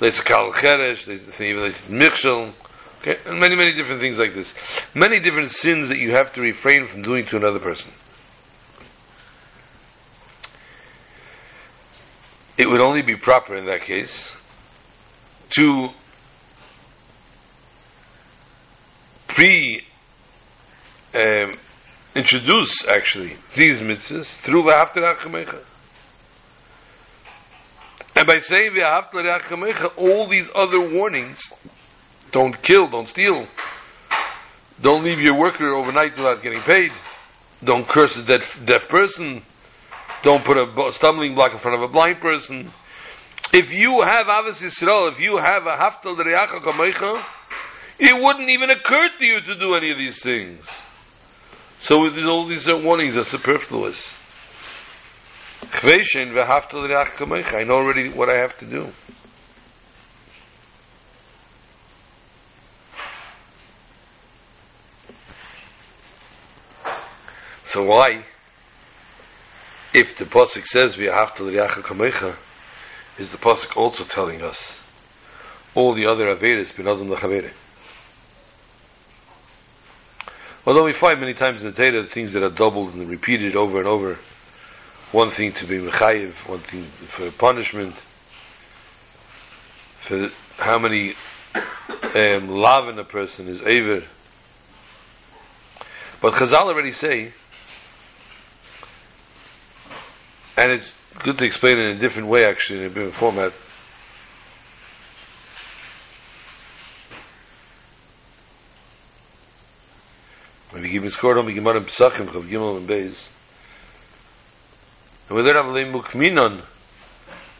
leiskal 0.00 0.52
cheresh, 0.52 1.04
leismichshel." 1.06 2.52
Okay, 3.00 3.16
and 3.26 3.38
many, 3.38 3.56
many 3.56 3.72
different 3.72 4.00
things 4.00 4.18
like 4.18 4.34
this. 4.34 4.54
Many 4.94 5.20
different 5.20 5.50
sins 5.50 5.88
that 5.88 5.98
you 5.98 6.12
have 6.12 6.32
to 6.34 6.40
refrain 6.40 6.86
from 6.88 7.02
doing 7.02 7.24
to 7.26 7.36
another 7.36 7.60
person. 7.60 7.92
It 12.58 12.68
would 12.68 12.80
only 12.80 13.02
be 13.02 13.16
proper 13.16 13.54
in 13.54 13.66
that 13.66 13.82
case 13.82 14.32
to 15.50 15.88
pre 19.28 19.84
um, 21.14 21.54
introduce 22.16 22.86
actually 22.88 23.36
these 23.56 23.78
mitzvahs 23.80 24.26
through 24.42 24.62
V'after 24.62 25.14
Achamecha. 25.14 25.60
And 28.16 28.26
by 28.26 28.40
saying 28.40 28.72
V'after 28.72 29.38
Achamecha, 29.38 29.96
all 29.96 30.28
these 30.28 30.50
other 30.52 30.80
warnings 30.80 31.40
don't 32.32 32.60
kill, 32.60 32.88
don't 32.88 33.06
steal. 33.06 33.46
Don't 34.80 35.04
leave 35.04 35.20
your 35.20 35.38
worker 35.38 35.74
overnight 35.74 36.16
without 36.16 36.42
getting 36.42 36.60
paid. 36.62 36.90
Don't 37.62 37.88
curse 37.88 38.16
a 38.16 38.24
deaf, 38.24 38.58
deaf 38.64 38.88
person. 38.88 39.42
Don't 40.22 40.44
put 40.44 40.56
a 40.56 40.92
stumbling 40.92 41.34
block 41.34 41.52
in 41.52 41.58
front 41.58 41.82
of 41.82 41.88
a 41.88 41.92
blind 41.92 42.20
person. 42.20 42.70
If 43.52 43.72
you 43.72 44.02
have 44.04 44.26
Avos 44.26 44.60
Yisrael, 44.60 45.12
if 45.12 45.20
you 45.20 45.38
have 45.38 45.66
a 45.66 45.76
Haftal 45.76 46.16
Reyacha 46.16 46.60
Kamecha, 46.60 47.24
it 47.98 48.14
wouldn't 48.20 48.50
even 48.50 48.70
occur 48.70 49.08
to 49.18 49.26
you 49.26 49.40
to 49.40 49.58
do 49.58 49.74
any 49.74 49.90
of 49.90 49.98
these 49.98 50.20
things. 50.20 50.64
So 51.80 51.98
all 51.98 52.46
these 52.46 52.68
warnings 52.68 53.16
are 53.16 53.24
superfluous. 53.24 54.12
I 55.72 56.04
know 57.64 57.74
already 57.74 58.10
what 58.10 58.28
I 58.28 58.38
have 58.38 58.58
to 58.58 58.66
do. 58.66 58.88
So 67.64 67.84
why, 67.84 68.24
if 69.92 70.16
the 70.18 70.24
pasuk 70.24 70.64
says 70.64 70.96
we 70.96 71.06
have 71.06 71.34
to 71.36 71.44
kamecha, 71.44 72.36
is 73.18 73.30
the 73.30 73.38
pasuk 73.38 73.76
also 73.76 74.04
telling 74.04 74.42
us 74.42 74.80
all 75.74 75.94
the 75.94 76.06
other 76.06 76.26
averis 76.34 76.72
binadam 76.72 77.14
lachavere? 77.14 77.52
Although 80.66 80.84
we 80.84 80.92
find 80.92 81.18
many 81.20 81.32
times 81.34 81.62
in 81.62 81.70
the 81.70 81.72
data 81.72 82.04
things 82.04 82.32
that 82.34 82.42
are 82.42 82.50
doubled 82.50 82.94
and 82.94 83.08
repeated 83.08 83.56
over 83.56 83.78
and 83.78 83.88
over, 83.88 84.18
one 85.12 85.30
thing 85.30 85.52
to 85.54 85.66
be 85.66 85.78
mechayiv, 85.78 86.34
one 86.46 86.58
thing 86.58 86.84
for 86.84 87.30
punishment, 87.30 87.94
for 90.00 90.28
how 90.58 90.78
many 90.78 91.14
um, 91.54 92.48
lav 92.48 92.88
in 92.88 92.98
a 92.98 93.04
person 93.04 93.48
is 93.48 93.62
aver. 93.62 94.04
But 96.20 96.34
Chazal 96.34 96.68
already 96.68 96.92
say 96.92 97.32
And 100.58 100.72
it's 100.72 100.92
good 101.22 101.38
to 101.38 101.44
explain 101.44 101.78
in 101.78 101.96
a 101.96 102.00
different 102.00 102.26
way, 102.26 102.44
actually, 102.44 102.80
in 102.80 102.86
a 102.86 102.88
different 102.88 103.14
format. 103.14 103.52
When 110.70 110.82
we 110.82 110.90
give 110.90 111.04
him 111.04 111.10
scored 111.10 111.38
on 111.38 111.46
the 111.46 111.52
Gemara 111.52 111.80
Pesachim, 111.82 112.26
Chav 112.26 112.48
Gimel 112.48 112.78
and 112.78 112.88
Beis. 112.88 113.30
And 115.28 115.36
we 115.36 115.44
learn 115.44 115.54
Avalei 115.54 115.92
Mukminon, 115.92 116.64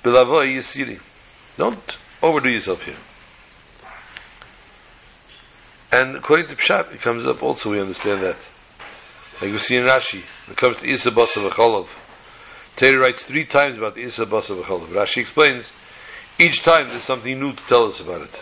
Belavoi 0.02 0.56
Yisiri. 0.56 1.00
Don't 1.56 1.96
overdo 2.20 2.50
yourself 2.50 2.82
here. 2.82 2.96
And 5.92 6.16
according 6.16 6.48
to 6.48 6.56
Pshat, 6.56 6.92
it 6.94 7.00
comes 7.00 7.28
up 7.28 7.44
also, 7.44 7.70
we 7.70 7.80
understand 7.80 8.24
that. 8.24 8.36
Like 9.40 9.52
we 9.52 9.58
see 9.58 9.76
in 9.76 9.84
Rashi, 9.84 10.24
when 10.46 10.54
it 10.54 10.56
comes 10.56 10.78
to 10.78 10.84
Isa 10.84 11.12
Basa 11.12 11.48
V'cholov, 11.48 11.86
Torah 12.78 13.00
writes 13.00 13.24
three 13.24 13.44
times 13.44 13.76
about 13.76 13.96
the 13.96 14.02
Isa 14.02 14.24
Basa 14.24 14.56
V'cholov. 14.56 14.86
Rashi 14.86 15.18
explains, 15.18 15.72
each 16.38 16.62
time 16.62 16.88
there's 16.88 17.02
something 17.02 17.38
new 17.38 17.52
to 17.52 17.62
tell 17.66 17.86
us 17.86 17.98
about 17.98 18.22
it. 18.22 18.34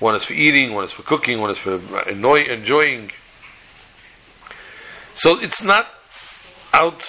One 0.00 0.16
is 0.16 0.24
for 0.24 0.32
eating, 0.32 0.72
one 0.74 0.84
is 0.84 0.90
for 0.90 1.02
cooking, 1.02 1.38
one 1.38 1.50
is 1.50 1.58
for 1.58 1.74
annoy, 2.08 2.44
enjoying. 2.44 3.10
So 5.16 5.38
it's 5.38 5.62
not 5.62 5.84
out 6.72 7.02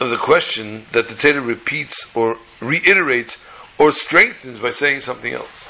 of 0.00 0.08
the 0.10 0.16
question 0.16 0.86
that 0.92 1.08
the 1.08 1.14
Torah 1.14 1.42
repeats 1.42 2.10
or 2.16 2.36
reiterates 2.60 3.36
or 3.78 3.92
strengthens 3.92 4.60
by 4.60 4.70
saying 4.70 5.00
something 5.00 5.34
else. 5.34 5.68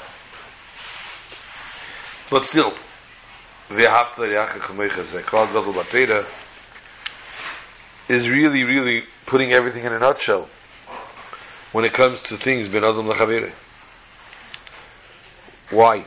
But 2.31 2.45
still, 2.45 2.73
is 8.07 8.29
really, 8.29 8.63
really 8.63 9.03
putting 9.25 9.53
everything 9.53 9.83
in 9.85 9.93
a 9.93 9.99
nutshell 9.99 10.47
when 11.71 11.85
it 11.85 11.93
comes 11.93 12.21
to 12.23 12.37
things. 12.37 12.67
Why 15.71 16.05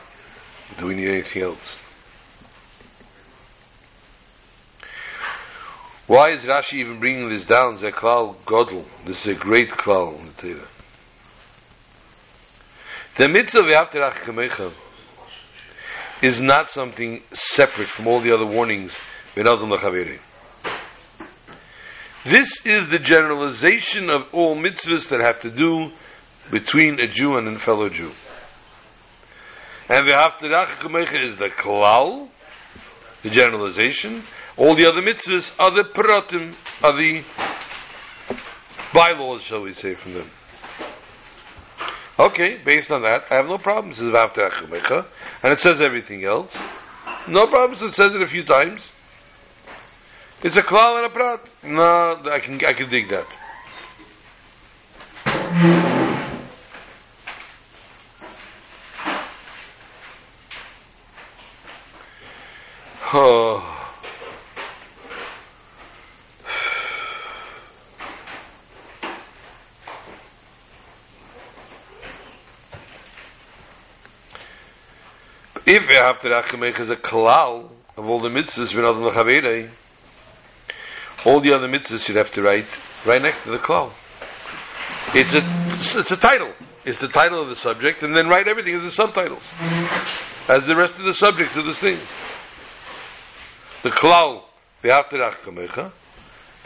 do 0.77 0.87
we 0.87 0.95
need 0.95 1.09
anything 1.09 1.43
else? 1.43 1.79
Why 6.07 6.31
is 6.31 6.41
Rashi 6.41 6.75
even 6.79 6.99
bringing 6.99 7.29
this 7.29 7.45
down? 7.45 7.75
This 7.75 9.25
is 9.25 9.27
a 9.27 9.35
great 9.35 9.69
klal 9.69 10.17
in 10.19 10.25
the 10.27 10.33
Torah. 10.33 10.67
The 13.17 13.27
mitzvah 13.29 13.61
v'afterach 13.61 14.23
kamecha 14.23 14.71
is 16.23 16.41
not 16.41 16.69
something 16.69 17.21
separate 17.31 17.89
from 17.89 18.07
all 18.07 18.21
the 18.21 18.31
other 18.33 18.45
warnings. 18.45 18.97
This 22.25 22.65
is 22.65 22.89
the 22.89 22.99
generalization 22.99 24.09
of 24.09 24.27
all 24.33 24.57
mitzvahs 24.57 25.07
that 25.09 25.21
have 25.21 25.39
to 25.41 25.49
do 25.49 25.91
between 26.51 26.99
a 26.99 27.07
Jew 27.07 27.37
and 27.37 27.47
a 27.47 27.59
fellow 27.59 27.87
Jew. 27.87 28.11
And 29.87 30.05
v'afterach 30.05 30.79
kamecha 30.79 31.23
is 31.23 31.37
the 31.37 31.47
klal, 31.47 32.27
the 33.21 33.29
generalization, 33.29 34.23
all 34.57 34.75
the 34.75 34.85
other 34.85 35.01
mitzvahs 35.01 35.53
are 35.59 35.71
the 35.71 35.89
pratim, 35.89 36.55
are 36.83 36.97
the 36.97 37.23
bylaws, 38.93 39.41
shall 39.41 39.61
we 39.61 39.73
say, 39.73 39.95
from 39.95 40.13
them. 40.15 40.29
Okay, 42.19 42.57
based 42.65 42.91
on 42.91 43.03
that, 43.03 43.31
I 43.31 43.35
have 43.35 43.45
no 43.45 43.57
problems 43.57 44.01
with 44.01 44.11
Vavta 44.11 45.05
and 45.41 45.53
it 45.53 45.59
says 45.61 45.81
everything 45.81 46.25
else. 46.25 46.53
No 47.29 47.47
problems, 47.47 47.81
it 47.81 47.93
says 47.93 48.13
it 48.13 48.21
a 48.21 48.27
few 48.27 48.43
times. 48.43 48.91
It's 50.41 50.55
a 50.55 50.61
klal 50.61 50.97
and 50.97 51.05
a 51.05 51.09
prat. 51.09 51.41
No, 51.63 52.31
I 52.31 52.39
can, 52.39 52.63
I 52.65 52.71
can 52.71 52.89
dig 52.89 53.09
that. 53.09 53.25
Oh. 63.13 63.75
If 75.65 75.89
after 75.91 76.29
Achimech 76.29 76.79
is 76.79 76.91
a 76.91 76.95
klal 76.95 77.69
of 77.97 78.07
all 78.07 78.21
the 78.21 78.29
mitzvahs, 78.29 78.73
we're 78.73 78.83
not 78.83 78.95
in 78.95 79.03
the 79.03 79.11
all 81.25 81.41
the 81.41 81.53
other 81.53 81.67
mitzvahs 81.67 82.05
should 82.05 82.15
have 82.15 82.31
to 82.33 82.41
write 82.41 82.65
right 83.05 83.21
next 83.21 83.43
to 83.43 83.51
the 83.51 83.57
klal. 83.57 83.91
It's 85.13 85.33
a, 85.33 85.99
it's 85.99 86.11
a 86.11 86.17
title. 86.17 86.53
It's 86.85 86.99
the 86.99 87.07
title 87.07 87.41
of 87.41 87.49
the 87.49 87.55
subject, 87.55 88.03
and 88.03 88.15
then 88.15 88.27
write 88.27 88.47
everything 88.47 88.75
as 88.75 88.83
the 88.83 88.91
subtitles. 88.91 89.43
As 90.47 90.65
the 90.65 90.75
rest 90.75 90.97
of 90.97 91.05
the 91.05 91.13
subjects 91.13 91.55
of 91.57 91.65
this 91.65 91.79
thing. 91.79 91.99
The 93.83 93.89
klal, 93.89 94.43
v'after 94.83 95.91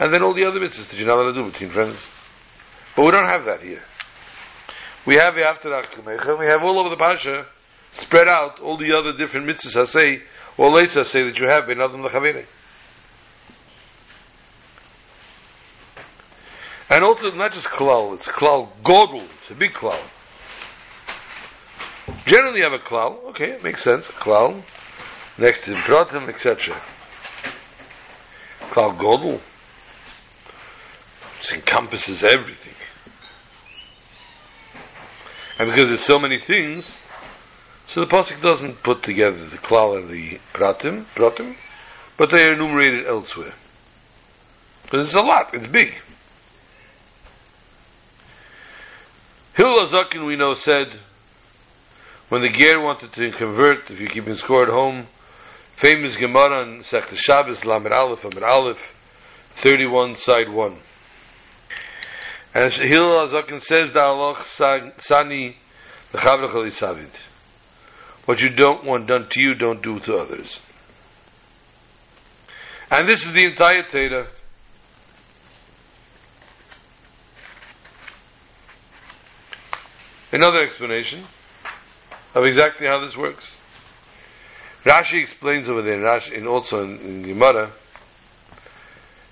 and 0.00 0.12
then 0.12 0.22
all 0.22 0.34
the 0.34 0.44
other 0.44 0.58
mitzvahs 0.58 0.90
that 0.90 0.98
you're 0.98 1.06
not 1.06 1.18
allowed 1.18 1.32
to 1.32 1.44
do 1.44 1.50
between 1.50 1.70
friends. 1.70 1.96
But 2.96 3.04
we 3.06 3.12
don't 3.12 3.28
have 3.28 3.44
that 3.46 3.62
here. 3.62 3.82
We 5.06 5.16
have 5.16 5.34
the 5.34 5.44
after 5.44 5.70
we 6.38 6.46
have 6.46 6.62
all 6.62 6.80
over 6.80 6.90
the 6.90 6.96
Pasha, 6.96 7.46
spread 7.92 8.28
out 8.28 8.60
all 8.60 8.76
the 8.76 8.92
other 8.94 9.16
different 9.16 9.46
mitzvahs 9.46 9.80
I 9.80 9.84
say 9.84 10.22
or 10.56 10.72
later 10.72 11.04
say 11.04 11.22
that 11.24 11.38
you 11.38 11.46
have 11.48 11.68
in 11.68 11.80
Adam 11.80 12.02
Lechavere. 12.02 12.46
And 16.94 17.02
also 17.02 17.28
not 17.32 17.50
just 17.50 17.66
klal, 17.66 18.14
it's 18.14 18.28
klal 18.28 18.68
godel, 18.84 19.26
it's 19.40 19.50
a 19.50 19.54
big 19.56 19.72
klal. 19.72 20.00
Generally 22.24 22.58
you 22.58 22.62
have 22.70 22.80
a 22.80 22.84
klal, 22.84 23.30
okay, 23.30 23.50
it 23.50 23.64
makes 23.64 23.82
sense, 23.82 24.06
klal, 24.06 24.62
next 25.36 25.64
to 25.64 25.74
pratim, 25.74 26.28
etc. 26.28 26.80
Klal 28.70 28.96
godel, 28.96 29.40
it 31.40 31.52
encompasses 31.54 32.22
everything. 32.22 32.74
And 35.58 35.72
because 35.72 35.86
there's 35.86 36.00
so 36.00 36.20
many 36.20 36.38
things, 36.38 36.96
so 37.88 38.02
the 38.02 38.06
pasuk 38.06 38.40
doesn't 38.40 38.84
put 38.84 39.02
together 39.02 39.44
the 39.48 39.58
klal 39.58 39.98
and 39.98 40.08
the 40.08 40.38
pratim, 40.52 41.06
pratim, 41.16 41.56
but 42.16 42.30
they 42.30 42.44
are 42.44 42.54
enumerated 42.54 43.08
elsewhere. 43.08 43.54
Because 44.84 45.08
it's 45.08 45.16
a 45.16 45.22
lot, 45.22 45.52
it's 45.54 45.66
big. 45.66 45.92
Hillel 49.56 49.86
Zakin, 49.86 50.26
we 50.26 50.36
know, 50.36 50.54
said, 50.54 50.98
when 52.28 52.42
the 52.42 52.48
Ger 52.48 52.80
wanted 52.80 53.12
to 53.12 53.30
convert, 53.30 53.88
if 53.88 54.00
you 54.00 54.08
keep 54.08 54.26
in 54.26 54.34
score 54.34 54.62
at 54.62 54.68
home, 54.68 55.06
famous 55.76 56.16
Gemara 56.16 56.66
on 56.66 56.82
Sech 56.82 57.08
Shabbos, 57.16 57.64
Lamed 57.64 57.92
Aleph, 57.92 58.24
Amid 58.24 58.42
Aleph, 58.42 58.94
31, 59.62 60.16
side 60.16 60.48
1. 60.48 60.76
And 62.54 62.72
Hillel 62.72 63.28
Zakin 63.28 63.60
says, 63.62 63.92
the 63.92 64.02
Allah 64.02 64.42
Sani, 64.98 65.56
the 66.10 66.18
Chavrach 66.18 66.52
Savid. 66.72 67.10
What 68.24 68.40
you 68.40 68.50
don't 68.50 68.84
want 68.84 69.06
done 69.06 69.28
to 69.28 69.40
you, 69.40 69.54
don't 69.54 69.82
do 69.82 70.00
to 70.00 70.16
others. 70.16 70.60
And 72.90 73.08
this 73.08 73.24
is 73.24 73.32
the 73.32 73.44
entire 73.44 73.82
Torah. 73.82 74.26
Another 80.34 80.64
explanation 80.64 81.22
of 82.34 82.44
exactly 82.44 82.88
how 82.88 83.00
this 83.00 83.16
works. 83.16 83.56
Rashi 84.82 85.22
explains 85.22 85.68
over 85.68 85.80
there, 85.80 85.98
Rashi, 85.98 86.36
and 86.36 86.48
also 86.48 86.82
in, 86.82 86.98
in 87.02 87.22
Gemara, 87.22 87.70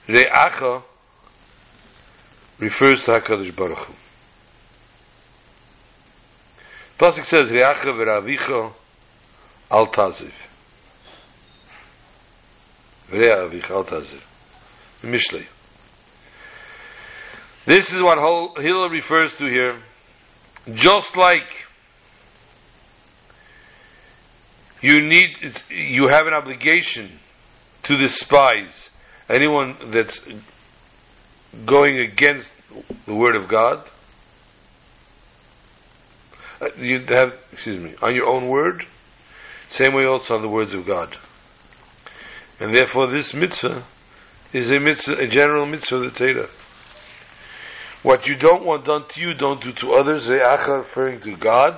Re'acha 0.06 0.84
refers 2.60 3.02
to 3.02 3.10
HaKadosh 3.14 3.56
Baruch 3.56 3.78
Hu. 3.78 3.94
Pasuk 7.00 7.24
says, 7.24 7.50
Re'acha 7.50 7.86
v'ravicha 7.86 8.72
Al 9.72 9.88
Taziv. 9.88 10.32
Vrea 13.08 13.48
Avich 13.48 13.68
Al 13.70 13.84
Taziv. 13.84 14.22
Mishlei. 15.02 15.46
This 17.66 17.92
is 17.92 18.00
what 18.00 18.18
Hillel 18.62 18.88
refers 18.88 19.34
to 19.34 19.46
here. 19.46 19.82
Just 20.70 21.16
like 21.16 21.66
you 24.80 25.06
need, 25.06 25.36
you 25.70 26.08
have 26.08 26.26
an 26.26 26.34
obligation 26.34 27.18
to 27.84 27.96
despise 27.96 28.90
anyone 29.28 29.76
that's 29.90 30.24
going 31.66 31.98
against 31.98 32.50
the 33.06 33.14
word 33.14 33.36
of 33.36 33.48
God. 33.48 33.86
Uh, 36.60 36.68
you 36.78 37.00
have, 37.08 37.34
excuse 37.52 37.78
me, 37.78 37.94
on 38.02 38.14
your 38.14 38.28
own 38.28 38.48
word, 38.48 38.84
same 39.70 39.94
way 39.94 40.04
also 40.04 40.36
on 40.36 40.42
the 40.42 40.48
words 40.48 40.74
of 40.74 40.86
God. 40.86 41.16
And 42.60 42.74
therefore 42.74 43.14
this 43.14 43.34
mitzvah 43.34 43.82
is 44.52 44.70
a 44.70 44.78
mitzvah, 44.78 45.16
a 45.18 45.26
general 45.26 45.66
mitzvah 45.66 45.96
of 45.96 46.02
the 46.02 46.10
Torah. 46.10 46.48
What 48.02 48.26
you 48.26 48.34
don't 48.36 48.64
want 48.64 48.84
done 48.84 49.06
to 49.08 49.20
you, 49.20 49.34
don't 49.34 49.62
do 49.62 49.72
to 49.72 49.94
others, 49.94 50.28
eh, 50.28 50.34
referring 50.34 51.20
to 51.20 51.36
God. 51.36 51.76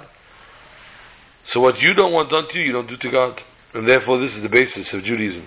So 1.45 1.61
what 1.61 1.81
you 1.81 1.93
don't 1.95 2.13
want 2.13 2.31
done 2.31 2.49
to 2.49 2.59
you, 2.59 2.67
you 2.67 2.73
don't 2.73 2.89
do 2.89 2.97
to 2.97 3.11
God. 3.11 3.43
And 3.75 3.87
therefore 3.87 4.21
this 4.21 4.35
is 4.35 4.43
the 4.43 4.49
basis 4.49 4.93
of 4.95 5.03
Judaism. 5.03 5.45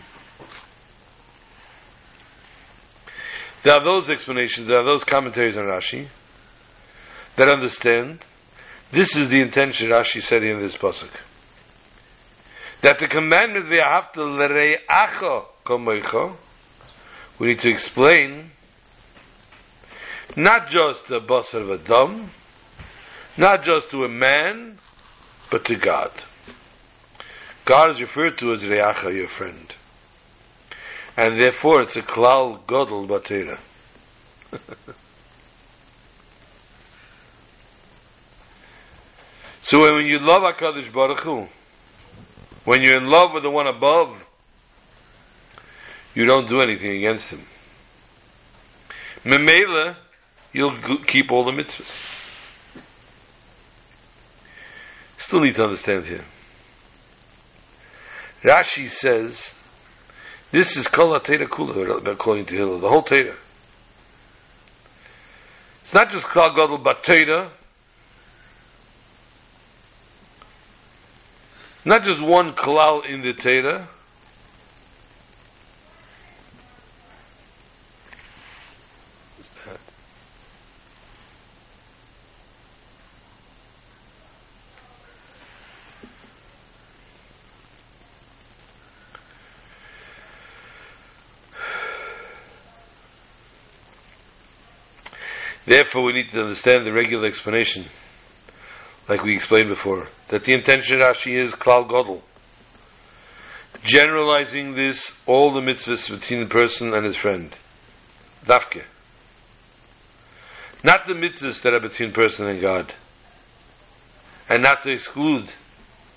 There 3.64 3.74
are 3.74 3.84
those 3.84 4.10
explanations, 4.10 4.68
there 4.68 4.80
are 4.80 4.86
those 4.86 5.04
commentaries 5.04 5.58
on 5.58 5.64
Rashi 5.64 6.08
that 7.36 7.50
understand 7.50 8.20
this 8.92 9.18
is 9.18 9.30
the 9.30 9.42
intention 9.42 9.90
Rashi 9.90 10.22
said 10.22 10.44
in 10.44 10.62
this 10.62 10.78
pasuk 10.78 11.10
that 12.82 13.00
the 13.00 13.08
commandment 13.08 13.66
ve'ahavta 13.66 14.18
l're'acha 14.18 15.46
kamoicha, 15.66 16.36
we 17.40 17.48
need 17.48 17.60
to 17.62 17.70
explain 17.70 18.52
not 20.38 20.70
just 20.70 21.08
the 21.08 21.20
basar 21.20 21.62
of 21.64 21.72
a 21.72 21.80
dam, 21.80 22.30
not 23.38 23.64
just 23.64 23.90
to 23.90 24.04
a 24.04 24.10
man, 24.10 24.78
but 25.50 25.66
to 25.66 25.76
God. 25.76 26.12
God 27.66 27.90
is 27.90 28.00
referred 28.00 28.38
to 28.38 28.54
as 28.54 28.64
Reacha, 28.64 29.14
your 29.14 29.28
friend. 29.28 29.76
And 31.18 31.42
therefore 31.42 31.82
it's 31.82 31.96
a 31.96 32.04
klal 32.04 32.64
godel 32.66 33.08
batera. 33.08 33.58
so 39.64 39.82
when 39.82 40.06
you 40.06 40.20
love 40.20 40.44
HaKadosh 40.44 40.94
Baruch 40.94 41.22
Hu, 41.22 41.48
when 42.64 42.84
you're 42.84 42.98
in 42.98 43.08
love 43.08 43.32
with 43.34 43.42
the 43.42 43.50
one 43.50 43.66
above, 43.66 44.22
you 46.14 46.26
don't 46.26 46.48
do 46.48 46.62
anything 46.62 46.98
against 46.98 47.32
him. 47.32 47.44
Memela, 49.26 49.98
you'll 50.58 50.98
keep 51.06 51.32
all 51.32 51.46
the 51.46 51.52
mitzvahs. 51.52 51.96
Still 55.20 55.42
need 55.42 55.56
to 55.56 55.64
understand 55.64 56.06
here. 56.06 56.24
Rashi 58.44 58.90
says, 58.90 59.54
this 60.52 60.76
is 60.76 60.88
Kol 60.88 61.20
HaTeira 61.20 61.48
Kula, 61.48 62.08
according 62.08 62.46
to 62.48 62.56
Hillel, 62.56 62.80
the 62.80 62.90
whole 62.90 63.04
Teira. 63.04 63.36
It's 65.84 65.94
not 65.94 66.12
just 66.12 66.26
Klal 66.26 66.56
Gadol, 66.56 66.80
but 66.80 67.04
Teira. 67.04 67.52
Not 71.86 72.04
just 72.04 72.22
one 72.22 72.54
Klal 72.54 73.06
in 73.06 73.22
the 73.22 73.34
Teira. 73.34 73.88
Therefore, 95.68 96.04
we 96.04 96.14
need 96.14 96.32
to 96.32 96.40
understand 96.40 96.88
the 96.88 96.94
regular 96.94 97.28
explanation, 97.28 97.84
like 99.10 99.22
we 99.22 99.36
explained 99.36 99.68
before, 99.68 100.08
that 100.30 100.46
the 100.46 100.54
intention 100.54 101.02
of 101.02 101.18
Rashi 101.18 101.44
is 101.44 101.52
Klal 101.52 101.90
Godel. 101.90 102.22
Generalizing 103.84 104.76
this, 104.76 105.12
all 105.26 105.54
the 105.54 105.60
mitzvahs 105.60 106.10
between 106.10 106.46
the 106.46 106.50
person 106.50 106.94
and 106.94 107.06
his 107.06 107.18
friend. 107.18 107.54
Dafke. 108.46 108.86
Not 110.86 111.06
the 111.06 111.16
mitzvahs 111.16 111.62
that 111.64 111.74
are 111.74 111.82
between 111.82 112.14
person 112.14 112.48
and 112.48 112.62
God. 112.62 112.94
And 114.48 114.64
not 114.64 114.84
to 114.84 114.92
exclude 114.92 115.50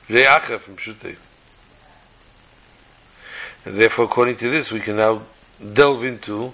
Re'acha 0.09 0.61
from 0.61 0.77
Shutei. 0.77 1.17
And 3.65 3.77
therefore, 3.77 4.05
according 4.05 4.37
to 4.37 4.51
this, 4.57 4.71
we 4.71 4.79
can 4.79 4.97
now 4.97 5.23
delve 5.75 6.05
into 6.05 6.53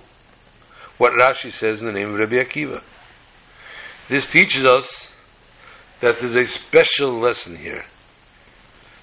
what 0.98 1.12
Rashi 1.12 1.52
says 1.52 1.80
in 1.80 1.86
the 1.86 1.92
name 1.92 2.14
of 2.14 2.18
Rabbi 2.18 2.36
Akiva. 2.36 2.82
This 4.08 4.30
teaches 4.30 4.64
us 4.64 5.12
that 6.00 6.20
there's 6.20 6.36
a 6.36 6.44
special 6.44 7.18
lesson 7.18 7.56
here 7.56 7.84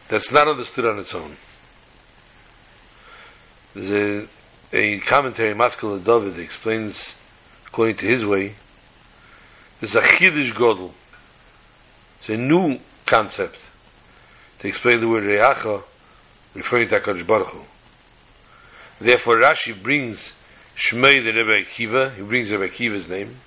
that's 0.10 0.32
not 0.32 0.48
understood 0.48 0.86
on 0.86 1.00
its 1.00 1.14
own. 1.14 1.36
There's 3.74 4.28
a, 4.74 4.78
a 4.78 5.00
commentary, 5.00 5.54
Maskal 5.56 6.04
David, 6.04 6.40
explains, 6.40 7.14
according 7.68 7.98
to 7.98 8.06
his 8.06 8.26
way, 8.26 8.56
there's 9.80 9.96
a 9.96 10.02
Chiddush 10.02 10.54
Godel. 10.54 10.94
It's 12.20 12.30
a 12.30 12.38
new 12.38 12.80
concept 13.06 13.58
to 14.60 14.68
explain 14.68 15.02
the 15.02 15.08
word 15.10 15.24
Reacha, 15.24 15.84
referring 16.54 16.88
to 16.90 17.00
HaKadosh 17.00 17.28
Baruch 17.28 17.50
Hu. 17.50 17.62
Therefore, 19.00 19.42
Rashi 19.42 19.82
brings 19.82 20.32
Shmei 20.76 21.24
the 21.24 21.32
Rebbe 21.32 21.70
Akiva, 21.70 22.16
he 22.16 22.24
brings 22.24 22.52
Rebbe 22.52 22.68
Akiva's 22.68 23.10
name. 23.10 23.38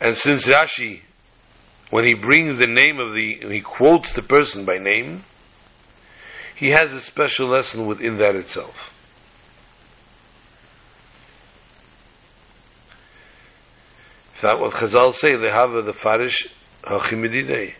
And 0.00 0.16
since 0.16 0.46
Rashi, 0.46 1.02
when 1.90 2.06
he 2.06 2.14
brings 2.14 2.58
the 2.58 2.66
name 2.66 2.98
of 2.98 3.14
the, 3.14 3.46
he 3.50 3.60
quotes 3.60 4.14
the 4.14 4.22
person 4.22 4.64
by 4.64 4.78
name, 4.78 5.24
he 6.56 6.70
has 6.70 6.92
a 6.92 7.00
special 7.00 7.48
lesson 7.48 7.86
within 7.86 8.18
that 8.18 8.34
itself. 8.34 8.92
That 14.40 14.58
what 14.58 14.72
Chazal 14.72 15.12
say, 15.14 15.36
they 15.36 15.50
have 15.52 15.84
the 15.84 15.92
Farish 15.92 16.48
Hachimididei. 16.82 17.74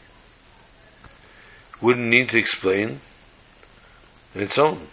Wouldn't 1.80 2.06
need 2.06 2.28
to 2.30 2.38
explain 2.38 3.00
in 4.36 4.42
its 4.42 4.58
own. 4.58 4.86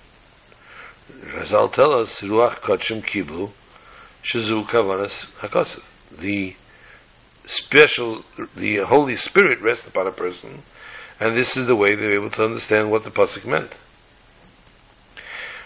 Chazal 1.09 1.73
tell 1.73 1.99
us, 1.99 2.21
Ruach 2.21 2.57
Kachim 2.57 3.01
Kiblu, 3.03 3.51
Shazu 4.23 4.65
Kavanas 4.65 5.27
Hakasif. 5.39 5.83
The 6.17 6.55
special, 7.45 8.23
the 8.55 8.79
Holy 8.85 9.15
Spirit 9.15 9.61
rests 9.61 9.87
upon 9.87 10.07
a 10.07 10.11
person, 10.11 10.61
and 11.19 11.35
this 11.35 11.57
is 11.57 11.67
the 11.67 11.75
way 11.75 11.95
they're 11.95 12.15
able 12.15 12.29
to 12.31 12.43
understand 12.43 12.91
what 12.91 13.03
the 13.03 13.09
pasuk 13.09 13.45
meant. 13.45 13.71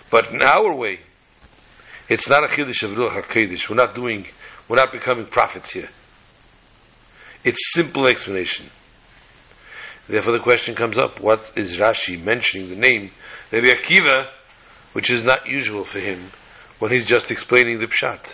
But 0.10 0.34
in 0.34 0.42
our 0.42 0.76
way, 0.76 1.00
it's 2.10 2.28
not 2.28 2.44
a 2.44 2.48
chiddush 2.48 2.84
of 2.84 2.92
ruach 2.92 3.22
hakodesh. 3.22 3.70
We're 3.70 3.76
not 3.76 3.96
doing, 3.96 4.28
we're 4.68 4.78
not 4.78 4.92
becoming 4.92 5.26
prophets 5.26 5.72
here. 5.72 5.90
It's 7.44 7.74
simple 7.74 8.08
explanation. 8.08 8.68
Therefore, 10.08 10.34
the 10.34 10.44
question 10.44 10.76
comes 10.76 10.98
up: 10.98 11.20
What 11.20 11.52
is 11.56 11.78
Rashi 11.78 12.22
mentioning 12.22 12.70
the 12.70 12.76
name 12.76 13.12
Rabbi 13.52 13.68
Akiva, 13.68 14.30
which 14.94 15.12
is 15.12 15.24
not 15.24 15.48
usual 15.48 15.84
for 15.84 16.00
him 16.00 16.32
when 16.80 16.92
he's 16.92 17.06
just 17.06 17.30
explaining 17.30 17.80
the 17.80 17.88
pshat? 17.88 18.34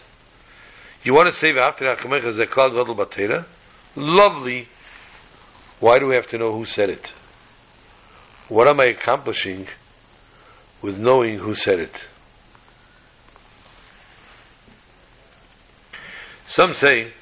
You 1.04 1.14
want 1.14 1.32
to 1.32 1.36
say 1.36 1.50
after 1.50 1.86
Hakamecha 1.86 2.32
Zeklal 2.38 2.72
Gadol 2.72 2.96
Batera? 2.96 3.46
Lovely. 3.96 4.68
Why 5.80 5.98
do 5.98 6.08
we 6.08 6.16
have 6.16 6.28
to 6.28 6.38
know 6.38 6.52
who 6.52 6.66
said 6.66 6.90
it? 6.90 7.14
What 8.50 8.68
am 8.68 8.80
I 8.80 8.92
accomplishing 8.98 9.68
with 10.82 10.98
knowing 11.00 11.40
who 11.40 11.54
said 11.54 11.80
it? 11.80 11.96
Some 16.48 16.74
say, 16.74 17.14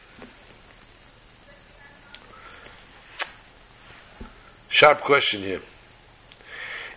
sharp 4.70 5.02
question 5.02 5.42
here. 5.42 5.60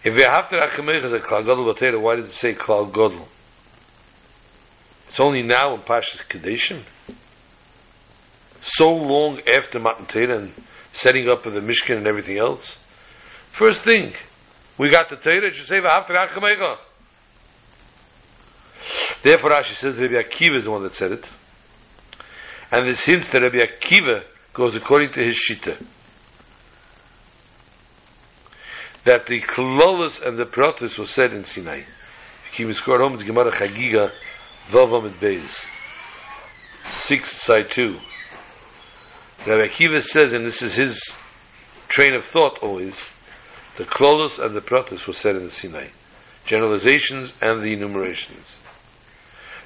If 0.03 0.14
we 0.14 0.22
have 0.22 0.48
to 0.48 0.57
Hakamecha 0.57 1.11
Zeklal 1.11 1.42
Gadol 1.42 1.74
Batera, 1.74 2.01
why 2.01 2.16
does 2.16 2.26
it 2.26 2.32
say 2.32 2.55
Klal 2.55 2.86
Gadol? 2.86 3.28
It's 5.09 5.20
only 5.20 5.42
now 5.42 5.74
in 5.74 5.82
Pashas 5.82 6.22
Kadeshim. 6.28 6.82
So 8.62 8.88
long 8.88 9.40
after 9.46 9.78
Matan 9.78 10.07
Torah 10.07 10.38
and 10.38 10.53
setting 10.92 11.28
up 11.28 11.44
of 11.44 11.53
the 11.53 11.61
Mishkan 11.61 11.98
and 11.98 12.07
everything 12.07 12.38
else. 12.38 12.78
First 13.51 13.82
thing, 13.82 14.12
we 14.78 14.90
got 14.90 15.11
the 15.11 15.16
Torah, 15.16 15.48
it 15.48 15.57
should 15.57 15.66
say, 15.66 15.76
after 15.78 16.14
Achamecha. 16.14 16.78
Therefore, 19.22 19.51
Rashi 19.51 19.74
says 19.74 19.98
Rabbi 19.98 20.14
Akiva 20.14 20.57
is 20.57 20.64
the 20.64 20.70
one 20.70 20.82
that 20.84 20.94
said 20.94 21.12
it. 21.12 21.24
And 22.72 22.86
this 22.86 23.03
hints 23.03 23.28
that 23.30 23.42
Rabbi 23.42 23.59
Akiva 23.59 24.24
goes 24.55 24.76
according 24.76 25.12
to 25.12 25.24
his 25.24 25.36
Shita. 25.36 25.84
That 29.05 29.26
the 29.26 29.40
Klolos 29.40 30.20
and 30.26 30.38
the 30.38 30.44
Protus 30.44 30.98
was 30.98 31.11
said 31.11 31.32
in 31.32 31.44
Sinai. 31.44 31.82
If 32.53 32.59
you 32.59 32.66
keep 32.66 32.84
home, 32.84 33.14
it's 33.14 33.22
Gemara 33.22 33.51
Chagiga, 33.53 34.12
Vavam 34.68 35.07
and 35.07 35.14
Beis. 35.20 35.66
Six, 36.96 37.32
side 37.32 37.70
two. 37.70 37.98
Rabbi 39.46 39.72
Akiva 39.72 40.03
says, 40.03 40.34
and 40.34 40.44
this 40.44 40.61
is 40.61 40.74
his 40.74 41.03
train 41.88 42.14
of 42.14 42.26
thought 42.26 42.59
always, 42.61 43.09
the 43.78 43.84
Klolos 43.84 44.38
and 44.38 44.55
the 44.55 44.61
Protus 44.61 45.07
were 45.07 45.14
said 45.14 45.36
in 45.36 45.44
the 45.44 45.51
Sinai. 45.51 45.88
Generalizations 46.44 47.32
and 47.40 47.62
the 47.62 47.72
enumerations. 47.72 48.57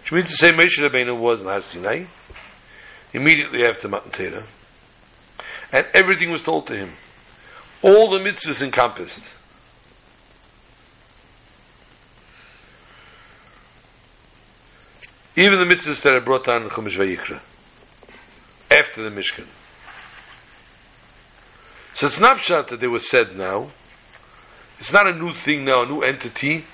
Which 0.03 0.13
means 0.13 0.31
to 0.31 0.37
say 0.37 0.53
Moshe 0.53 0.79
Rabbeinu 0.79 1.19
was 1.19 1.41
in 1.41 1.63
Sinai, 1.63 2.05
immediately 3.13 3.67
after 3.67 3.89
Matan 3.89 4.13
Torah, 4.13 4.45
and 5.73 5.87
everything 5.95 6.31
was 6.31 6.45
told 6.45 6.67
to 6.69 6.77
him. 6.77 6.93
All 7.85 8.09
the 8.09 8.19
mitzvahs 8.19 8.63
encompassed. 8.63 9.21
Even 15.37 15.59
the 15.59 15.75
mitzvahs 15.75 16.01
that 16.01 16.15
are 16.15 16.23
brought 16.23 16.47
down 16.47 16.63
in 16.63 16.71
Chumash 16.71 16.97
Vayikra, 16.97 17.43
after 18.71 19.03
the 19.05 19.11
Mishkan. 19.11 19.47
So 21.95 22.07
it's 22.07 22.21
not 22.21 22.41
shot 22.41 22.71
that 22.71 22.81
they 22.81 22.87
were 22.87 23.01
said 23.01 23.37
now. 23.37 23.71
It's 24.81 24.93
not 24.93 25.07
a 25.07 25.13
new 25.13 25.35
thing 25.45 25.67
now, 25.67 25.83
a 25.83 25.87
new 25.87 26.01
entity 26.01 26.65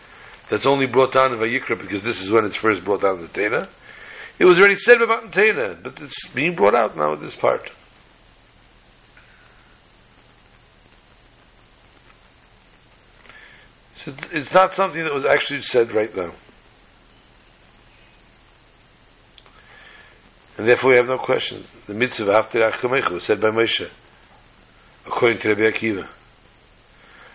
that's 0.48 0.64
only 0.64 0.86
brought 0.86 1.12
down 1.12 1.32
in 1.32 1.40
Vayikra 1.40 1.76
because 1.80 2.04
this 2.04 2.22
is 2.22 2.30
when 2.30 2.44
it's 2.44 2.54
first 2.54 2.84
brought 2.84 3.02
down 3.02 3.16
in 3.16 3.22
the 3.22 3.28
Torah. 3.28 3.68
It 4.38 4.44
was 4.44 4.60
already 4.60 4.76
said 4.76 5.02
about 5.02 5.32
the 5.32 5.42
Torah, 5.42 5.76
but 5.82 6.00
it's 6.00 6.28
being 6.28 6.54
brought 6.54 6.76
out 6.76 6.96
now 6.96 7.14
in 7.14 7.20
this 7.20 7.34
part. 7.34 7.68
So 14.04 14.14
it's 14.32 14.52
not 14.52 14.72
something 14.72 15.04
that 15.04 15.12
was 15.12 15.26
actually 15.26 15.60
said 15.60 15.92
right 15.92 16.14
now. 16.16 16.32
And 20.56 20.66
therefore 20.66 20.90
we 20.90 20.96
have 20.96 21.06
no 21.06 21.18
question. 21.18 21.64
The 21.86 21.92
mitzvah 21.92 22.32
after 22.32 22.60
Achkamecha 22.60 23.10
was 23.10 23.24
said 23.24 23.40
by 23.40 23.48
Moshe, 23.48 23.90
according 25.06 25.38
to 25.40 25.48
Rabbi 25.50 25.62
Akiva. 25.62 26.08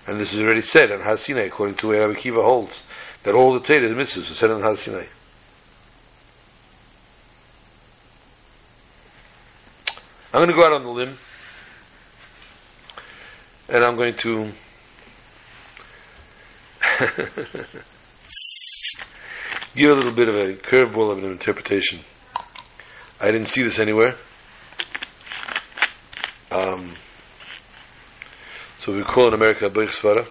And 0.08 0.20
this 0.20 0.34
is 0.34 0.40
already 0.40 0.62
said 0.62 0.92
on 0.92 1.02
Har 1.02 1.18
Sinai, 1.18 1.46
according 1.46 1.78
to 1.78 1.88
where 1.88 2.08
Rabbi 2.08 2.20
Akiva 2.20 2.44
holds, 2.44 2.82
that 3.24 3.36
all 3.36 3.54
the 3.54 3.66
Torah, 3.66 3.88
the 3.88 3.94
mitzvahs, 3.94 4.30
were 4.30 4.36
said 4.36 4.50
on 4.50 4.62
Har 4.62 4.76
Sinai. 4.76 5.06
I'm 10.34 10.42
going 10.42 10.50
to 10.50 10.56
go 10.56 10.66
out 10.66 10.74
on 10.74 10.84
the 10.84 10.90
limb, 10.90 11.18
and 13.70 13.84
I'm 13.84 13.96
going 13.96 14.18
to 14.18 14.52
give 19.76 19.92
a 19.92 19.96
little 19.96 20.14
bit 20.14 20.30
of 20.30 20.36
a 20.36 20.54
curveball 20.54 21.12
of 21.12 21.18
an 21.18 21.26
interpretation. 21.26 22.00
I 23.20 23.32
didn't 23.32 23.48
see 23.48 23.64
this 23.64 23.80
anywhere. 23.80 24.16
Um, 26.52 26.94
so 28.80 28.96
we 28.96 29.04
call 29.04 29.28
in 29.28 29.34
America 29.34 29.70
Boich 29.70 29.90
Svara. 29.90 30.30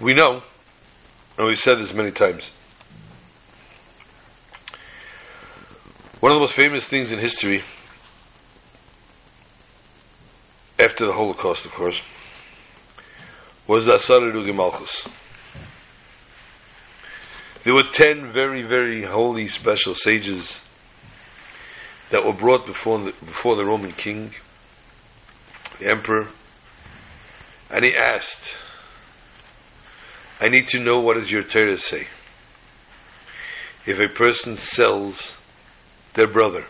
We 0.00 0.14
know, 0.14 0.42
and 1.38 1.46
we've 1.46 1.58
said 1.58 1.78
this 1.78 1.94
many 1.94 2.10
times, 2.10 2.50
one 6.20 6.32
of 6.32 6.36
the 6.36 6.40
most 6.40 6.54
famous 6.54 6.84
things 6.84 7.12
in 7.12 7.18
history, 7.18 7.62
after 10.86 11.04
the 11.04 11.12
Holocaust, 11.12 11.64
of 11.64 11.72
course, 11.72 12.00
was 13.66 13.86
the 13.86 13.94
Asara 13.94 14.32
Rugi 14.32 14.54
Malchus. 14.54 15.08
There 17.64 17.74
were 17.74 17.82
ten 17.92 18.32
very, 18.32 18.62
very 18.62 19.02
holy, 19.02 19.48
special 19.48 19.96
sages 19.96 20.60
that 22.10 22.24
were 22.24 22.32
brought 22.32 22.66
before 22.66 23.00
the, 23.00 23.12
before 23.24 23.56
the 23.56 23.64
Roman 23.64 23.90
king, 23.90 24.30
the 25.80 25.90
emperor, 25.90 26.28
and 27.68 27.84
he 27.84 27.96
asked, 27.96 28.56
I 30.40 30.48
need 30.48 30.68
to 30.68 30.78
know 30.78 31.00
what 31.00 31.16
does 31.16 31.32
your 31.32 31.42
Torah 31.42 31.80
say. 31.80 32.06
If 33.86 33.98
a 33.98 34.14
person 34.14 34.56
sells 34.56 35.36
their 36.14 36.28
brother, 36.28 36.64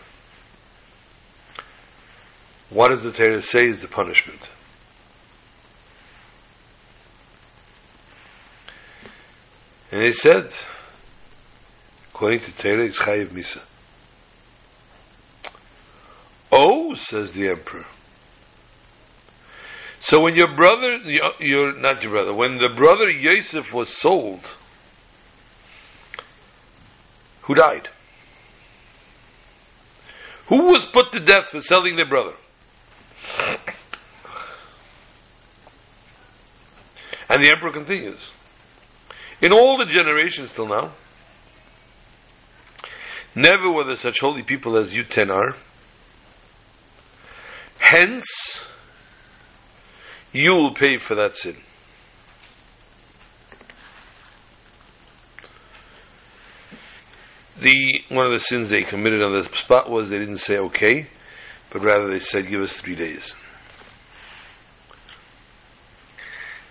what 2.69 2.91
does 2.91 3.03
the 3.03 3.11
Torah 3.11 3.41
say 3.41 3.65
is 3.65 3.81
the 3.81 3.87
punishment? 3.87 4.41
And 9.91 10.03
he 10.03 10.11
said, 10.11 10.51
according 12.13 12.41
to 12.41 12.51
Torah, 12.51 12.83
it's 12.83 12.99
Chayiv 12.99 13.27
Misa. 13.27 13.61
Oh, 16.51 16.95
says 16.95 17.31
the 17.31 17.49
emperor. 17.49 17.85
So 20.01 20.21
when 20.21 20.35
your 20.35 20.55
brother, 20.55 20.97
your 21.39 21.77
not 21.77 22.01
your 22.01 22.11
brother, 22.11 22.33
when 22.33 22.57
the 22.57 22.73
brother 22.75 23.09
Yosef 23.09 23.73
was 23.73 23.89
sold, 23.89 24.39
who 27.41 27.55
died? 27.55 27.89
Who 30.47 30.71
was 30.71 30.85
put 30.85 31.11
to 31.11 31.19
death 31.19 31.49
for 31.49 31.61
selling 31.61 31.97
their 31.97 32.07
brother? 32.07 32.33
And 37.29 37.43
the 37.43 37.51
emperor 37.51 37.71
continues. 37.71 38.19
In 39.41 39.51
all 39.51 39.77
the 39.77 39.91
generations 39.91 40.53
till 40.53 40.67
now, 40.67 40.93
never 43.35 43.71
were 43.71 43.83
there 43.85 43.95
such 43.95 44.19
holy 44.19 44.43
people 44.43 44.77
as 44.79 44.95
you 44.95 45.03
ten 45.03 45.29
are. 45.29 45.55
Hence, 47.79 48.25
you 50.33 50.53
will 50.53 50.73
pay 50.73 50.97
for 50.97 51.15
that 51.15 51.37
sin. 51.37 51.57
The 57.59 58.01
one 58.09 58.25
of 58.31 58.39
the 58.39 58.45
sins 58.45 58.69
they 58.69 58.83
committed 58.83 59.23
on 59.23 59.31
the 59.31 59.49
spot 59.55 59.89
was 59.89 60.09
they 60.09 60.19
didn't 60.19 60.37
say 60.37 60.57
okay, 60.57 61.07
but 61.71 61.81
rather 61.81 62.09
they 62.09 62.19
said 62.19 62.47
give 62.47 62.61
us 62.61 62.73
three 62.73 62.95
days. 62.95 63.33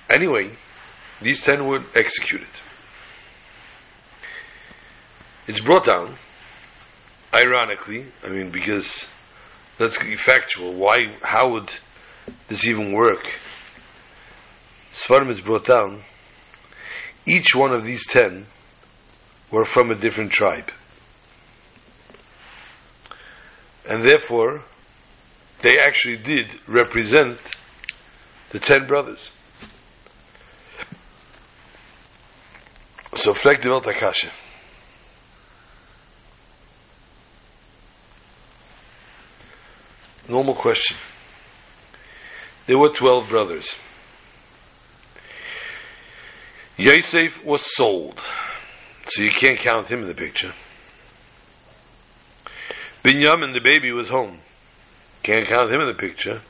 Anyway, 0.09 0.51
these 1.21 1.43
ten 1.43 1.67
were 1.67 1.83
executed. 1.95 2.49
It's 5.49 5.61
brought 5.61 5.87
down, 5.87 6.17
ironically, 7.33 8.07
I 8.25 8.29
mean, 8.29 8.51
because 8.51 9.07
be 9.79 10.17
factual. 10.17 10.75
Why, 10.75 11.17
how 11.23 11.51
would 11.53 11.71
this 12.49 12.65
even 12.65 12.93
work? 12.93 13.25
Svarim 14.95 15.31
is 15.31 15.41
brought 15.41 15.67
down. 15.67 16.03
Each 17.27 17.55
one 17.55 17.73
of 17.73 17.85
these 17.85 18.07
ten 18.07 18.47
were 19.51 19.67
from 19.67 19.91
a 19.91 19.95
different 19.95 20.33
tribe. 20.33 20.71
And 23.89 24.03
therefore, 24.03 24.65
they 25.63 25.79
actually 25.79 26.19
did 26.19 26.47
represent 26.67 27.39
the 28.51 28.61
ten 28.61 28.87
brothers. 28.87 29.31
So 33.15 33.33
Fleck 33.35 33.63
developed 33.63 33.87
Akasha. 33.87 34.31
Normal 40.29 40.55
question. 40.55 40.97
There 42.67 42.79
were 42.79 42.93
12 42.93 43.29
brothers. 43.29 43.75
Yosef 46.77 47.43
was 47.45 47.63
sold, 47.75 48.21
so 49.07 49.23
you 49.23 49.31
can't 49.31 49.59
count 49.59 49.89
him 49.89 50.03
in 50.03 50.09
the 50.09 50.15
picture. 50.15 50.53
Binyamin, 53.03 53.55
the 53.55 53.61
baby, 53.63 53.93
was 53.93 54.09
home. 54.09 54.41
Can't 55.27 55.45
count 55.45 55.75
him 55.75 55.81
in 55.81 55.89
the 55.89 55.99
picture. 55.99 56.41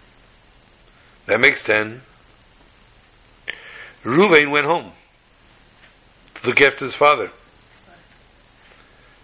That 1.24 1.40
makes 1.40 1.64
10. 1.64 2.02
Ruvain 4.04 4.52
went 4.52 4.66
home 4.66 4.92
to 6.34 6.46
look 6.46 6.60
after 6.60 6.84
his 6.84 6.94
father. 6.94 7.30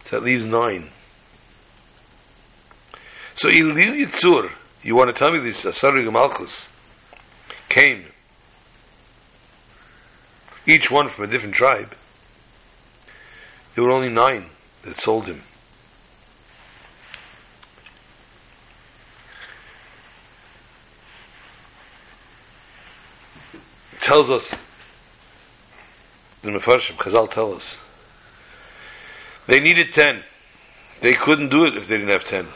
So 0.07 0.17
that 0.17 0.23
leaves 0.23 0.47
nine. 0.47 0.89
So 3.35 3.51
Ilil 3.51 4.07
Yitzur, 4.07 4.53
you 4.83 4.97
want 4.97 5.15
to 5.15 5.23
tell 5.23 5.31
me 5.31 5.41
this 5.41 5.67
uh, 5.67 5.73
Asarig 5.73 6.11
Malchus 6.11 6.67
came, 7.69 8.07
each 10.67 10.91
one 10.91 11.13
from 11.13 11.27
a 11.27 11.31
different 11.31 11.55
tribe. 11.57 11.95
There 13.75 13.85
were 13.85 13.91
only 13.91 14.09
nine 14.09 14.47
that 14.85 14.99
sold 14.99 15.27
him. 15.27 15.43
Tells 24.13 24.31
us 24.31 24.55
the 26.43 26.51
Mefarshim, 26.51 26.97
Chazal 26.97 27.31
tell 27.31 27.55
us. 27.55 27.79
They 29.47 29.59
needed 29.61 29.95
ten. 29.95 30.23
They 31.01 31.15
couldn't 31.15 31.49
do 31.49 31.65
it 31.65 31.79
if 31.79 31.89
they 31.89 31.97
didn't 31.97 32.11
have 32.11 32.27
ten. 32.27 32.47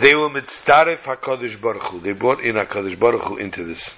They 0.00 0.14
were 0.16 0.30
mitzaref 0.30 1.02
HaKadosh 1.02 1.60
Baruch 1.60 1.82
Hu. 1.84 2.00
They 2.00 2.12
brought 2.12 2.40
in 2.40 2.56
HaKadosh 2.56 2.98
Baruch 2.98 3.22
Hu 3.22 3.36
into 3.36 3.62
this. 3.62 3.94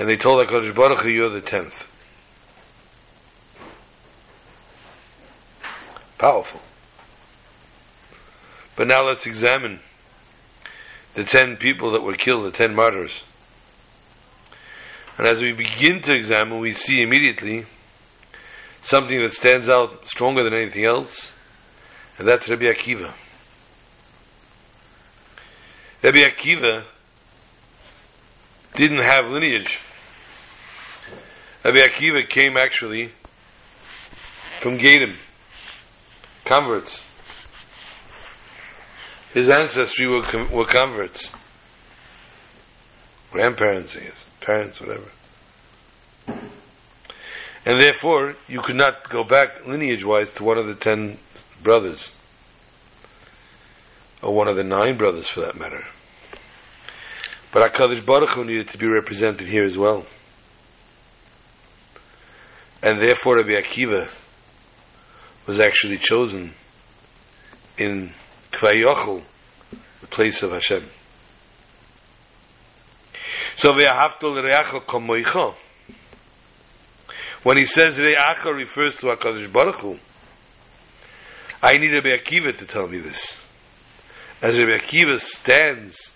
And 0.00 0.08
they 0.08 0.16
told 0.16 0.44
HaKadosh 0.44 0.74
Baruch 0.74 1.02
Hu, 1.02 1.08
you're 1.08 1.30
the 1.30 1.40
tenth. 1.40 1.86
Powerful. 6.18 6.60
But 8.74 8.88
now 8.88 9.06
let's 9.06 9.26
examine 9.26 9.78
the 11.18 11.24
ten 11.24 11.56
people 11.56 11.90
that 11.94 12.02
were 12.02 12.14
killed, 12.14 12.46
the 12.46 12.56
ten 12.56 12.76
martyrs. 12.76 13.10
And 15.18 15.26
as 15.26 15.42
we 15.42 15.52
begin 15.52 16.00
to 16.02 16.14
examine, 16.14 16.60
we 16.60 16.74
see 16.74 17.02
immediately 17.02 17.64
something 18.82 19.18
that 19.18 19.32
stands 19.32 19.68
out 19.68 20.06
stronger 20.06 20.44
than 20.44 20.54
anything 20.54 20.84
else, 20.84 21.32
And 22.18 22.28
that's 22.28 22.48
Rabbi 22.48 22.66
Akiva. 22.66 23.12
Rabbi 26.04 26.18
Akiva 26.18 26.84
didn't 28.76 29.02
have 29.02 29.26
lineage. 29.26 29.76
Rabbi 31.64 31.80
Akiva 31.80 32.28
came 32.28 32.56
actually 32.56 33.10
from 34.62 34.78
Gadim, 34.78 35.16
converts. 36.44 37.02
His 39.38 39.50
ancestry 39.50 40.08
were, 40.08 40.24
were 40.50 40.66
converts. 40.66 41.32
Grandparents, 43.30 43.96
I 43.96 44.00
guess, 44.00 44.24
parents, 44.40 44.80
whatever. 44.80 45.06
And 47.64 47.80
therefore, 47.80 48.34
you 48.48 48.60
could 48.60 48.74
not 48.74 49.08
go 49.08 49.22
back 49.22 49.64
lineage 49.64 50.04
wise 50.04 50.32
to 50.32 50.42
one 50.42 50.58
of 50.58 50.66
the 50.66 50.74
ten 50.74 51.18
brothers, 51.62 52.12
or 54.22 54.34
one 54.34 54.48
of 54.48 54.56
the 54.56 54.64
nine 54.64 54.96
brothers 54.98 55.28
for 55.28 55.42
that 55.42 55.56
matter. 55.56 55.84
But 57.52 57.72
HaKadosh 57.72 58.04
Baruch 58.04 58.30
Hu 58.30 58.44
needed 58.44 58.70
to 58.70 58.78
be 58.78 58.88
represented 58.88 59.46
here 59.46 59.62
as 59.62 59.78
well. 59.78 60.04
And 62.82 63.00
therefore 63.00 63.36
Rabbi 63.36 63.50
Akiva 63.50 64.10
was 65.46 65.60
actually 65.60 65.98
chosen 65.98 66.54
in 67.76 68.12
Kvayochel, 68.52 69.22
the 70.00 70.06
place 70.06 70.42
of 70.42 70.52
Hashem. 70.52 70.84
So 73.56 73.72
kamoicha. 73.72 75.54
When 77.42 77.56
he 77.56 77.66
says 77.66 77.98
Re'acha 77.98 78.54
refers 78.54 78.96
to 78.96 79.06
HaKadosh 79.06 79.52
Baruch 79.52 79.80
Hu, 79.80 79.98
I 81.62 81.76
need 81.76 81.92
Rabbi 81.92 82.10
Akiva 82.10 82.56
to 82.56 82.66
tell 82.66 82.88
me 82.88 82.98
this. 82.98 83.40
As 84.42 84.58
Rabbi 84.58 84.78
Akiva 84.78 85.20
stands 85.20 86.10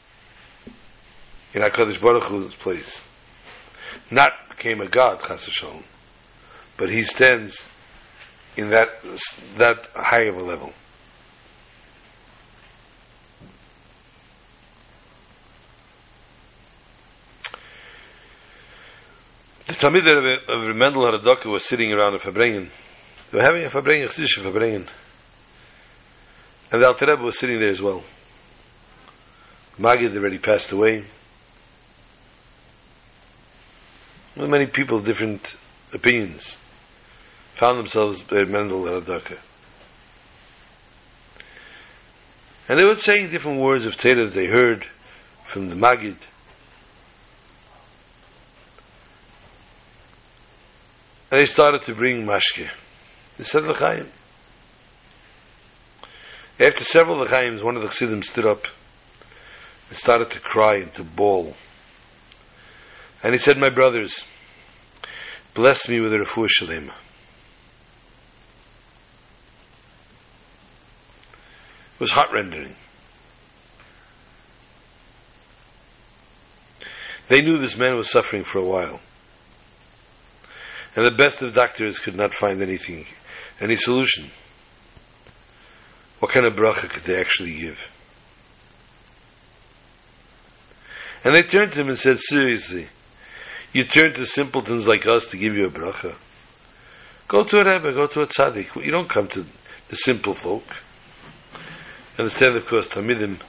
in 1.55 1.63
HaKadosh 1.63 2.01
Baruch 2.01 2.25
Hu's 2.25 2.55
place, 2.55 3.05
not 4.11 4.33
became 4.51 4.81
a 4.81 4.89
God, 4.89 5.21
Chas 5.27 5.45
Shalom, 5.49 5.83
but 6.77 6.91
he 6.91 7.03
stands 7.03 7.67
in 8.57 8.71
that, 8.71 8.89
that 9.59 9.89
high 9.95 10.25
of 10.25 10.37
a 10.37 10.43
level. 10.43 10.73
The 19.83 19.89
Talmid 19.89 20.39
of 20.49 20.77
Mendel 20.77 21.03
Haradaka 21.03 21.47
was 21.47 21.65
sitting 21.65 21.93
around 21.93 22.15
a 22.15 22.19
Farbrengen. 22.21 22.71
They 23.33 23.39
were 23.39 23.43
having 23.43 23.65
a 23.65 23.69
Farbrengen, 23.69 24.05
Chsidish 24.05 24.39
Farbrengen. 24.39 24.87
And 26.71 26.81
the 26.81 26.87
Alter 26.87 27.07
Rebbe 27.09 27.25
was 27.25 27.37
sitting 27.37 27.59
there 27.59 27.71
as 27.71 27.83
well. 27.83 28.05
Magid 29.81 30.17
already 30.17 30.39
passed 30.39 30.71
away. 30.71 31.05
Well, 34.37 34.47
many 34.47 34.67
people, 34.67 35.01
different 35.01 35.57
opinions, 35.93 36.59
found 37.55 37.81
themselves 37.81 38.23
at 38.31 38.47
Mendel 38.47 38.85
Haradaka. 38.85 39.39
And 42.69 42.79
they 42.79 42.85
were 42.85 42.95
saying 42.95 43.31
different 43.31 43.59
words 43.59 43.85
of 43.85 43.97
Torah 43.97 44.27
that 44.27 44.35
they 44.35 44.47
heard 44.47 44.87
from 45.45 45.71
the 45.71 45.75
Magid. 45.75 46.19
And 51.33 51.41
they 51.41 51.47
started 51.47 51.81
to 51.87 51.95
bring 51.95 52.27
mashke. 52.27 52.71
They 53.39 53.45
said 53.45 53.65
l'chaim. 53.65 54.07
After 56.61 56.85
several 56.85 57.21
l'chaims, 57.21 57.65
one 57.65 57.75
of 57.75 57.83
the 57.83 57.89
chassidim 57.89 58.23
stood 58.23 58.45
up 58.45 58.67
and 59.89 59.97
started 59.97 60.31
to 60.33 60.41
cry 60.41 60.75
and 60.75 60.93
to 60.93 61.03
bawl. 61.03 61.55
And 63.23 63.33
he 63.35 63.41
said, 63.41 63.57
My 63.57 63.71
brothers, 63.71 64.23
bless 65.55 65.89
me 65.89 66.01
with 66.01 66.13
a 66.13 66.19
refuah. 66.19 66.89
It 66.89 66.91
was 71.99 72.11
heart 72.11 72.29
rendering. 72.35 72.77
They 77.29 77.41
knew 77.41 77.57
this 77.57 77.79
man 77.79 77.97
was 77.97 78.11
suffering 78.11 78.45
for 78.45 78.59
a 78.59 78.65
while. 78.65 79.01
And 80.95 81.07
the 81.07 81.11
best 81.11 81.41
of 81.43 81.55
doctors 81.55 81.99
could 81.99 82.17
not 82.17 82.35
find 82.35 82.61
anything, 82.61 83.07
any 83.61 83.77
solution. 83.77 84.31
What 86.19 86.33
kind 86.33 86.47
of 86.47 86.55
bracha 86.55 86.89
could 86.89 87.05
they 87.05 87.19
actually 87.19 87.55
give? 87.55 87.89
And 91.25 91.35
they 91.35 91.43
turned 91.43 91.73
to 91.73 91.81
him 91.81 91.89
and 91.89 91.99
said, 91.99 92.19
seriously, 92.19 92.89
you 93.73 93.85
turn 93.85 94.13
to 94.15 94.27
simpletons 94.27 94.87
like 94.87 95.07
us 95.07 95.27
to 95.29 95.37
give 95.37 95.55
you 95.55 95.67
a 95.67 95.71
bracha. 95.71 96.15
Go 97.29 97.45
to 97.45 97.57
a 97.57 97.65
rabbi, 97.65 97.93
go 97.93 98.07
to 98.07 98.21
a 98.21 98.27
tzaddik. 98.27 98.75
You 98.85 98.91
don't 98.91 99.09
come 99.09 99.29
to 99.29 99.47
the 99.89 99.97
simple 99.97 100.35
folk. 100.35 100.65
Understand, 102.19 102.57
of 102.57 102.67
course, 102.67 102.89
Talmidim 102.89 103.41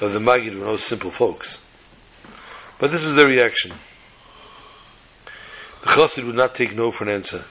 of 0.00 0.12
the 0.12 0.18
Magid 0.18 0.58
were 0.58 0.66
no 0.66 0.76
simple 0.76 1.10
folks. 1.10 1.62
But 2.78 2.90
this 2.90 3.04
was 3.04 3.14
their 3.14 3.26
reaction. 3.26 3.72
The 5.80 5.86
chassid 5.86 6.26
would 6.26 6.36
not 6.36 6.54
take 6.54 6.76
no 6.76 6.92
for 6.92 7.04
an 7.04 7.10
answer. 7.10 7.44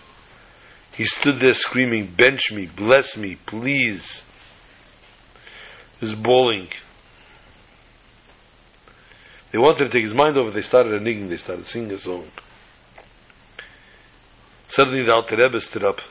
He 0.93 1.05
stood 1.05 1.39
there 1.39 1.53
screaming, 1.53 2.07
bench 2.07 2.51
me, 2.51 2.65
bless 2.67 3.17
me, 3.17 3.36
please. 3.36 4.23
He 5.99 6.05
was 6.05 6.15
bawling. 6.15 6.67
They 9.51 9.57
wanted 9.57 9.86
to 9.86 9.89
take 9.89 10.03
his 10.03 10.13
mind 10.13 10.38
over, 10.38 10.51
they 10.51 10.61
started 10.61 10.93
a 10.93 10.99
nigging, 10.99 11.30
they 11.30 11.38
started 11.38 11.67
singing 11.67 11.91
a 11.93 11.97
song. 11.97 12.27
Suddenly 14.67 15.03
the 15.03 15.15
Alter 15.15 15.36
Rebbe 15.36 15.59
stood 15.61 15.84
up. 15.84 16.01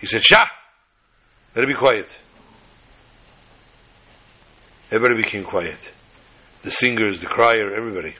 He 0.00 0.06
said, 0.06 0.22
Shah! 0.22 0.44
Let 1.54 1.64
it 1.64 1.68
be 1.68 1.74
quiet. 1.74 2.16
Everybody 4.90 5.22
became 5.22 5.44
quiet. 5.44 5.78
The 6.62 6.70
singers, 6.70 7.20
the 7.20 7.26
crier, 7.26 7.74
everybody. 7.74 8.14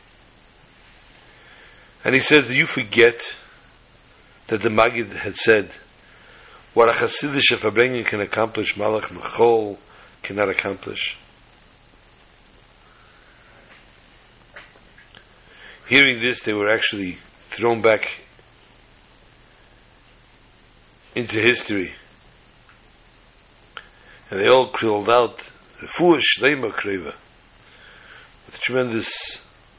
And 2.09 2.15
he 2.15 2.23
says, 2.23 2.47
do 2.47 2.55
you 2.55 2.67
forget 2.67 3.21
that 4.47 4.63
the 4.63 4.71
Magid 4.71 5.15
had 5.15 5.37
said, 5.37 5.71
what 6.73 6.89
a 6.89 6.95
Hasidish 6.95 7.55
Farbrengen 7.59 8.07
can 8.07 8.23
accomplish, 8.23 8.77
Malach 8.77 9.09
Mechol 9.11 9.77
cannot 10.23 10.49
accomplish. 10.49 11.19
Hearing 15.87 16.23
this, 16.23 16.41
they 16.41 16.55
were 16.55 16.71
actually 16.71 17.19
thrown 17.51 17.83
back 17.83 18.01
into 21.15 21.37
history. 21.37 21.93
And 24.31 24.41
they 24.41 24.47
all 24.47 24.73
called 24.73 25.11
out, 25.11 25.41
Refuah 25.83 26.23
Shleima 26.23 26.73
Kreva, 26.73 27.13
with 28.47 28.59
tremendous 28.63 29.13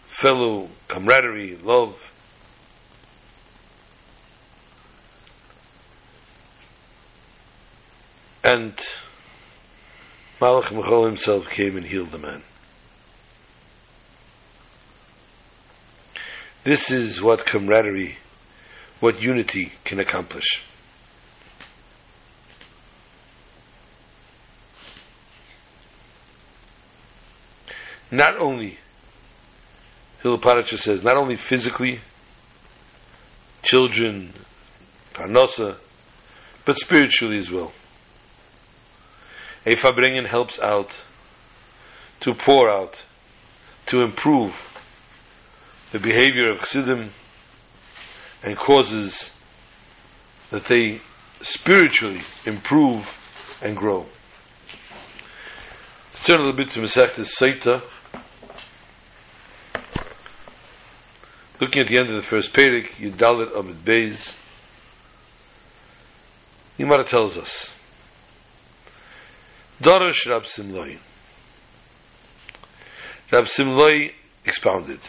fellow 0.09 0.69
camaraderie, 0.87 1.57
love. 1.63 1.95
And 8.43 8.73
Malach 10.39 10.71
Michal 10.71 11.05
himself 11.05 11.49
came 11.49 11.75
and 11.75 11.85
healed 11.85 12.11
the 12.11 12.17
man. 12.17 12.43
This 16.63 16.91
is 16.91 17.21
what 17.21 17.45
camaraderie, 17.45 18.17
what 18.99 19.21
unity 19.21 19.71
can 19.83 19.99
accomplish. 19.99 20.63
Not 28.11 28.39
only 28.39 28.77
Hilaparacha 30.23 30.77
says 30.77 31.03
not 31.03 31.15
only 31.15 31.37
physically, 31.37 32.01
children, 33.63 34.33
parnosa, 35.13 35.77
but 36.65 36.77
spiritually 36.77 37.37
as 37.37 37.49
well. 37.49 37.71
A 39.65 39.75
Farbrengen 39.75 40.27
helps 40.27 40.59
out 40.59 40.91
to 42.21 42.33
pour 42.33 42.69
out, 42.69 43.03
to 43.87 44.01
improve 44.01 44.65
the 45.91 45.99
behavior 45.99 46.49
of 46.49 46.59
Chassidim 46.59 47.11
and 48.43 48.57
causes 48.57 49.31
that 50.49 50.65
they 50.67 51.01
spiritually 51.41 52.21
improve 52.45 53.07
and 53.61 53.75
grow. 53.75 54.05
Let's 56.13 56.25
turn 56.25 56.37
a 56.37 56.43
little 56.43 56.57
bit 56.57 56.71
to 56.71 56.79
Masechta 56.81 57.25
Sotah. 57.25 57.81
Looking 61.61 61.81
at 61.81 61.89
the 61.89 61.97
end 61.97 62.09
of 62.09 62.15
the 62.15 62.21
first 62.21 62.53
Perik, 62.53 62.91
Yudalit 62.91 63.57
Amid 63.57 63.77
Beis, 63.77 64.35
Gemara 66.77 67.03
tells 67.03 67.35
us, 67.37 67.69
Dorosh 69.81 70.29
Rab 70.29 70.43
Simloi. 70.43 70.97
Rab 73.31 73.45
Simloi 73.45 74.11
expounded. 74.45 74.99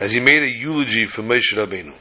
As 0.00 0.12
he 0.12 0.20
made 0.20 0.42
a 0.42 0.50
eulogy 0.50 1.06
for 1.06 1.22
Moshe 1.22 1.54
Rabbeinu. 1.54 1.94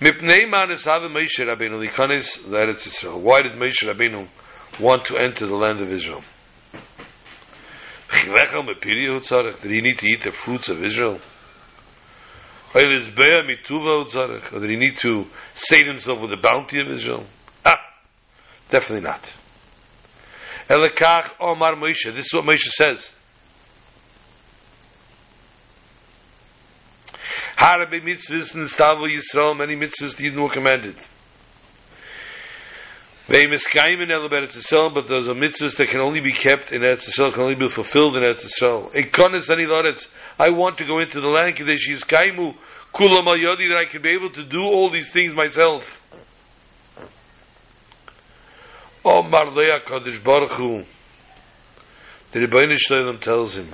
Mipnei 0.00 0.48
man 0.48 0.70
es 0.70 0.84
have 0.84 1.02
Moshe 1.02 1.40
Rabbeinu 1.40 1.84
likanis 1.84 2.46
l'Eretz 2.46 2.86
Yisrael. 2.86 3.20
Why 3.20 3.42
did 3.42 3.52
Moshe 3.52 3.82
Rabbeinu 3.82 4.28
want 4.80 5.06
to 5.06 5.16
enter 5.16 5.46
the 5.46 5.56
land 5.56 5.80
of 5.80 5.90
Israel? 5.90 6.22
Did 8.12 9.70
he 9.70 9.80
need 9.80 9.98
to 9.98 10.06
eat 10.06 10.22
the 10.22 10.32
fruits 10.32 10.68
of 10.68 10.84
Israel? 10.84 11.18
Or 12.74 12.80
did 12.80 14.70
he 14.70 14.76
need 14.76 14.96
to 14.98 15.26
sate 15.54 15.86
himself 15.86 16.20
with 16.20 16.30
the 16.30 16.36
bounty 16.36 16.80
of 16.80 16.88
Israel? 16.88 17.26
Definitely 18.72 19.02
not. 19.02 19.30
Elekach 20.66 21.32
Omar 21.38 21.74
Moshe. 21.74 22.06
This 22.14 22.24
is 22.24 22.32
what 22.32 22.46
Moshe 22.46 22.70
says. 22.70 23.14
Harabe 27.58 28.00
mitzvahs 28.02 28.54
and 28.54 28.68
Stavo 28.70 29.06
Yisrael, 29.06 29.58
many 29.58 29.76
mitzvahs 29.76 30.16
the 30.16 30.30
Yidden 30.30 30.42
were 30.42 30.48
commanded. 30.48 30.96
They 33.28 33.44
miskayim 33.44 34.00
in 34.02 34.08
Eretz 34.08 34.56
Yisrael, 34.56 34.94
but 34.94 35.06
those 35.06 35.28
are 35.28 35.34
mitzvahs 35.34 35.76
that 35.76 35.88
can 35.88 36.00
only 36.00 36.22
be 36.22 36.32
kept 36.32 36.72
in 36.72 36.80
Eretz 36.80 37.10
Yisrael, 37.10 37.30
can 37.30 37.42
only 37.42 37.56
be 37.56 37.68
fulfilled 37.68 38.16
in 38.16 38.22
Eretz 38.22 38.46
Yisrael. 38.46 38.90
Ekonis 38.94 39.50
ani 39.50 39.66
loretz. 39.66 40.08
I 40.38 40.48
want 40.48 40.78
to 40.78 40.86
go 40.86 40.98
into 40.98 41.20
the 41.20 41.28
land, 41.28 41.56
kadesh 41.56 41.86
yiskaimu, 41.90 42.56
kulam 42.94 43.26
al 43.26 43.36
yodi, 43.36 43.68
that 43.68 43.76
I 43.76 43.84
can 43.84 44.00
be 44.00 44.08
able 44.08 44.30
to 44.30 44.44
do 44.44 44.62
all 44.62 44.88
these 44.88 45.10
things 45.12 45.34
myself. 45.34 45.84
Omar 49.04 49.50
Leah 49.50 49.80
Kadosh 49.80 50.22
Baruch 50.22 50.52
Hu. 50.52 50.84
The 52.30 52.38
Rebbeinu 52.38 52.76
Shloim 52.76 53.20
tells 53.20 53.56
him, 53.56 53.68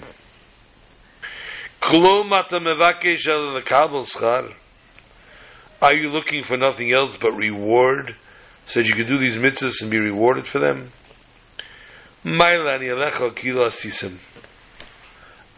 Klum 1.82 2.32
ata 2.32 2.58
mevakesh 2.58 3.28
el 3.28 3.60
lekabel 3.60 4.06
schar. 4.06 4.54
Are 5.82 5.94
you 5.94 6.08
looking 6.08 6.44
for 6.44 6.56
nothing 6.56 6.92
else 6.92 7.18
but 7.18 7.32
reward, 7.32 8.16
so 8.66 8.80
that 8.80 8.88
you 8.88 8.94
can 8.94 9.06
do 9.06 9.18
these 9.18 9.36
mitzvahs 9.36 9.82
and 9.82 9.90
be 9.90 9.98
rewarded 9.98 10.46
for 10.46 10.60
them? 10.60 10.90
Mailani 12.24 12.88
alecha 12.88 13.36
kilo 13.36 13.68
asisim. 13.68 14.16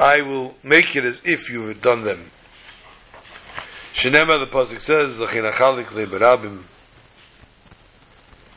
I 0.01 0.23
will 0.23 0.57
make 0.65 0.97
it 0.97 1.05
as 1.05 1.21
if 1.25 1.49
you 1.49 1.69
had 1.69 1.81
done 1.81 2.03
them. 2.03 2.31
Shenema 3.95 4.45
the 4.45 4.51
pasuk 4.53 4.81
says, 4.81 5.17
"Lachin 5.17 5.49
achalik 5.49 5.87
leberabim." 5.87 6.65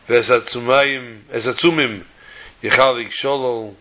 Vesatzumayim, 0.08 1.24
esatzumim, 1.32 2.04
yichalik 2.62 3.12
sholol. 3.12 3.76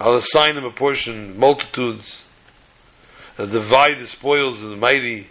I'll 0.00 0.14
assign 0.14 0.56
him 0.56 0.64
a 0.64 0.70
portion, 0.70 1.38
multitudes, 1.38 2.24
and 3.36 3.50
divide 3.50 3.98
the 3.98 4.06
spoils 4.06 4.62
of 4.62 4.70
the 4.70 4.76
mighty. 4.76 5.26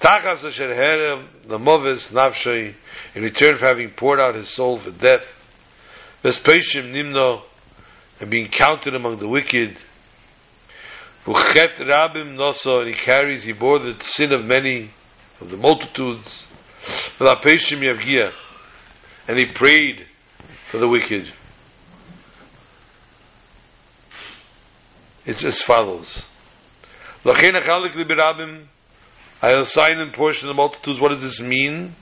Tachas 0.00 0.44
asher 0.44 0.74
herem, 0.74 1.28
the 1.46 1.58
moves, 1.58 2.08
nafshay, 2.08 2.74
in 3.14 3.22
return 3.22 3.56
for 3.56 3.66
having 3.66 3.90
poured 3.90 4.18
out 4.18 4.34
his 4.34 4.48
soul 4.48 4.80
for 4.80 4.90
death. 4.90 5.22
Vespeshim 6.24 6.90
nimno, 6.90 7.42
and 8.20 8.28
being 8.28 8.48
counted 8.48 8.96
among 8.96 9.18
the 9.20 9.28
wicked. 9.28 9.76
Vuchet 11.24 11.78
rabim 11.78 12.36
noso, 12.36 12.80
and 12.80 12.92
he 12.92 13.00
carries, 13.00 13.44
he 13.44 13.52
bore 13.52 13.78
the 13.78 13.94
sin 14.02 14.32
of 14.32 14.44
many, 14.44 14.90
of 15.40 15.50
the 15.50 15.56
multitudes. 15.56 16.46
V'lapeshim 17.22 17.80
yavgia, 17.82 18.32
and 19.28 19.38
he 19.38 19.46
prayed 19.46 20.06
for 20.66 20.78
the 20.78 20.88
wicked. 20.88 21.32
It's 25.24 25.44
as 25.44 25.62
follows. 25.62 26.26
Lachen 27.24 27.52
achalik 27.52 27.92
libirabim, 27.92 28.64
I'll 29.40 29.62
assign 29.62 29.98
in 29.98 30.10
portion 30.10 30.48
the 30.48 30.54
multitudes. 30.54 30.98
What 31.00 31.12
does 31.12 31.22
this 31.22 31.40
mean? 31.40 31.94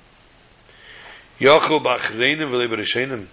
Yachol 1.38 1.84
b'achreinim 1.84 2.50
v'lebereshenim. 2.50 3.26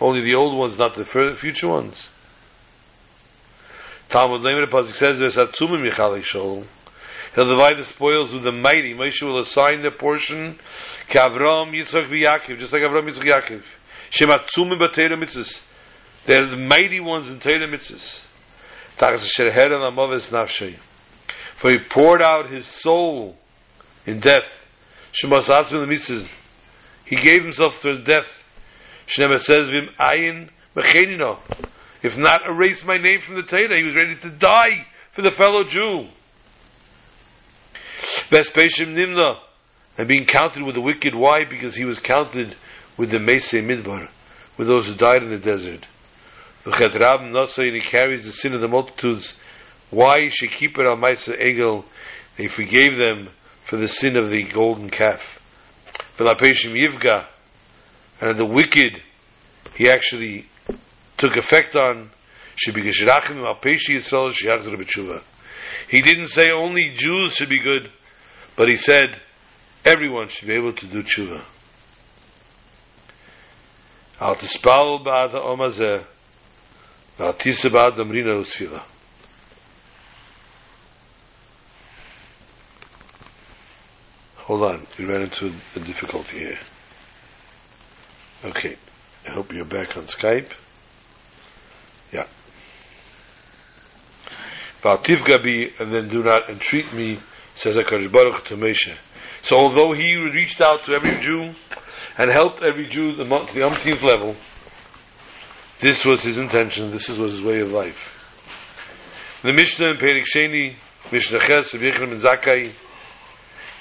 Only 0.00 0.22
the 0.22 0.34
old 0.34 0.56
ones, 0.56 0.78
not 0.78 0.94
the 0.94 1.04
future 1.04 1.68
ones. 1.68 2.10
Talmud 4.08 4.40
Leimer 4.40 4.70
Pasuk 4.70 4.94
says, 4.94 5.18
"There's 5.18 5.36
atzumim 5.36 5.86
yichalik 5.86 6.24
shol." 6.24 6.64
He'll 7.34 7.48
divide 7.48 7.76
the 7.76 7.84
spoils 7.84 8.32
with 8.32 8.42
the 8.42 8.52
mighty. 8.52 8.94
Moshe 8.94 9.22
will 9.22 9.38
assign 9.38 9.82
the 9.82 9.90
portion 9.90 10.58
to 11.10 11.18
Avram, 11.18 11.72
Yitzchak, 11.72 12.08
v'Yaakov, 12.08 12.58
just 12.58 12.72
like 12.72 12.82
Avram, 12.82 13.08
Yitzchak, 13.08 13.24
Yaakov. 13.24 13.62
Shem 14.10 14.28
atzumim 14.28 14.80
b'teira 14.80 15.20
mitzvahs. 15.22 15.62
They're 16.26 16.50
the 16.50 16.56
mighty 16.56 17.00
ones 17.00 17.28
in 17.30 17.38
Teira 17.38 17.72
mitzvahs. 17.72 18.20
For 21.54 21.70
he 21.70 21.78
poured 21.88 22.22
out 22.22 22.50
his 22.50 22.66
soul 22.66 23.36
in 24.04 24.20
death. 24.20 24.44
He 27.06 27.16
gave 27.16 27.42
himself 27.42 27.80
to 27.80 28.02
death. 28.02 28.42
Shnemer 29.08 29.40
says, 29.40 29.70
Vim 29.70 29.88
ayin 29.98 30.50
If 32.02 32.18
not, 32.18 32.46
erase 32.46 32.84
my 32.84 32.96
name 32.96 33.22
from 33.22 33.36
the 33.36 33.42
Torah. 33.42 33.76
He 33.76 33.84
was 33.84 33.96
ready 33.96 34.16
to 34.16 34.28
die 34.28 34.86
for 35.12 35.22
the 35.22 35.32
fellow 35.32 35.64
Jew. 35.64 36.08
Vespeshim 38.30 38.94
nimna. 38.94 39.38
And 39.98 40.08
being 40.08 40.24
counted 40.24 40.62
with 40.62 40.74
the 40.74 40.80
wicked. 40.80 41.14
Why? 41.14 41.44
Because 41.44 41.74
he 41.74 41.84
was 41.84 41.98
counted 41.98 42.54
with 42.96 43.10
the 43.10 43.18
Mesei 43.18 43.62
Midbar, 43.62 44.08
with 44.56 44.68
those 44.68 44.86
who 44.88 44.94
died 44.94 45.22
in 45.22 45.30
the 45.30 45.38
desert. 45.38 45.84
V'chet 46.64 46.98
Rab 46.98 47.20
Nasa, 47.20 47.64
and 47.64 47.74
he 47.74 47.80
carries 47.80 48.24
the 48.24 48.32
sin 48.32 48.54
of 48.54 48.60
the 48.60 48.68
multitudes. 48.68 49.36
Why 49.90 50.28
should 50.28 50.52
keep 50.52 50.78
it 50.78 50.86
on 50.86 51.00
Maisa 51.00 51.36
Egel? 51.38 51.84
They 52.36 52.48
forgave 52.48 52.96
them 52.98 53.30
for 53.64 53.76
the 53.76 53.88
sin 53.88 54.16
of 54.18 54.30
the 54.30 54.44
golden 54.44 54.90
calf. 54.90 55.38
V'lapeshim 56.16 56.72
Yivga, 56.72 57.26
and 58.20 58.38
the 58.38 58.46
wicked, 58.46 59.02
he 59.74 59.88
actually 59.88 60.46
took 61.18 61.36
effect 61.36 61.74
on. 61.76 62.10
He 62.62 62.72
didn't 66.02 66.26
say 66.28 66.50
only 66.50 66.90
Jews 66.94 67.34
should 67.34 67.48
be 67.48 67.60
good, 67.60 67.90
but 68.56 68.68
he 68.68 68.76
said 68.76 69.20
everyone 69.84 70.28
should 70.28 70.48
be 70.48 70.54
able 70.54 70.72
to 70.72 70.86
do 70.86 71.02
tshuva. 71.02 71.44
Al 74.20 74.36
tispal 74.36 75.02
ba'ad 75.04 75.32
omazeh 75.32 76.04
v'al 77.18 77.34
ba'ad 77.70 77.96
damrina 77.96 78.34
u'tfila. 78.42 78.82
Hold 84.36 84.62
on, 84.62 84.86
we 84.98 85.04
ran 85.04 85.22
into 85.22 85.52
a 85.76 85.80
difficulty 85.80 86.40
here. 86.40 86.58
Okay, 88.44 88.76
I 89.26 89.30
hope 89.30 89.52
you're 89.52 89.64
back 89.64 89.96
on 89.96 90.04
Skype. 90.04 90.50
Yeah. 92.12 92.26
V'al 94.82 94.98
gabi, 95.02 95.80
and 95.80 95.94
then 95.94 96.08
do 96.08 96.22
not 96.22 96.50
entreat 96.50 96.92
me, 96.92 97.20
says 97.60 97.76
HaKadosh 97.76 98.10
Baruch 98.10 98.46
to 98.46 98.56
Moshe. 98.56 98.96
So 99.42 99.58
although 99.58 99.92
he 99.92 100.16
reached 100.16 100.62
out 100.62 100.82
to 100.84 100.94
every 100.94 101.20
Jew 101.20 101.52
and 102.16 102.32
helped 102.32 102.62
every 102.62 102.88
Jew 102.88 103.14
to 103.14 103.24
the 103.24 103.66
umpteenth 103.66 104.02
level, 104.02 104.34
this 105.82 106.06
was 106.06 106.22
his 106.22 106.38
intention, 106.38 106.90
this 106.90 107.10
was 107.10 107.32
his 107.32 107.42
way 107.42 107.60
of 107.60 107.70
life. 107.70 108.16
The 109.42 109.52
Mishnah 109.52 109.90
in 109.90 109.96
Perik 109.98 110.24
Sheni, 110.24 110.76
Mishnah 111.12 111.40
Ches, 111.40 111.74
of 111.74 111.82
Yechrim 111.82 112.12
and 112.12 112.20
Zakai, 112.20 112.72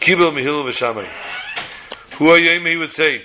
Kibel 0.01 0.35
Mihil 0.35 0.65
V'Shamay. 0.65 1.09
Who 2.17 2.31
are 2.31 2.37
you, 2.37 2.61
he 2.69 2.75
would 2.75 2.91
say, 2.91 3.23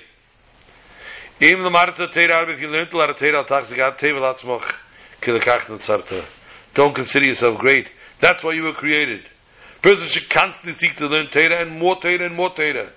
Im 1.40 1.58
Lamarta 1.58 2.12
Teira, 2.12 2.48
if 2.48 2.60
you 2.60 2.68
learned 2.68 2.90
to 2.90 2.96
learn 2.96 3.14
Teira, 3.14 3.44
Tachzigat 3.44 3.98
Teva 3.98 4.20
Latzmoch, 4.20 4.72
Kilakach 5.20 5.66
Nutzarta. 5.66 6.24
Don't 6.74 6.94
consider 6.94 7.26
yourself 7.26 7.58
great. 7.58 7.88
That's 8.20 8.44
why 8.44 8.52
you 8.52 8.62
were 8.62 8.72
created. 8.72 9.28
Person 9.84 10.08
should 10.08 10.30
constantly 10.30 10.72
seek 10.72 10.96
to 10.96 11.06
learn 11.06 11.28
Torah 11.28 11.60
and 11.60 11.78
more 11.78 12.00
Torah 12.00 12.24
and 12.24 12.34
more 12.34 12.48
Torah. 12.48 12.90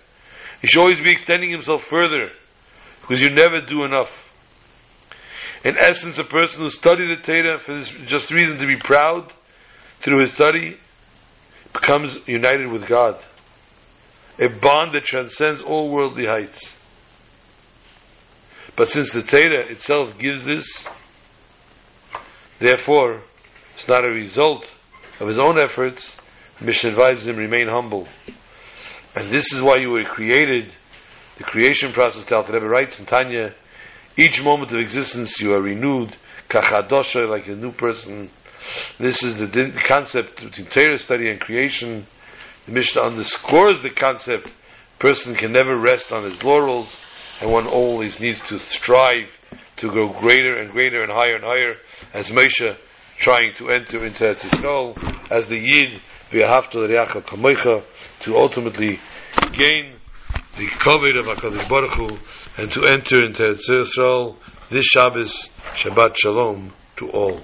He 0.62 0.68
should 0.68 0.80
always 0.80 1.02
be 1.02 1.12
extending 1.12 1.50
himself 1.50 1.84
further 1.84 2.30
because 3.02 3.22
you 3.22 3.30
never 3.30 3.60
do 3.60 3.84
enough. 3.84 4.32
In 5.66 5.78
essence, 5.78 6.18
a 6.18 6.24
person 6.24 6.62
who 6.62 6.70
studied 6.70 7.10
the 7.10 7.18
Torah 7.18 7.60
for 7.60 7.74
this 7.74 7.90
just 8.06 8.32
reason 8.32 8.58
to 8.60 8.66
be 8.66 8.78
proud 8.78 9.34
through 10.00 10.22
his 10.22 10.32
study 10.32 10.78
becomes 11.74 12.26
united 12.26 12.72
with 12.72 12.88
God. 12.88 13.22
A 14.40 14.48
bond 14.48 14.94
that 14.94 15.04
transcends 15.04 15.62
all 15.62 15.92
worldly 15.92 16.26
heights. 16.26 16.74
But 18.78 18.88
since 18.88 19.12
the 19.12 19.24
Torah 19.24 19.66
itself 19.68 20.18
gives 20.18 20.46
this, 20.46 20.88
therefore, 22.60 23.24
it's 23.76 23.90
not 23.90 24.06
a 24.06 24.10
result 24.10 24.72
of 25.20 25.28
his 25.28 25.38
own 25.38 25.60
efforts, 25.60 26.16
Mishnah 26.62 26.92
advises 26.92 27.28
him 27.28 27.38
remain 27.38 27.68
humble. 27.70 28.08
And 29.16 29.32
this 29.32 29.54
is 29.54 29.62
why 29.62 29.78
you 29.78 29.90
were 29.90 30.06
created 30.06 30.72
the 31.38 31.44
creation 31.44 31.94
process, 31.94 32.26
the 32.26 32.36
Alter 32.36 32.54
Rebbe 32.54 32.68
writes 32.68 33.00
in 33.00 33.06
Tanya, 33.06 33.54
each 34.18 34.44
moment 34.44 34.72
of 34.72 34.80
existence 34.80 35.40
you 35.40 35.54
are 35.54 35.62
renewed, 35.62 36.16
kachadosha, 36.50 37.30
like 37.30 37.48
a 37.48 37.56
new 37.56 37.72
person. 37.72 38.30
This 38.98 39.22
is 39.22 39.38
the, 39.38 39.82
concept 39.88 40.42
between 40.42 40.68
Torah 40.68 40.98
study 40.98 41.30
and 41.30 41.40
creation. 41.40 42.08
The 42.66 42.72
Mishnah 42.72 43.04
underscores 43.04 43.84
the 43.84 43.92
concept 43.92 44.50
person 45.00 45.36
can 45.36 45.52
never 45.52 45.80
rest 45.80 46.12
on 46.12 46.24
his 46.24 46.44
laurels, 46.44 47.00
and 47.40 47.52
one 47.52 47.68
always 47.68 48.20
needs 48.20 48.42
to 48.48 48.58
strive 48.58 49.38
to 49.78 49.92
go 49.92 50.08
greater 50.08 50.58
and 50.58 50.72
greater 50.72 51.04
and 51.04 51.12
higher 51.12 51.36
and 51.36 51.44
higher, 51.44 51.76
as 52.14 52.32
Moshe 52.32 52.76
trying 53.20 53.54
to 53.56 53.70
enter 53.70 54.04
into 54.04 54.24
Eretz 54.24 54.42
Yisrael, 54.42 55.32
as 55.32 55.48
the 55.48 55.58
Yid, 55.58 56.02
to 58.22 58.38
ultimately 58.38 59.00
gain 59.54 59.94
the 60.58 60.68
covet 60.68 61.18
of 61.18 61.26
HaKadosh 61.26 61.70
Baruch 61.70 61.94
Hu, 61.94 62.08
and 62.58 62.72
to 62.72 62.86
enter 62.86 63.24
into 63.24 63.44
Eretz 63.44 63.70
Yisrael, 63.70 64.36
this 64.70 64.86
Shabbos, 64.86 65.50
Shabbat 65.76 66.16
Shalom 66.18 66.74
to 66.98 67.10
all. 67.12 67.42